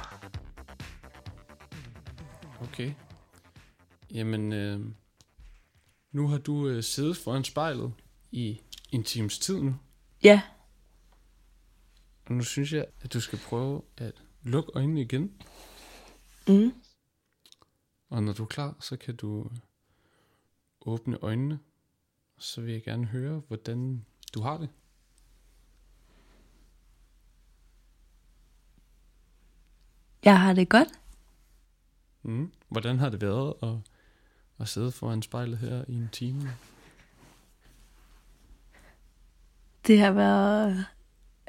Okay. 2.61 2.93
Jamen, 4.11 4.53
øh, 4.53 4.79
nu 6.11 6.27
har 6.27 6.37
du 6.37 6.67
øh, 6.67 6.83
siddet 6.83 7.17
foran 7.17 7.43
spejlet 7.43 7.93
i 8.31 8.61
en 8.91 9.03
times 9.03 9.39
tid 9.39 9.61
nu. 9.61 9.75
Ja, 10.23 10.41
Og 12.25 12.33
nu 12.33 12.43
synes 12.43 12.73
jeg, 12.73 12.85
at 13.01 13.13
du 13.13 13.21
skal 13.21 13.39
prøve 13.39 13.81
at 13.97 14.13
lukke 14.43 14.71
øjnene 14.75 15.01
igen. 15.01 15.41
Mm. 16.47 16.73
Og 18.09 18.23
når 18.23 18.33
du 18.33 18.43
er 18.43 18.47
klar, 18.47 18.75
så 18.79 18.97
kan 18.97 19.15
du 19.15 19.43
øh, 19.43 19.57
åbne 20.81 21.17
øjnene. 21.21 21.59
Så 22.37 22.61
vil 22.61 22.73
jeg 22.73 22.83
gerne 22.83 23.05
høre, 23.05 23.41
hvordan 23.47 24.05
du 24.33 24.41
har 24.41 24.57
det. 24.57 24.69
Jeg 30.25 30.39
har 30.39 30.53
det 30.53 30.69
godt. 30.69 30.87
Mm. 32.23 32.51
Hvordan 32.69 32.99
har 32.99 33.09
det 33.09 33.21
været 33.21 33.53
at, 33.63 33.75
at 34.59 34.67
sidde 34.67 34.91
foran 34.91 35.21
spejlet 35.21 35.57
her 35.57 35.85
i 35.87 35.93
en 35.93 36.09
time? 36.11 36.51
Det 39.87 39.99
har 39.99 40.11
været 40.11 40.85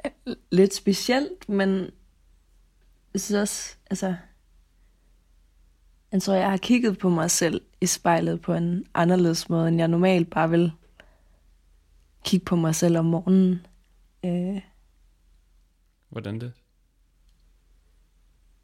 øh, 0.05 0.35
lidt 0.51 0.73
specielt, 0.73 1.49
men 1.49 1.89
jeg 3.13 3.21
synes 3.21 3.41
også, 3.41 3.75
altså, 3.89 4.15
jeg 6.11 6.21
tror, 6.21 6.33
jeg 6.33 6.49
har 6.49 6.57
kigget 6.57 6.97
på 6.97 7.09
mig 7.09 7.31
selv 7.31 7.61
i 7.81 7.85
spejlet 7.85 8.41
på 8.41 8.53
en 8.53 8.85
anderledes 8.93 9.49
måde, 9.49 9.67
end 9.67 9.77
jeg 9.77 9.87
normalt 9.87 10.29
bare 10.29 10.49
vil 10.49 10.71
kigge 12.23 12.45
på 12.45 12.55
mig 12.55 12.75
selv 12.75 12.97
om 12.97 13.05
morgenen. 13.05 13.65
Øh, 14.25 14.61
Hvordan 16.09 16.39
det? 16.39 16.53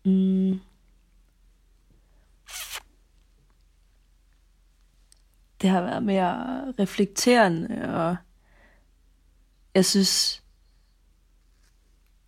Mm. 0.07 0.59
Det 5.61 5.69
har 5.69 5.81
været 5.81 6.03
mere 6.03 6.71
reflekterende, 6.71 7.95
og 7.95 8.15
jeg 9.73 9.85
synes, 9.85 10.43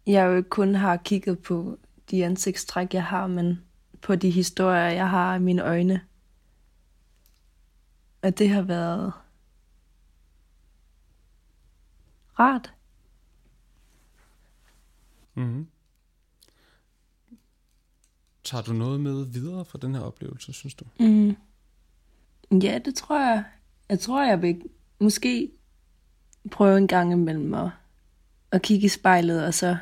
jeg 0.07 0.25
jo 0.25 0.35
ikke 0.35 0.49
kun 0.49 0.75
har 0.75 0.97
kigget 0.97 1.39
på 1.39 1.77
de 2.11 2.25
ansigtstræk, 2.25 2.93
jeg 2.93 3.05
har, 3.05 3.27
men 3.27 3.65
på 4.01 4.15
de 4.15 4.29
historier, 4.29 4.89
jeg 4.89 5.09
har 5.09 5.35
i 5.35 5.39
mine 5.39 5.63
øjne. 5.63 6.01
Og 8.21 8.37
det 8.37 8.49
har 8.49 8.61
været 8.61 9.13
rart. 12.39 12.73
Mm-hmm. 15.35 15.67
Tager 18.49 18.61
du 18.61 18.73
noget 18.73 18.99
med 18.99 19.25
videre 19.25 19.65
fra 19.65 19.77
den 19.81 19.95
her 19.95 20.01
oplevelse, 20.01 20.53
synes 20.53 20.73
du? 20.73 20.85
Mm. 20.99 21.35
Ja, 22.61 22.79
det 22.85 22.95
tror 22.95 23.19
jeg. 23.19 23.43
Jeg 23.89 23.99
tror, 23.99 24.23
jeg 24.25 24.41
vil 24.41 24.61
måske 24.99 25.51
prøve 26.51 26.77
en 26.77 26.87
gang 26.87 27.11
imellem 27.11 27.53
at, 27.53 27.69
at 28.51 28.61
kigge 28.61 28.85
i 28.85 28.89
spejlet 28.89 29.45
og 29.45 29.53
så 29.53 29.77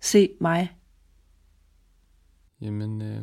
se 0.00 0.30
mig. 0.40 0.76
Jamen, 2.60 3.02
øh, 3.02 3.22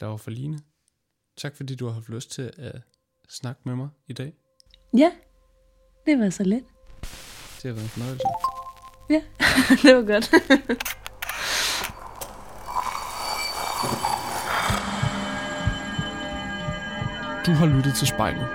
Laura 0.00 0.16
Forline, 0.16 0.60
tak 1.36 1.56
fordi 1.56 1.74
du 1.74 1.86
har 1.86 1.92
haft 1.92 2.08
lyst 2.08 2.30
til 2.30 2.52
at 2.56 2.82
snakke 3.28 3.60
med 3.64 3.76
mig 3.76 3.88
i 4.06 4.12
dag. 4.12 4.34
Ja, 4.96 5.12
det 6.06 6.18
var 6.18 6.30
så 6.30 6.44
let. 6.44 6.64
Det 7.62 7.62
har 7.62 7.72
været 7.72 7.82
en 7.82 7.88
fornøjelse. 7.88 8.26
Ja, 9.10 9.22
det 9.88 9.96
var 9.96 10.02
godt. 10.12 10.30
Du 17.46 17.52
har 17.52 17.66
lyttet 17.66 17.94
til 17.94 18.06
spejlet. 18.06 18.46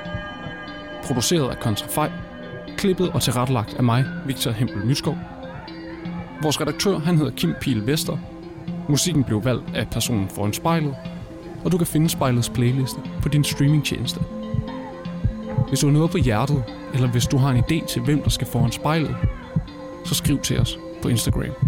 Produceret 1.04 1.50
af 1.50 1.60
Kontrafej. 1.60 2.12
Klippet 2.78 3.10
og 3.10 3.22
tilrettelagt 3.22 3.74
af 3.74 3.84
mig, 3.84 4.06
Victor 4.26 4.52
Hempel 4.52 4.86
Myskov. 4.86 5.18
Vores 6.42 6.62
redaktør, 6.62 7.00
han 7.00 7.18
hedder 7.18 7.32
Kim 7.32 7.54
Pil 7.62 7.88
Vester. 7.88 8.18
Musikken 8.90 9.24
blev 9.24 9.46
valgt 9.46 9.76
af 9.76 9.88
personen 9.90 10.30
foran 10.30 10.54
spejlet. 10.54 10.96
Og 11.66 11.72
du 11.72 11.78
kan 11.78 11.88
finde 11.88 12.10
spejlets 12.10 12.50
playliste 12.50 13.00
på 13.22 13.30
din 13.30 13.44
streamingtjeneste. 13.44 14.20
Hvis 15.70 15.80
du 15.80 15.88
har 15.88 15.94
noget 15.94 16.12
på 16.12 16.18
hjertet, 16.18 16.64
eller 16.94 17.08
hvis 17.08 17.26
du 17.26 17.38
har 17.38 17.50
en 17.50 17.64
idé 17.64 17.88
til, 17.88 18.02
hvem 18.02 18.22
der 18.22 18.30
skal 18.30 18.48
foran 18.48 18.72
spejlet, 18.72 19.16
så 20.06 20.16
skriv 20.16 20.40
til 20.40 20.60
os 20.60 20.78
på 21.02 21.08
Instagram. 21.08 21.64